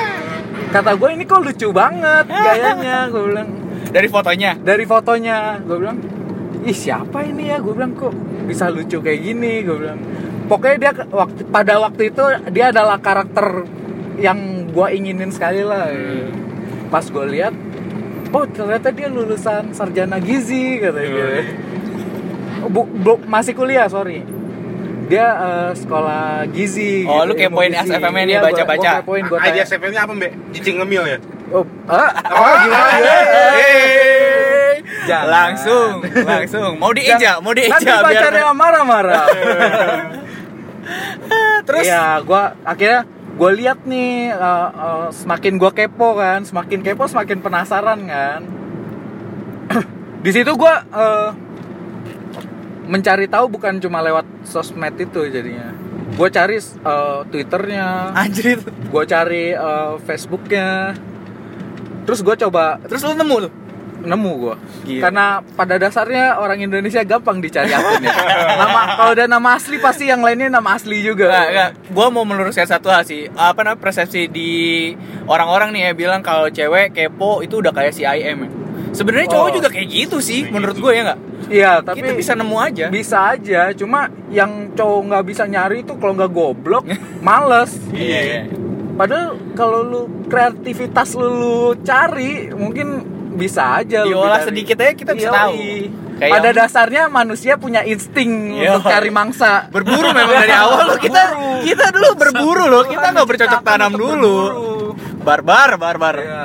[0.74, 3.48] Kata gue ini kok lucu banget gayanya gue bilang.
[3.86, 4.52] Dari fotonya.
[4.60, 5.98] dari fotonya gue bilang
[6.66, 7.58] ih siapa ini ya?
[7.62, 8.14] Gue bilang kok
[8.46, 9.62] bisa lucu kayak gini?
[9.62, 9.98] Gue bilang.
[10.46, 12.22] Pokoknya dia waktu pada waktu itu
[12.54, 13.66] dia adalah karakter
[14.22, 15.90] yang gue inginin sekali lah.
[16.90, 17.54] Pas gue lihat
[18.30, 21.22] oh ternyata dia lulusan sarjana gizi katanya gitu.
[21.22, 21.42] Iya.
[22.66, 24.26] Bu, bu- masih kuliah sorry
[25.06, 27.70] dia eh, sekolah gizi Oh, gitu, lu kepoin.
[27.70, 28.90] SFM-nya nih, Iya, baca-baca.
[28.90, 30.32] gua kepoin Idea tanya SFM-nya apa, Mbak?
[30.50, 31.18] Cicing ngemil ya?
[31.54, 33.14] oh, ah, oh gimana.
[35.06, 35.26] Jangan.
[35.30, 35.92] Langsung,
[36.26, 36.70] langsung.
[36.82, 39.26] Mau dieja, mau nanti dieja pacarnya marah-marah
[41.66, 43.02] Terus Iya, gua akhirnya
[43.36, 48.40] gue lihat nih uh, uh, semakin gua kepo kan, semakin kepo semakin penasaran kan.
[50.24, 51.30] Di situ gua uh,
[52.88, 55.74] mencari tahu bukan cuma lewat sosmed itu jadinya.
[56.16, 56.56] Gue cari
[56.86, 58.62] uh, twitternya, anjir.
[58.64, 60.96] gue cari uh, facebooknya,
[62.08, 63.52] terus gue coba Terus lu nemu tuh.
[64.06, 64.54] Nemu gue
[64.84, 65.02] Gila.
[65.02, 68.10] karena pada dasarnya orang Indonesia gampang dicari akunnya
[68.56, 71.70] nama kalau udah nama asli pasti yang lainnya nama asli juga Enggak, enggak.
[71.88, 73.26] Gua mau meluruskan satu hal sih.
[73.28, 74.50] Apa namanya persepsi di
[75.24, 78.50] orang-orang nih ya bilang kalau cewek kepo itu udah kayak si IM ya.
[78.92, 79.54] Sebenarnya cowok Oh.
[79.54, 81.20] juga kayak gitu sih menurut gue ya enggak?
[81.46, 82.86] Iya, tapi Kita bisa nemu aja.
[82.88, 83.60] bisa aja.
[83.72, 86.84] Cuma yang cowok nggak bisa nyari itu kalau nggak goblok,
[87.26, 87.76] males.
[87.90, 88.40] Iya, iya.
[88.92, 93.04] Padahal kalau lu kreativitas lu, lu cari, mungkin
[93.36, 95.36] bisa aja Diolah sedikit aja kita bisa Yoi.
[95.36, 95.54] tahu.
[96.16, 98.74] Kayak Pada yang- dasarnya manusia punya insting Iya.
[98.74, 99.68] untuk cari mangsa.
[99.68, 101.22] berburu memang dari awal loh kita
[101.62, 104.36] kita dulu berburu loh kita nggak bercocok tanam dulu
[105.18, 106.44] barbar barbar Iya.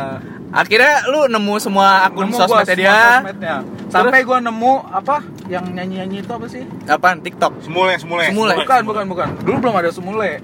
[0.51, 3.55] akhirnya lu nemu semua akun Nemu gua sosmednya semua dia sosmednya.
[3.88, 5.15] Sampai gua nemu apa
[5.47, 6.63] yang nyanyi-nyanyi itu apa sih?
[6.85, 8.27] apaan TikTok Semule, semule.
[8.27, 8.55] Semule.
[8.57, 9.27] Bukan, bukan, bukan.
[9.41, 10.43] Dulu belum ada semule.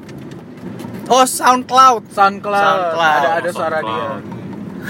[1.06, 3.18] oh SoundCloud SoundCloud, SoundCloud.
[3.18, 4.08] ada ada suara dia.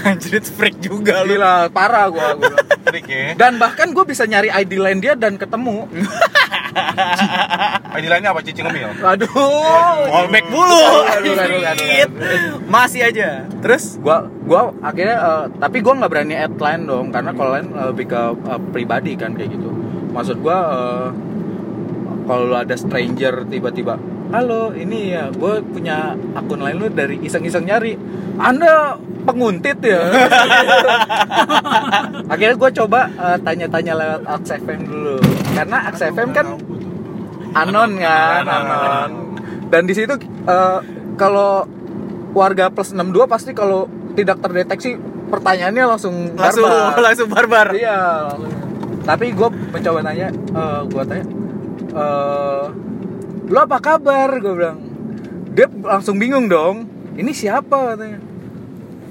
[0.04, 2.34] Anjir freak juga lu Gila, parah gua.
[2.38, 2.56] gua.
[2.86, 3.34] Trik ya.
[3.34, 5.88] Dan bahkan gue bisa nyari ID lain dia dan ketemu.
[7.98, 8.40] ID lainnya apa?
[8.44, 8.90] Cicing ngemil.
[9.02, 9.28] Aduh.
[10.08, 11.88] Wallback mulu Aduh, aduh, aduh, aduh.
[11.88, 12.10] Shit.
[12.68, 17.30] masih aja terus Gua gua akhirnya eh, tapi gua nggak berani add line dong karena
[17.34, 19.70] kalau lain lebih ke eh, pribadi kan kayak gitu.
[20.14, 21.08] Maksud gua eh,
[22.28, 23.96] kalau ada stranger tiba-tiba
[24.28, 27.96] Halo, ini ya, gue punya akun lain lu dari iseng-iseng nyari.
[28.36, 30.04] Anda penguntit ya?
[32.32, 35.16] Akhirnya gue coba eh, tanya-tanya lewat Aks FM dulu,
[35.56, 36.46] karena Aks FM kan
[37.56, 39.10] anon kan anon
[39.72, 40.12] dan di situ
[40.44, 40.78] eh,
[41.16, 41.64] kalau
[42.36, 45.00] warga plus 62 pasti kalau tidak terdeteksi
[45.32, 47.00] pertanyaannya langsung langsung barbar.
[47.00, 48.52] langsung barbar iya langsung.
[49.04, 51.24] tapi gue mencoba nanya eh gue tanya
[51.96, 52.64] eh
[53.48, 54.78] lo apa kabar gue bilang
[55.56, 56.84] dia langsung bingung dong
[57.16, 58.28] ini siapa katanya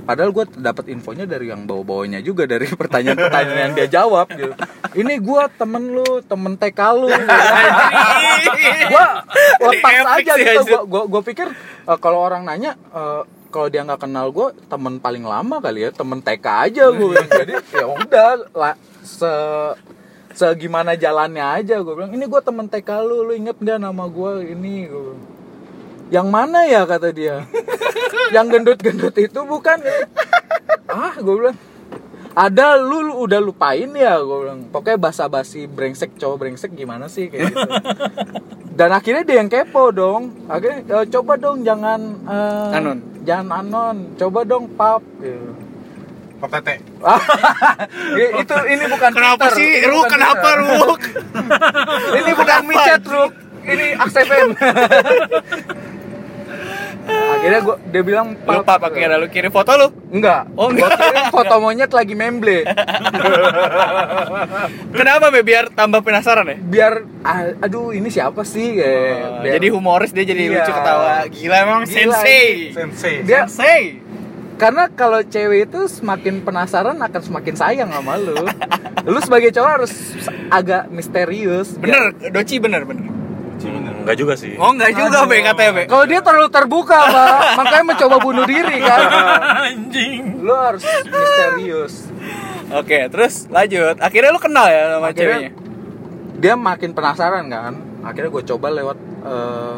[0.08, 4.56] Padahal gue dapat infonya dari yang bawa-bawanya juga dari pertanyaan-pertanyaan yang dia jawab gitu.
[4.96, 7.12] Ini gue temen lu, temen TK lu.
[8.88, 9.06] gue
[9.68, 10.88] lepas aja gitu.
[10.88, 11.52] Gue gue pikir
[11.84, 15.92] eh, kalau orang nanya eh, kalau dia nggak kenal gue temen paling lama kali ya
[15.92, 17.16] temen TK aja gue.
[17.28, 19.32] Jadi ya udah lah se
[20.38, 24.54] segimana jalannya aja gue bilang ini gue temen TK lu lu inget gak nama gue
[24.54, 24.86] ini?
[24.86, 25.18] Gue
[26.08, 26.88] yang mana ya?
[26.88, 27.44] kata dia.
[28.36, 29.76] Yang gendut-gendut itu bukan.
[30.88, 31.58] Ah gue bilang.
[32.32, 34.16] Ada lu, lu udah lupain ya?
[34.22, 34.64] gue bilang.
[34.72, 37.28] Pokoknya basa-basi brengsek cowok brengsek gimana sih?
[37.28, 37.60] kayak gitu.
[38.80, 40.48] Dan akhirnya dia yang kepo dong.
[40.48, 43.00] Akhirnya "Eh, coba dong jangan eh, Anon.
[43.26, 43.98] jangan anon.
[44.16, 45.67] Coba dong pap gitu.
[46.40, 46.76] Tete.
[48.42, 49.72] itu ini bukan kenapa Twitter, sih?
[49.76, 50.78] Ini Ruk bukan kenapa Twitter.
[50.78, 51.02] Ruk?
[52.18, 53.32] Ini bukan micet Ruk.
[53.68, 54.48] Ini aksepen
[57.08, 59.88] akhirnya gua dia bilang lu pap akhirnya lu kirim foto lu.
[60.12, 60.44] Enggak.
[60.54, 60.92] Oh, enggak.
[60.92, 62.68] Gua kirim foto monyet lagi memble.
[64.92, 65.40] Kenapa be?
[65.42, 66.58] Biar tambah penasaran ya?
[66.60, 66.94] Biar
[67.64, 68.76] aduh ini siapa sih?
[68.76, 70.54] Kayak Oh, biar- jadi humoris dia jadi Iya.
[70.60, 71.12] lucu ketawa.
[71.28, 72.46] Gila emang Gila, sensei.
[72.76, 73.16] Sensei.
[73.24, 74.04] dia sensei
[74.58, 78.34] karena kalau cewek itu semakin penasaran akan semakin sayang sama lu.
[79.08, 79.94] Lu sebagai cowok harus
[80.50, 81.78] agak misterius.
[81.78, 83.08] Bener doci bener bener.
[84.04, 84.54] Enggak juga sih.
[84.56, 85.84] oh enggak juga be katanya be.
[85.86, 89.00] Kalau dia terlalu terbuka pak makanya mencoba bunuh diri kan?
[89.64, 90.44] Anjing.
[90.44, 91.94] Lu harus misterius.
[92.70, 93.96] Oke terus lanjut.
[93.98, 95.52] Akhirnya lu kenal ya sama Akhirnya- ceweknya?
[96.38, 97.74] dia makin penasaran kan?
[98.04, 99.76] Akhirnya gue coba lewat eh,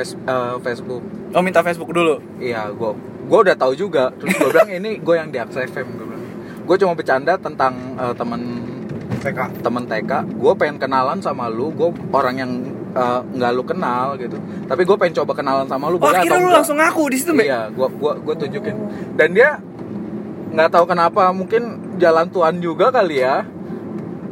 [0.00, 1.02] face- eh, Facebook.
[1.30, 2.16] Oh minta Facebook dulu?
[2.40, 2.90] Iya gue
[3.28, 4.08] gue udah tahu juga.
[4.16, 6.24] Terus gue bilang ini gue yang di Aksa FM gue bilang.
[6.64, 8.40] Gue cuma bercanda tentang eh, temen
[9.20, 9.60] TK.
[9.60, 11.68] temen TK gue pengen kenalan sama lu.
[11.70, 12.50] Gue orang yang
[12.96, 14.40] eh, nggak lu kenal gitu.
[14.64, 16.56] Tapi gue pengen coba kenalan sama lu oh boleh akhirnya atau lu enggak?
[16.64, 18.76] langsung ngaku di situ iya gue gua gue tunjukin.
[19.14, 19.60] Dan dia
[20.50, 21.62] nggak tahu kenapa mungkin
[22.00, 23.44] jalan Tuhan juga kali ya.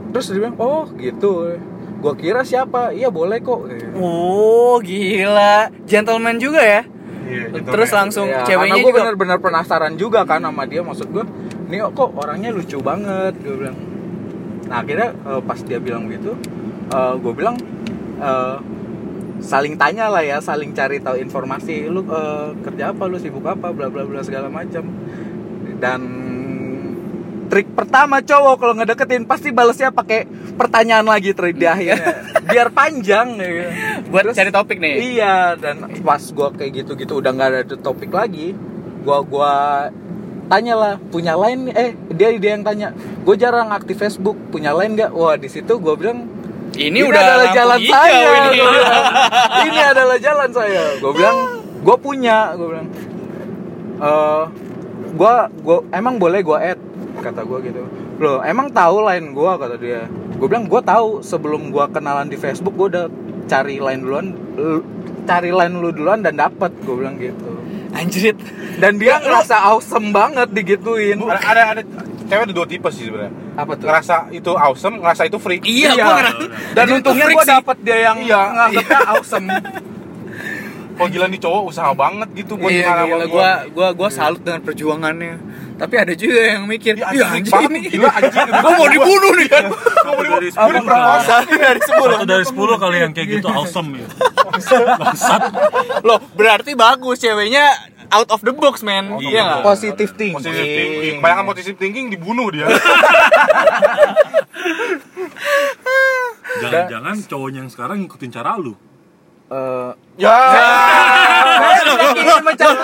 [0.08, 1.52] Terus dia bilang oh gitu
[1.98, 2.90] gue kira siapa?
[2.90, 3.66] Iya boleh kok.
[3.98, 5.68] Oh gila.
[5.84, 6.82] Gentleman juga ya?
[7.28, 8.98] Iya, terus langsung Ya, ceweknya karena gue juga?
[9.04, 10.80] bener-bener penasaran juga kan sama dia.
[10.80, 11.24] Maksud gue
[11.68, 13.34] ini kok orangnya lucu banget?
[13.42, 13.76] Gue bilang.
[14.68, 16.32] Nah akhirnya eh, pas dia bilang gitu
[16.88, 17.56] eh, gue bilang
[18.18, 18.56] eh,
[19.38, 21.90] saling tanya lah ya saling cari tahu informasi.
[21.90, 23.04] Lu eh, kerja apa?
[23.04, 23.74] Lu sibuk apa?
[23.74, 24.86] Bla bla bla segala macam.
[25.78, 26.00] Dan
[27.48, 32.12] trik pertama cowok kalau ngedeketin pasti balesnya pakai pertanyaan lagi trik di akhirnya
[32.44, 33.68] biar panjang ya.
[34.08, 34.94] Buat Terus- cari topik nih.
[35.16, 38.52] Iya, dan pas gua kayak gitu-gitu udah nggak ada topik lagi,
[39.00, 39.52] gua gua
[40.48, 44.96] tanya lah punya line eh dia dia yang tanya gue jarang aktif Facebook punya line
[44.96, 45.12] nggak?
[45.12, 46.24] Wah di situ gua bilang
[46.72, 48.28] Ini, udah adalah jalan hijau saya.
[48.48, 48.60] ini.
[49.68, 50.84] ini adalah jalan saya.
[51.00, 51.36] Gue bilang
[51.80, 52.56] gue punya.
[52.56, 52.88] Gue bilang
[53.98, 54.44] eh
[55.12, 56.80] gua gua emang boleh gua add
[57.20, 57.82] kata gua gitu
[58.16, 62.34] loh emang tahu line gua kata dia gue bilang gua tahu sebelum gua kenalan di
[62.34, 63.04] Facebook gua udah
[63.44, 64.84] cari line duluan lu-
[65.24, 67.58] cari line lu duluan dan dapet gue bilang gitu
[67.90, 68.36] Anjrit.
[68.76, 71.82] dan dia ngerasa awesome banget digituin ada ada, ada
[72.22, 75.90] cewek ada dua tipe sih sebenarnya apa tuh ngerasa itu awesome ngerasa itu freak Iya,
[75.90, 75.94] Iya.
[75.98, 76.44] gua ngerasa.
[76.72, 77.50] dan untungnya gua sih.
[77.50, 78.40] dapet dia yang Iya.
[78.46, 79.46] nganggapnya awesome
[80.94, 84.42] kalau gila nih cowok usaha banget gitu buat Iya, gila, sama gua gua gua salut
[84.42, 85.34] dengan perjuangannya.
[85.78, 87.80] Tapi ada juga yang mikir, Iya, iya anjing anjing ini.
[87.88, 88.48] gila, anjing.
[88.66, 89.46] Gua mau dibunuh nih.
[89.46, 90.42] Gua mau dibunuh.
[90.42, 92.16] Dari Gua diperkosa dari sepuluh.
[92.18, 94.06] Satu dari sepuluh kali yang kayak gitu awesome ya.
[94.98, 95.40] Bangsat.
[96.02, 97.70] Loh, berarti bagus ceweknya
[98.10, 99.22] out of the box, man.
[99.22, 99.30] Iya.
[99.30, 99.62] Iya nggak?
[99.62, 101.16] positive thinking Positive thinking.
[101.22, 102.66] Kebanyakan positive thinking dibunuh dia.
[106.58, 108.74] Jangan-jangan cowoknya yang sekarang ngikutin cara lu.
[109.48, 110.36] Eh, ya.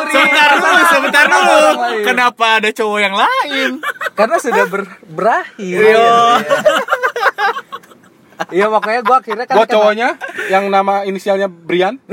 [0.06, 1.58] Sebentar dulu, sebentar dulu.
[2.02, 3.70] Kenapa ada cowok yang lain?
[4.14, 6.38] karena sudah ber- berakhir Iya.
[8.52, 10.08] iya makanya gua akhirnya kan Gua cowoknya
[10.46, 11.98] yang nama inisialnya Brian.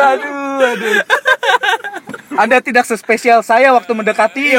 [0.00, 0.94] aduh aduh
[2.40, 4.56] anda tidak sespesial saya waktu mendekati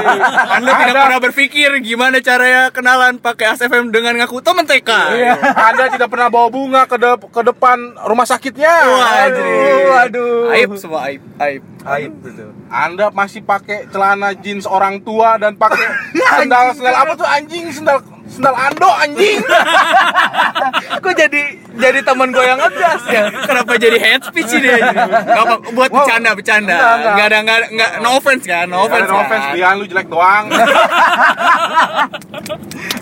[0.54, 4.90] Anda tidak pernah berpikir gimana caranya kenalan pakai ASFM dengan ngaku temen TK.
[5.18, 5.34] Iya.
[5.50, 8.70] Anda tidak pernah bawa bunga ke de- ke depan rumah sakitnya.
[8.70, 11.62] Wah, aduh aduh Aib semua aib, aib.
[11.84, 15.90] aib betul Anda masih pakai celana jeans orang tua dan pakai
[16.38, 19.38] sendal sendal apa tuh anjing sendal sendal ando anjing.
[21.04, 21.42] kok jadi
[21.74, 24.72] jadi teman gue yang ngegas ya Kenapa jadi head speech ini?
[24.72, 25.04] Gak
[25.38, 25.96] apa, buat Wow.
[26.00, 26.72] bercanda, bercanda.
[26.72, 27.14] Enggak, enggak.
[27.14, 29.06] Gak ada, gak ada, nggak- no offense kan, no offense.
[29.06, 29.74] no offense kan?
[29.74, 30.44] Lu jelek doang.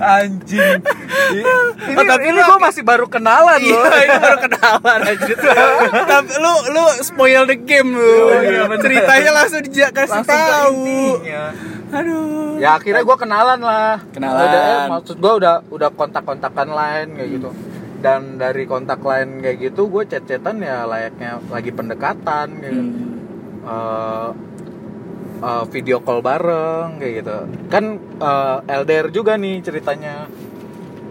[0.03, 0.83] anjing
[1.31, 1.43] ini,
[1.93, 5.35] Oh, tapi ini lu- gue masih baru kenalan Iya, loh ini baru kenalan aja.
[6.13, 8.15] Tapi lu lu spoil the game lu.
[8.37, 8.83] iya, bener.
[8.83, 11.23] Ceritanya langsung dikasih tahu.
[11.93, 12.57] Aduh.
[12.57, 14.41] ya akhirnya gue kenalan lah Kenalan.
[14.43, 17.51] udah, eh, maksud gue udah udah kontak kontakan lain kayak gitu
[17.99, 23.11] dan dari kontak lain kayak gitu gue chat chatan ya layaknya lagi pendekatan gitu Hmm.
[23.63, 24.29] Eh,
[25.41, 27.37] eh, video call bareng kayak gitu
[27.69, 30.27] kan eh, LDR juga nih ceritanya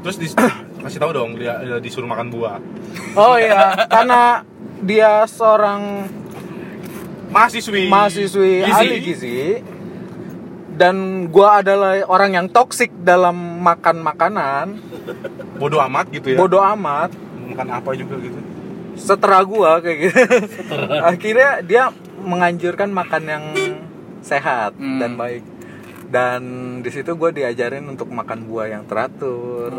[0.02, 0.34] Terus dis
[0.84, 2.58] kasih tahu dong dia, dia disuruh makan buah.
[3.14, 4.42] oh iya karena
[4.82, 6.10] dia seorang
[7.30, 7.88] Mahasiswi.
[7.88, 8.74] mahasiswi Gizi.
[8.74, 9.38] ahli gizi
[10.82, 10.96] dan
[11.30, 14.66] gua adalah orang yang toksik dalam makan makanan.
[15.62, 16.38] Bodoh amat gitu ya.
[16.42, 17.14] bodoh amat.
[17.54, 18.40] Makan apa juga gitu.
[18.98, 20.18] setera gua kayak gitu.
[21.14, 21.84] Akhirnya dia
[22.22, 23.44] menganjurkan makan yang
[24.22, 24.98] sehat Hmm.
[24.98, 25.46] dan baik.
[26.12, 26.42] Dan
[26.84, 29.72] di situ gue diajarin untuk makan buah yang teratur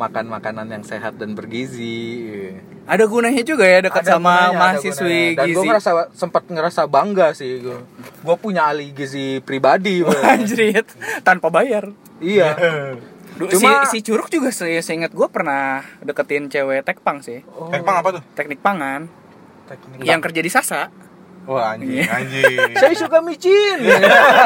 [0.00, 2.48] makan makanan yang sehat dan bergizi
[2.84, 5.36] Ada gunanya juga ya dekat Ada sama gunanya, ada mahasiswi gunanya.
[5.36, 5.68] dan gue gizi.
[5.68, 7.78] ngerasa sempat ngerasa bangga sih gue
[8.18, 10.00] gue punya ahli gizi pribadi.
[10.32, 10.88] Anjrit,
[11.20, 11.92] tanpa bayar.
[12.18, 12.56] iya
[13.40, 17.40] Cuma- si, si curug juga se seingat gue pernah deketin cewek tekpang sih.
[17.50, 17.68] Oh.
[17.68, 18.22] Tekpang apa tuh?
[18.34, 19.08] Teknik pangan
[19.64, 20.00] Teknik.
[20.02, 20.92] yang kerja di Sasa.
[21.50, 22.78] Wah anjing, anjing.
[22.78, 23.82] saya suka micin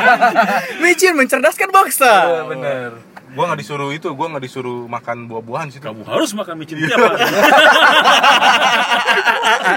[0.82, 2.12] Micin mencerdaskan bangsa.
[2.48, 2.96] bener
[3.34, 5.82] gua nggak disuruh itu, gua nggak disuruh makan buah-buahan sih.
[5.82, 7.18] Kamu harus makan micin tiap hari.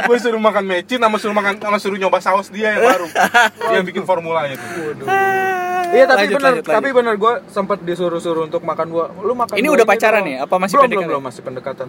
[0.07, 3.09] gue suruh makan mecin sama suruh makan sama suruh nyoba saus dia yang baru.
[3.09, 4.93] dia yang bikin formulanya tuh.
[5.87, 9.07] Iya tapi Lanjut, bener, lanjut, tapi bener gue sempat disuruh-suruh untuk makan buah.
[9.23, 10.29] Lu makan Ini buah udah pacaran dong.
[10.29, 10.35] nih?
[10.43, 10.99] Apa masih belum, PDKT?
[10.99, 11.87] Belum, belum, masih pendekatan.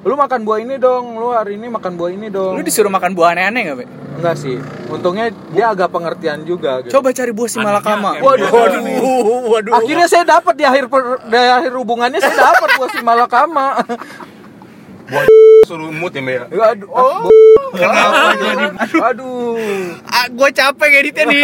[0.00, 2.56] Lu makan buah ini dong, lu hari ini makan buah ini dong.
[2.56, 3.84] Lu disuruh makan buah aneh-aneh gak, Be?
[4.16, 4.56] Enggak sih.
[4.88, 6.96] Untungnya dia agak pengertian juga gitu.
[6.96, 8.16] Coba cari buah si malakama.
[8.16, 8.82] Waduh, waduh,
[9.52, 9.72] waduh.
[9.76, 13.66] Akhirnya saya dapat di akhir per- di akhir hubungannya saya dapat buah si malakama.
[15.04, 15.24] Buah
[15.68, 16.48] suruh mood ya, Mbak.
[16.48, 16.64] ya?
[16.72, 17.28] Aduh, oh.
[17.70, 18.66] Kenapa jadi
[19.14, 19.54] Aduh.
[20.02, 21.42] ah, gue capek editnya nih.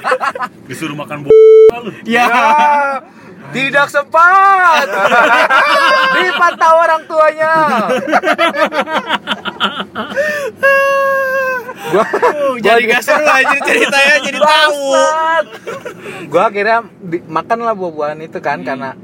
[0.70, 1.90] Disuruh makan buah lu.
[3.52, 4.86] Tidak sempat.
[6.16, 7.52] Dipantau orang tuanya.
[11.92, 14.80] Gua Uh, jadi gak seru aja ceritanya jadi tahu.
[16.32, 18.96] Gue akhirnya di- makan lah buah-buahan itu kan karena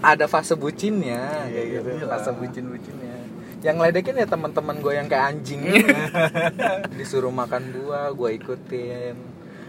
[0.00, 2.06] ada fase bucinnya kayak gitu.
[2.08, 3.16] fase bucin-bucinnya.
[3.60, 5.60] Yang ledekin ya teman-teman gue yang kayak anjing.
[6.98, 9.14] Disuruh makan buah gue ikutin.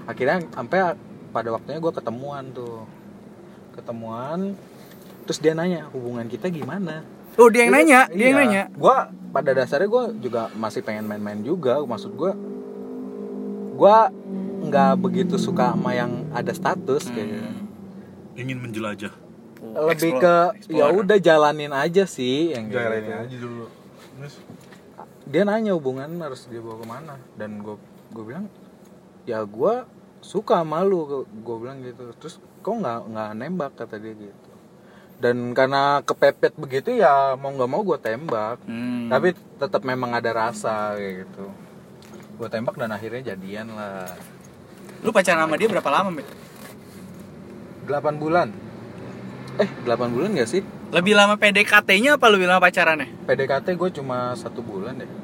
[0.07, 0.95] Akhirnya sampai
[1.35, 2.87] pada waktunya gue ketemuan tuh
[3.79, 4.53] ketemuan
[5.23, 7.01] terus dia nanya hubungan kita gimana
[7.35, 8.63] Oh dia yang nanya, dia yang nanya.
[8.67, 9.31] gue Iya.
[9.31, 12.31] pada dasarnya gue juga masih pengen main-main juga maksud gue
[13.73, 13.97] gue
[14.61, 17.49] nggak begitu suka sama yang ada status kayak gitu.
[18.35, 19.13] ingin menjelajah
[19.59, 23.15] lebih Explore- ke ya udah jalanin aja sih yang Jalanin gitu.
[23.21, 23.65] aja dulu.
[24.17, 24.35] Terus
[25.25, 27.75] dia nanya hubungan harus dibawa ke mana dan gue
[28.09, 28.47] gue bilang
[29.23, 29.73] ya gue
[30.19, 32.11] suka sama lu gue bilang gitu.
[32.19, 34.51] Terus kok nggak nggak nembak kata dia gitu.
[35.19, 38.63] Dan karena kepepet begitu ya mau nggak mau gue tembak.
[38.63, 39.11] Hmm.
[39.11, 41.45] tapi tetap memang ada rasa kayak gitu.
[42.39, 44.07] Gue tembak dan akhirnya jadian lah.
[45.03, 46.27] Lu pacaran sama dia berapa lama, Mbak?
[47.87, 48.47] 8 bulan.
[49.59, 50.61] Eh 8 bulan gak sih?
[50.89, 53.27] Lebih lama PDKT-nya apa lebih lama pacarannya?
[53.27, 55.18] PDKT gue cuma satu bulan deh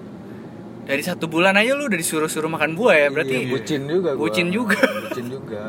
[0.85, 3.35] Dari satu bulan aja lu udah disuruh-suruh makan buah ya berarti.
[3.41, 4.21] Iya, bucin juga gua.
[4.21, 4.77] Bucin juga.
[5.09, 5.63] bucin juga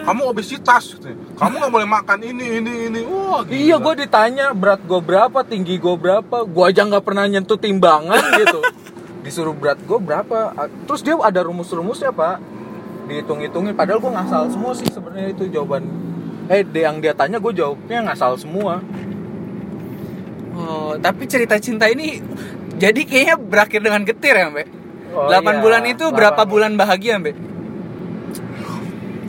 [0.00, 0.98] kamu obesitas,
[1.38, 3.00] kamu nggak boleh makan ini ini ini.
[3.06, 3.54] Wah, gila.
[3.54, 8.18] Iya, gue ditanya berat gue berapa, tinggi gue berapa, gue aja nggak pernah nyentuh timbangan
[8.42, 8.58] gitu.
[9.22, 10.56] Disuruh berat gue berapa,
[10.88, 12.42] terus dia ada rumus-rumusnya pak,
[13.06, 13.76] dihitung-hitungin.
[13.76, 15.86] Padahal gue ngasal semua sih sebenarnya itu jawaban.
[16.50, 18.82] Eh, dia- yang dia tanya gue jawabnya ngasal semua.
[20.58, 22.18] Oh, tapi cerita cinta ini
[22.80, 24.68] jadi kayaknya berakhir dengan getir ya, Mbak?
[25.12, 25.52] Oh, 8 iya.
[25.60, 27.36] bulan itu berapa 8 bulan bahagia, Mbak?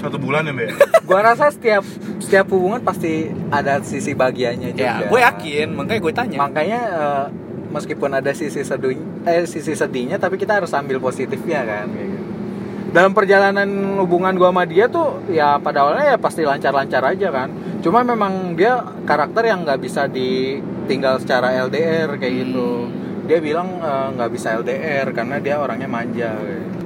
[0.01, 0.69] satu bulan ya mbak.
[1.07, 1.85] Gue rasa setiap
[2.17, 4.81] setiap hubungan pasti ada sisi bahagianya juga.
[4.81, 6.37] Ya, gue yakin, makanya gue tanya.
[6.41, 7.25] Makanya eh,
[7.69, 8.97] meskipun ada sisi sedih,
[9.29, 11.85] eh sisi sedihnya, tapi kita harus ambil positifnya kan.
[11.93, 12.25] kayak gitu.
[12.91, 13.69] Dalam perjalanan
[14.03, 17.49] hubungan gua sama dia tuh ya pada awalnya ya pasti lancar-lancar aja kan.
[17.79, 22.91] Cuma memang dia karakter yang nggak bisa ditinggal secara LDR kayak gitu.
[23.25, 26.31] Dia bilang eh, nggak bisa LDR karena dia orangnya manja.
[26.41, 26.79] gitu.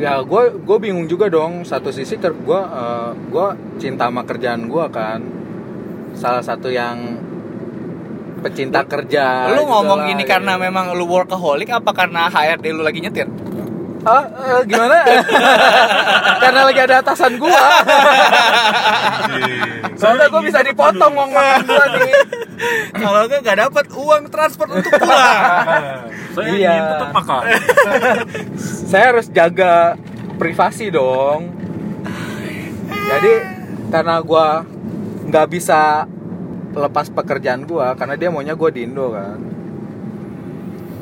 [0.00, 1.66] Ya gue gue bingung juga dong.
[1.66, 5.20] Satu sisi ker gue eh, gua cinta sama kerjaan gua kan.
[6.16, 7.20] Salah satu yang
[8.40, 9.52] pecinta kerja.
[9.52, 10.32] lu ngomong lah, gini gitu.
[10.32, 13.28] karena memang lu workaholic apa karena HRD lu lagi nyetir?
[14.00, 14.96] Ah, eh, gimana?
[16.42, 17.64] Karena lagi ada atasan gua.
[19.92, 22.12] Soalnya gua bisa dipotong uang makan gua nih.
[22.96, 25.36] Kalau enggak nggak dapat uang transport untuk pulang.
[26.36, 26.70] saya Iya.
[26.70, 27.42] ingin tetap makan
[28.90, 29.96] Saya harus jaga
[30.40, 31.52] privasi dong.
[32.88, 33.32] Jadi
[33.92, 34.64] karena gua
[35.28, 36.08] nggak bisa
[36.72, 39.36] lepas pekerjaan gua karena dia maunya gua di Indo kan.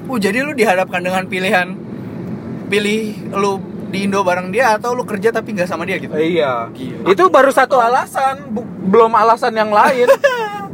[0.09, 1.69] Uh, jadi lu dihadapkan dengan pilihan
[2.69, 3.01] pilih
[3.33, 3.57] lu
[3.89, 6.13] di Indo bareng dia atau lu kerja tapi nggak sama dia gitu?
[6.13, 6.69] Iya.
[6.71, 7.09] Gila.
[7.09, 10.07] Itu baru satu alasan, bu- belum alasan yang lain.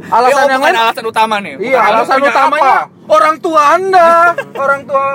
[0.05, 1.53] Alasan Ya, oh, yang bukan lain alasan utama nih.
[1.57, 2.77] Iya, Kamu alasan punya utamanya apa?
[3.09, 4.09] orang tua Anda,
[4.63, 5.05] orang tua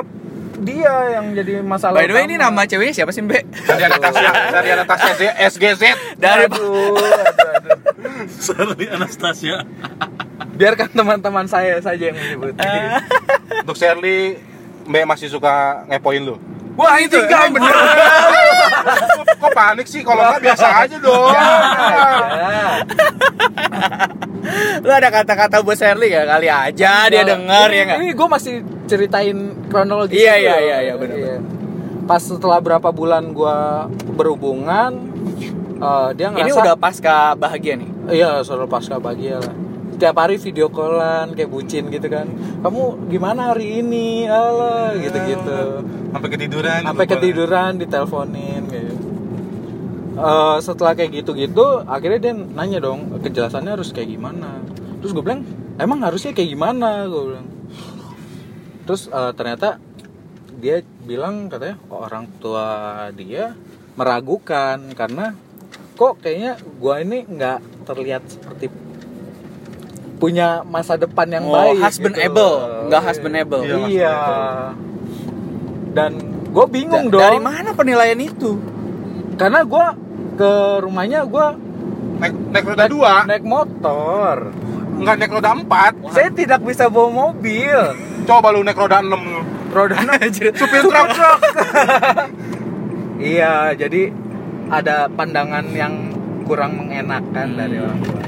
[0.59, 1.95] dia yang jadi masalah.
[1.95, 2.59] By the way ini utama.
[2.59, 3.43] nama ceweknya siapa sih, Mbak?
[3.71, 5.83] Dari Anastasia, dari Anastasia Z- SGZ.
[6.19, 7.79] Dari Aduh, aduh, aduh.
[8.29, 9.63] Sorry Anastasia
[10.53, 12.59] Biarkan teman-teman saya saja yang menyebut.
[13.63, 14.43] Untuk Shirley,
[14.85, 15.55] Mbak masih suka
[15.87, 16.35] ngepoin lu.
[16.79, 17.75] Wah, itu enggak bener.
[19.43, 20.01] Kok panik sih?
[20.07, 21.33] Kalau nggak biasa aja dong.
[21.33, 21.49] Ya.
[24.85, 26.27] lu ada kata-kata buat Shirley gak?
[26.27, 27.99] Kali aja dia denger ya nggak?
[28.01, 28.55] Ini gue masih
[28.89, 29.39] ceritain
[29.69, 30.17] kronologi.
[30.17, 30.45] Iya, dulu.
[30.45, 31.41] iya, iya, iya, bener,
[32.09, 33.59] Pas setelah berapa bulan gue
[34.17, 34.93] berhubungan,
[35.79, 37.91] eh, dia ngerasa Ini udah pasca bahagia nih.
[38.11, 39.55] Iya, selalu pasca bahagia lah.
[40.01, 42.25] Setiap hari video callan kayak bucin gitu kan.
[42.65, 44.25] Kamu gimana hari ini?
[44.25, 45.85] Alah, gitu-gitu.
[46.09, 46.81] Sampai ketiduran.
[46.89, 48.95] Sampai ketiduran diteleponin gitu.
[50.17, 54.65] Eh, setelah kayak gitu-gitu, akhirnya dia nanya dong, kejelasannya harus kayak gimana.
[55.05, 55.45] Terus gue bilang,
[55.77, 57.05] emang harusnya kayak gimana?
[57.05, 57.47] Gue bilang.
[58.89, 59.77] Terus eh, ternyata
[60.65, 62.65] dia bilang katanya oh, orang tua
[63.13, 63.53] dia
[64.01, 65.37] meragukan karena
[65.93, 68.73] kok kayaknya gua ini nggak terlihat seperti
[70.21, 72.55] punya masa depan yang Oh, baik husbandable.
[72.61, 72.87] gitu.
[72.87, 73.61] Nggak husbandable.
[73.63, 74.17] iya, Iya, iya.
[75.91, 76.13] dan
[76.47, 78.61] gue bingung Da- dong Dari mana penilaian itu?
[79.35, 79.97] karena gua
[80.37, 81.57] ke rumahnya gua
[82.21, 84.53] Naik, naik roda dua, naik motor
[84.95, 85.93] nggak naik roda empat.
[86.13, 87.81] saya tidak bisa bawa mobil
[88.29, 89.41] Coba lu naik roda enam.
[89.71, 89.97] roda
[90.53, 91.41] Supir truk truk.
[93.33, 94.13] iya jadi
[94.69, 96.13] ada pandangan yang
[96.45, 97.57] kurang mengenakan Hmm.
[97.57, 98.21] dari orang tua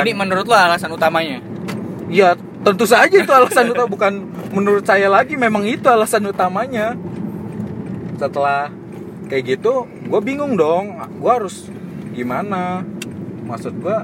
[0.00, 1.44] Ini menurut lo alasan utamanya?
[2.08, 2.32] Iya,
[2.64, 4.12] tentu saja itu alasan utama bukan
[4.56, 6.96] menurut saya lagi memang itu alasan utamanya.
[8.16, 8.72] Setelah
[9.32, 11.64] kayak gitu gue bingung dong gue harus
[12.12, 12.84] gimana
[13.48, 13.98] maksud gue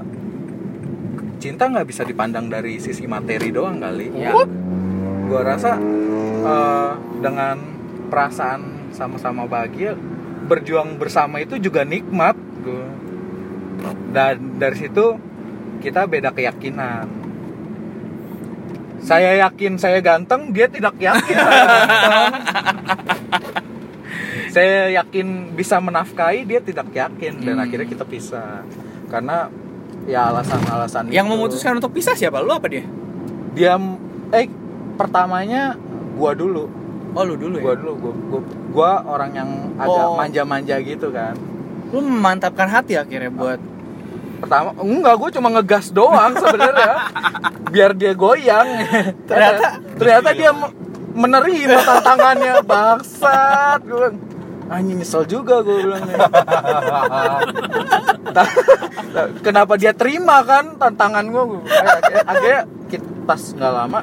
[1.37, 4.33] cinta nggak bisa dipandang dari sisi materi doang kali ya
[5.29, 5.77] gue rasa
[6.41, 6.91] eh,
[7.21, 7.61] dengan
[8.09, 9.93] perasaan sama-sama bahagia
[10.49, 12.33] berjuang bersama itu juga nikmat
[14.09, 15.13] dan dari situ
[15.79, 17.07] kita beda keyakinan
[18.99, 22.33] saya yakin saya ganteng dia tidak yakin saya ganteng
[24.49, 27.63] saya yakin bisa menafkahi dia tidak yakin dan Hmm.
[27.63, 28.65] akhirnya kita pisah
[29.07, 29.47] karena
[30.05, 31.31] ya alasan-alasan Yang itu.
[31.31, 32.39] memutuskan untuk pisah siapa?
[32.39, 32.85] Lu apa dia?
[33.51, 33.77] dia
[34.31, 34.45] eh
[34.95, 35.73] pertamanya
[36.13, 36.69] gua dulu
[37.09, 37.77] Oh lu dulu gua ya.
[37.77, 40.13] dulu gua, gua, gua orang yang agak Oh.
[40.13, 41.33] manja-manja gitu kan
[41.89, 43.57] Lu memantapkan hati akhirnya buat
[44.39, 46.93] pertama enggak gua cuma ngegas doang sebenarnya.
[47.69, 48.67] Biar dia goyang.
[49.23, 50.73] Ternyata- ternyata dia me-
[51.13, 52.53] menerima tantangannya.
[52.61, 54.17] Bangsat gue bilang.
[54.69, 56.05] Anjing nyesel juga gue bilang
[58.29, 58.53] Ta-
[59.45, 63.99] kenapa dia terima kan tantangan gue akhirnya, akhirnya kita pas nggak lama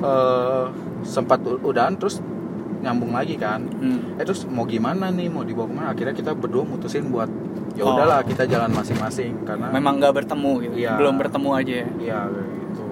[0.00, 0.64] eh,
[1.06, 2.18] sempat udahan terus
[2.80, 4.14] nyambung lagi kan Hmm.
[4.14, 7.26] eh terus mau gimana nih mau dibawa ke mana akhirnya kita berdua mutusin buat
[7.72, 7.94] ya Oh.
[7.94, 10.74] udahlah kita jalan masing-masing karena Memang nggak bertemu gitu.
[10.78, 10.92] Iya.
[10.94, 11.86] Belum bertemu aja ya.
[11.96, 12.82] Iya gitu.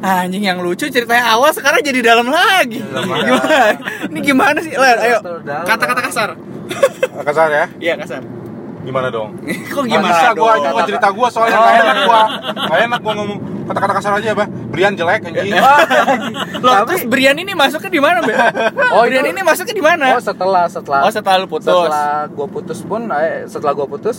[0.00, 2.76] Anjing yang lucu ceritanya awal sekarang jadi dalam lagi.
[2.78, 3.22] Dalam lagi.
[3.24, 3.56] gimana?
[4.04, 4.72] Ini gimana sih?
[4.72, 5.18] Ler, ayo.
[5.64, 6.30] Kata-kata kasar.
[7.20, 7.64] Kasar ya?
[7.80, 8.20] Iya kasar.
[8.82, 9.32] Gimana dong?
[9.72, 10.70] Kok Gimana gua dong?
[10.70, 12.20] gua cerita gua soalnya nggak enak gua.
[12.52, 14.44] Nggak enak gua ngomong kata-kata kasar aja apa?
[14.46, 15.52] Brian jelek anjing.
[16.64, 18.34] Loh, Tapi- terus Brian ini masuknya di mana, Be?
[18.90, 20.04] Oh, Brian ini masuknya di mana?
[20.12, 21.66] Oh setelah setelah Oh, setelah lu putus.
[21.66, 24.18] Setelah gue putus pun, eh, setelah gue putus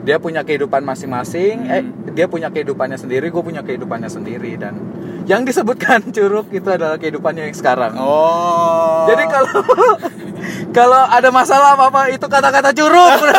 [0.00, 1.56] dia punya kehidupan masing-masing.
[1.66, 2.08] Eh Hmm.
[2.10, 4.74] dia punya kehidupannya sendiri, gue punya kehidupannya sendiri dan
[5.24, 7.94] yang disebutkan curug itu adalah kehidupannya yang sekarang.
[7.94, 9.04] Oh.
[9.06, 9.60] Jadi kalau
[10.70, 13.20] kalau ada masalah apa apa itu kata-kata curug.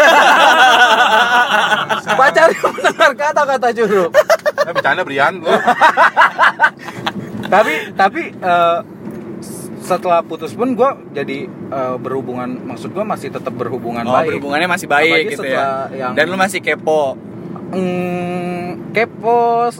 [2.13, 4.11] Pacar mendengar kata-kata curug.
[4.61, 5.49] Eh, bercanda Brian lu.
[7.43, 8.79] tapi tapi eh,
[9.81, 14.69] setelah putus pun gue jadi eh, berhubungan maksud gue masih tetap berhubungan Oh, baik berhubungannya
[14.69, 15.89] masih baik Apalagi gitu ya.
[15.91, 17.17] yang- Dan lu masih kepo.
[17.71, 19.71] Hmm, kepo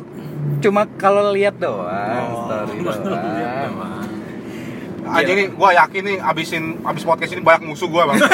[0.57, 3.73] cuma kalau lihat doang Oh, story doang
[5.01, 8.19] Anjing nih gua yakin nih abisin abis podcast ini banyak musuh gua, Bang.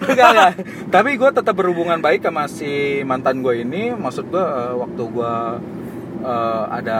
[0.00, 0.52] Enggak, enggak.
[0.90, 5.34] tapi gue tetap berhubungan baik sama si mantan gue ini maksud gue eh, waktu gue
[6.24, 6.98] eh, ada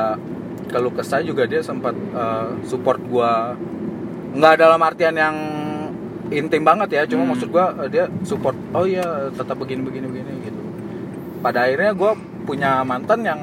[0.70, 3.32] keluh kesah juga dia sempat eh, support gue
[4.30, 5.36] nggak dalam artian yang
[6.30, 7.30] intim banget ya cuma Hmm.
[7.34, 10.60] maksud gue eh, dia support oh iya tetap begini begini begini gitu
[11.40, 12.12] pada akhirnya gue
[12.46, 13.40] punya mantan yang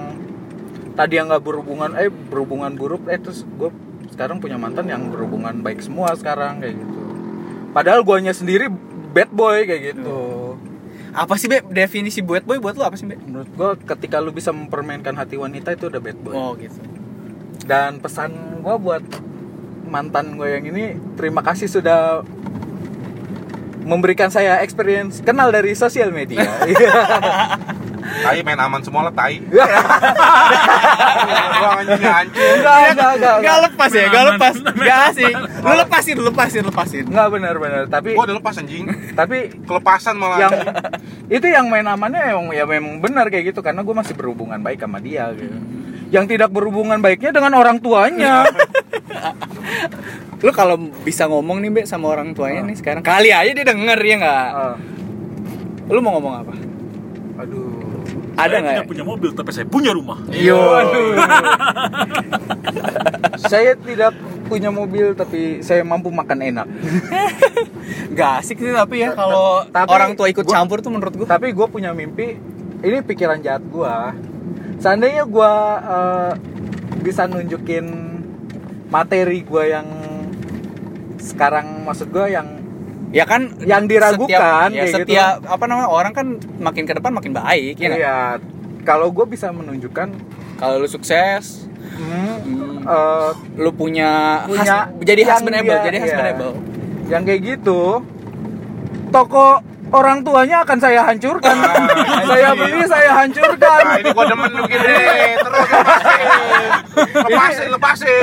[0.97, 3.69] tadi yang nggak berhubungan eh berhubungan buruk eh terus gue
[4.09, 6.99] sekarang punya mantan yang berhubungan baik semua sekarang kayak gitu
[7.69, 8.65] padahal guanya sendiri
[9.13, 10.17] bad boy kayak gitu
[11.17, 11.65] Apa sih, Be?
[11.65, 13.17] Definisi buat boy buat lu apa sih, Be?
[13.17, 16.77] menurut gue ketika lu bisa mempermainkan hati wanita itu udah bad boy Oh, gitu.
[17.65, 19.01] dan pesan gue buat
[19.85, 20.83] mantan gue yang ini
[21.15, 22.21] terima kasih sudah
[23.87, 26.43] memberikan saya experience kenal dari sosial media
[28.07, 29.43] Tai main aman semua lah, tai.
[31.53, 32.55] Gua anjing anjing.
[32.57, 34.55] enggak enggak enggak Gak lepas ya, gak lepas.
[34.63, 35.33] Gak asik.
[35.35, 37.03] Lu lepasin, lepasin, lepasin.
[37.03, 38.87] enggak benar benar tapi Gua udah lepas anjing.
[39.11, 40.39] tapi Kelepasan malah.
[40.39, 40.53] yang
[41.37, 44.79] itu yang main amannya emang ya memang benar kayak gitu karena gue masih berhubungan baik
[44.79, 45.57] sama dia gitu.
[46.07, 48.47] Yang tidak berhubungan baiknya dengan orang tuanya.
[50.37, 53.01] Lu kalau bisa ngomong nih, Be, sama orang tuanya nih sekarang.
[53.01, 54.47] Kali aja dia denger ya nggak?
[54.53, 54.75] Ah,
[55.87, 56.53] Lu mau ngomong apa?
[57.37, 57.77] aduh.
[58.33, 58.83] Ada nggak ya?
[58.85, 60.57] punya mobil tapi saya punya rumah Yo.
[63.37, 64.13] Saya tidak
[64.47, 66.67] punya mobil tapi saya mampu makan enak.
[68.17, 71.27] Gak asik sih tapi ya kalau orang tua ikut gua- campur tuh menurut gua.
[71.27, 72.37] Tapi gue punya mimpi.
[72.77, 73.93] Ini pikiran jahat gue.
[74.77, 75.51] Seandainya gue
[75.83, 76.31] eh,
[77.01, 77.85] bisa nunjukin
[78.87, 79.87] materi gue yang
[81.27, 82.47] sekarang maksud gue yang
[83.07, 84.95] Ya kan Yang diragukan, setiap, ya, gitu.
[84.99, 86.27] setiap apa namanya orang kan
[86.59, 87.99] makin ke depan makin baik ya nggak?
[88.03, 88.19] Iya,
[88.83, 90.11] kalau gue bisa menunjukkan
[90.57, 93.29] Kalau lu sukses, hmm, hmm, eh,
[93.61, 96.03] lu punya, punya hus- jadi husbandable, jadi iya.
[96.03, 96.53] husbandable.
[97.07, 98.01] yang kayak gitu,
[99.07, 101.55] toko orang tuanya akan saya hancurkan.
[102.29, 103.81] saya beli, saya Nah, hancurkan.
[103.97, 104.93] ini gua demen begini.
[105.37, 106.21] Terus lepasin.
[107.23, 108.21] Lepasin, lepasin.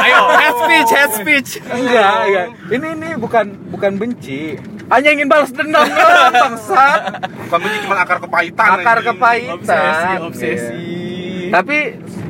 [0.00, 1.50] Ayo, head speech, head speech.
[1.64, 2.46] Enggak, enggak.
[2.70, 4.58] Ini ini bukan bukan benci.
[4.86, 5.86] Hanya ingin balas dendam
[6.30, 7.00] bangsat.
[7.48, 8.68] Bukan benci cuma akar kepahitan.
[8.74, 9.08] Akar anjing.
[9.10, 9.56] kepahitan.
[9.56, 10.74] Obsesi, obsesi.
[10.74, 11.50] Iya.
[11.52, 11.78] Tapi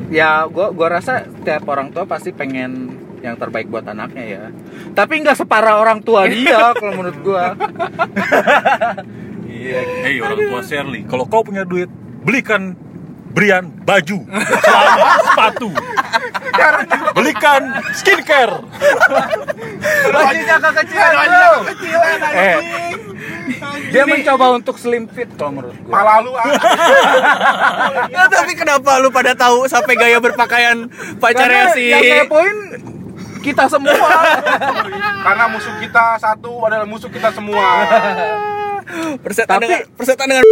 [0.07, 4.43] ya gua gua rasa tiap orang tua pasti pengen yang terbaik buat anaknya ya.
[4.95, 7.45] Tapi nggak separah orang tua dia kalau menurut gua.
[9.55, 9.81] Iya.
[10.05, 11.89] Hei orang tua Shirley, kalau kau punya duit,
[12.21, 12.77] belikan
[13.33, 14.21] Brian baju,
[14.61, 15.69] celana, sepatu.
[17.17, 17.61] Belikan
[17.97, 18.61] skincare.
[20.11, 21.53] Bajunya kekecilan bro.
[22.29, 22.57] Eh,
[23.89, 25.91] dia mencoba untuk slim fit kalau menurut gua.
[25.97, 26.45] Malah lu ah.
[28.11, 32.57] Ya, tapi kenapa lu pada tahu sampai gaya berpakaian pacarnya Karena si yang ngepoin
[33.45, 34.09] kita semua.
[35.21, 37.61] Karena musuh kita satu adalah musuh kita semua.
[39.19, 40.43] persetan Tapi- dengan persetan dengan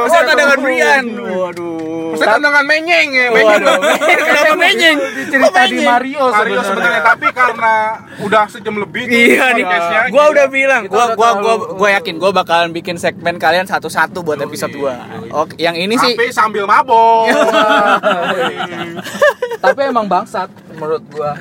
[0.00, 1.04] persetan dengan Brian.
[1.12, 1.78] Waduh.
[2.10, 3.38] Saya dengan menyeng ya, Waduh.
[3.46, 4.18] menyeng.
[4.18, 4.96] Kenapa menyeng?
[5.30, 5.78] Cerita di?
[5.80, 7.74] Mario Mario sebenarnya tapi karena
[8.18, 9.64] udah sejam lebih tuh Iya nih,
[10.10, 10.24] gila.
[10.26, 14.74] udah bilang, Kita gua gua gua yakin gua bakalan bikin segmen kalian satu-satu buat episode
[14.74, 15.30] 2.
[15.30, 17.30] Oke, yang ini sih Tapi sambil mabok.
[19.60, 21.36] Tapi emang bangsat menurut gua.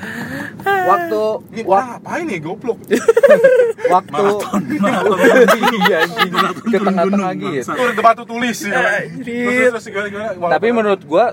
[0.62, 2.78] Waktu Ini wak- ngapain nih goblok?
[3.90, 4.24] waktu
[5.80, 6.09] iya anjing
[6.66, 7.70] ke tengah-tengah gitu.
[7.70, 8.72] Itu udah batu tulis sih.
[8.72, 10.52] Terus terus gimana gimana?
[10.52, 11.26] Tapi menurut gua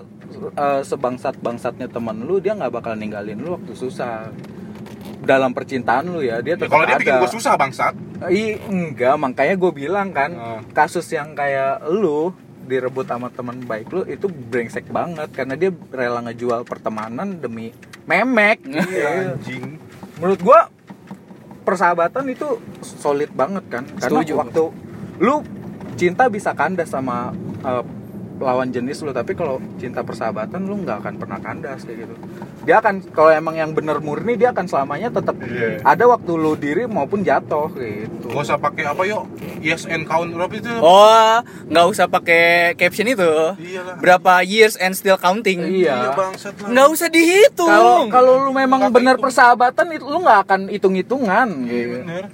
[0.52, 4.30] eh, sebangsat-bangsatnya temen lu dia nggak bakal ninggalin lu waktu susah.
[5.16, 7.02] Dalam percintaan lu ya, dia Ya, tetap kalau dia ada.
[7.02, 7.94] bikin gua susah bangsat.
[8.30, 10.60] Ih, enggak, makanya gue bilang kan, Oh.
[10.70, 12.30] kasus yang kayak lu
[12.62, 17.70] direbut sama teman baik lu itu brengsek banget karena dia rela ngejual pertemanan demi
[18.04, 18.62] memek.
[18.66, 19.78] Iya anjing.
[20.16, 20.60] Menurut gua
[21.66, 24.32] persahabatan itu solid banget kan karena Setuju.
[24.38, 24.64] waktu
[25.18, 25.42] lu
[25.98, 27.34] cinta bisa kandas sama
[27.66, 27.82] eh,
[28.38, 32.14] lawan jenis lu tapi kalau cinta persahabatan lu nggak akan pernah kandas kayak gitu
[32.62, 35.80] dia akan kalau emang yang bener murni dia akan selamanya tetap Iya.
[35.80, 39.22] ada waktu lu diri maupun jatuh gitu Gak usah pakai apa yuk?
[39.58, 40.68] Yes and count berapa itu?
[40.76, 43.22] Oh, nggak usah pakai caption itu.
[43.56, 43.96] Iyalah.
[43.96, 45.62] Berapa years and still counting?
[45.64, 46.68] iya bangsat lah.
[46.68, 47.64] Nggak usah dihitung.
[47.66, 49.24] kalau kalau lu memang Nggak bener kehitung.
[49.24, 51.96] persahabatan itu lu nggak akan hitung hitungan Iya gitu.
[51.96, 52.24] bener.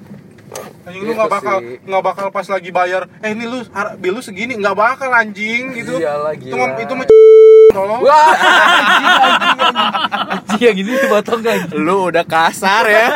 [0.83, 1.79] Anjing lu nggak bakal sih.
[1.81, 3.03] nggak bakal pas lagi bayar.
[3.21, 3.63] Eh ini lu
[3.97, 5.97] bil lu segini nggak bakal anjing gitu.
[5.97, 7.07] Iyalah, Itu mah itu mah
[7.73, 8.01] tolong.
[8.01, 9.77] wah anjing anjing anjing
[10.29, 13.09] anjing yang ini dipotong anjing Lu udah kasar ya.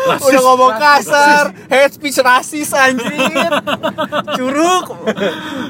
[0.00, 3.52] udah ngomong kasar, hate speech rasis anjir.
[4.34, 4.86] Curug.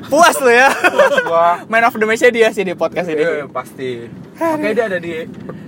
[0.07, 0.70] Puas lo ya.
[1.23, 3.20] Gua Man of the match dia sih di podcast ini.
[3.20, 4.07] Iya, pasti.
[4.35, 5.59] Makanya dia ada di per-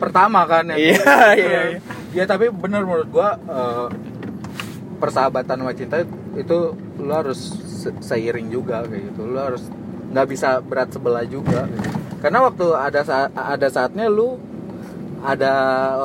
[0.00, 1.80] pertama kan yang Iya, iya, iya.
[2.12, 3.86] Ya tapi bener menurut gua eh,
[5.02, 6.06] persahabatan sama cinta
[6.38, 6.58] itu
[7.02, 9.26] lu harus se- seiring juga kayak gitu.
[9.26, 9.66] Lu harus
[10.14, 11.66] nggak bisa berat sebelah juga.
[11.66, 11.88] gitu.
[12.22, 14.38] Karena waktu ada saat ada saatnya lu
[15.22, 15.54] ada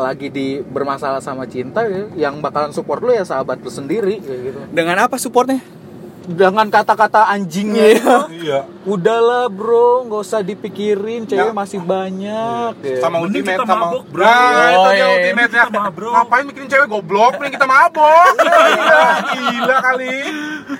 [0.09, 4.41] lagi di bermasalah sama cinta ya, yang bakalan support lu ya sahabat lu sendiri kayak
[4.49, 4.59] gitu.
[4.73, 5.61] Dengan apa supportnya?
[6.27, 8.67] Dengan kata-kata anjingnya itu, iya.
[8.83, 11.55] Udahlah bro, nggak usah dipikirin, cewek Ya.
[11.55, 12.71] masih banyak.
[12.77, 12.99] ya.
[12.99, 14.21] Sama Mending ultimate kita sama mabok, bro.
[14.21, 15.07] Nah, itu Oh, dia iya.
[15.09, 15.63] ultimate-nya.
[15.63, 16.11] Kita mabok.
[16.11, 17.31] Ngapain mikirin cewek goblok?
[17.33, 18.31] Mending kita mabok.
[18.37, 20.15] Gila, gila kali.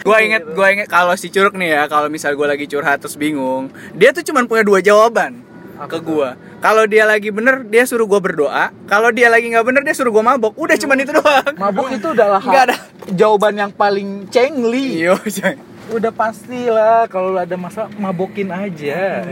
[0.03, 3.15] Gua inget, gua inget kalau si Curug nih ya, kalau misal gua lagi curhat terus
[3.15, 5.47] bingung, dia tuh cuman punya dua jawaban
[5.79, 6.35] ke gua.
[6.57, 8.73] Kalau dia lagi bener, dia suruh gua berdoa.
[8.83, 10.57] Kalau dia lagi nggak bener, dia suruh gua mabok.
[10.57, 11.55] Udah cuman itu doang.
[11.55, 12.75] Mabuk itu adalah Nggak ada.
[13.11, 15.05] Jawaban yang paling cengli.
[15.05, 15.59] Iya, Cang.
[15.88, 19.23] Udah pastilah kalau ada masalah mabokin aja.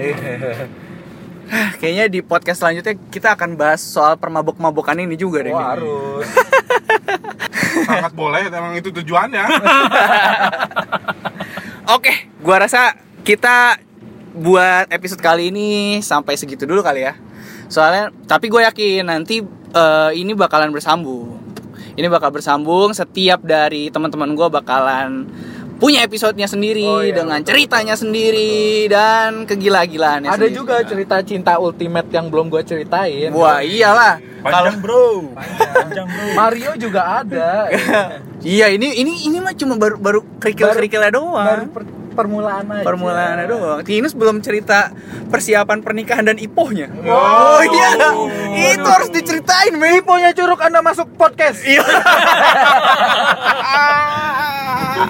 [1.78, 5.54] Kayaknya di podcast selanjutnya kita akan bahas soal permabok-mabokan ini juga deh.
[5.54, 6.26] Oh, harus.
[7.86, 9.46] Sangat boleh, emang itu tujuannya.
[11.96, 13.78] Oke, gua rasa kita
[14.34, 17.14] buat episode kali ini sampai segitu dulu kali ya.
[17.70, 21.45] Soalnya, tapi gue yakin nanti eh, ini bakalan bersambung.
[21.96, 22.92] Ini bakal bersambung.
[22.92, 25.26] Setiap dari teman-teman gue bakalan
[25.76, 30.32] punya episodenya sendiri Oh, iya, dengan betul, ceritanya sendiri dan kegila-gilaannya.
[30.32, 30.56] ada sendiri.
[30.56, 33.28] juga cerita cinta ultimate yang belum gue ceritain.
[33.32, 34.20] Wah iyalah.
[34.40, 36.26] Kalau Panjang bro, panjang bro.
[36.34, 37.68] Mario juga ada.
[38.46, 41.44] iya ini ini ini mah cuma baru baru kerikil kerikilnya doang.
[41.44, 42.88] Baru per- permulaan aja.
[42.88, 43.80] permulaannya doang.
[43.84, 44.90] Tinus belum cerita
[45.30, 46.88] persiapan pernikahan dan ipohnya.
[47.04, 47.60] Wow.
[47.60, 47.90] Oh iya,
[48.74, 50.00] itu harus diceritain, men.
[50.00, 51.62] Iponya curug Anda masuk podcast.
[51.68, 51.84] Iya.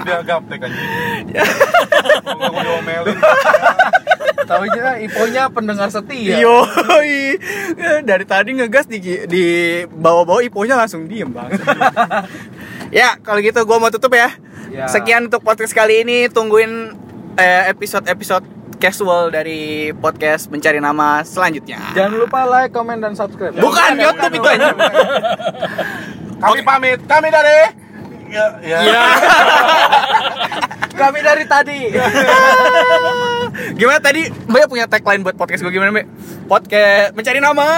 [0.06, 3.16] Dia gaptek gua diomelin.
[4.46, 6.38] Tahu aja Iponya pendengar setia.
[6.38, 6.62] Yo,
[8.06, 9.44] dari tadi ngegas di di
[9.90, 11.50] bawa-bawa ipohnya langsung diem bang.
[12.90, 14.30] ya kalau gitu gue mau tutup ya.
[14.70, 14.86] Ya.
[14.90, 16.26] Sekian untuk podcast kali ini.
[16.28, 16.92] Tungguin
[17.38, 18.44] eh, episode-episode
[18.76, 21.80] casual dari podcast mencari nama selanjutnya.
[21.96, 23.56] Jangan lupa like, comment, dan subscribe.
[23.56, 24.68] Bukan YouTube itu aja.
[26.36, 27.00] Kami pamit.
[27.08, 27.86] Kami dari
[28.26, 28.78] Ya, ya.
[28.82, 29.02] Iya.
[31.00, 31.78] Kami dari tadi.
[33.78, 36.06] Gimana tadi Mbak punya tagline buat podcast gue gimana Mbak?
[36.50, 37.68] Podcast mencari nama.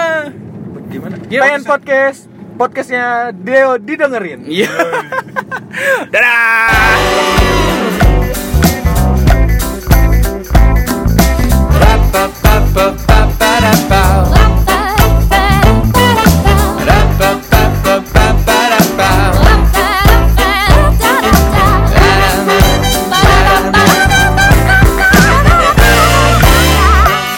[0.89, 1.15] Gimana?
[1.29, 2.28] Iya, Pengen podcast
[2.59, 4.43] podcastnya Deo didengerin.
[4.43, 4.67] Iya.
[6.11, 6.99] Dadah.
[12.11, 12.25] Ba,
[12.75, 12.85] ba,
[13.87, 14.38] ba,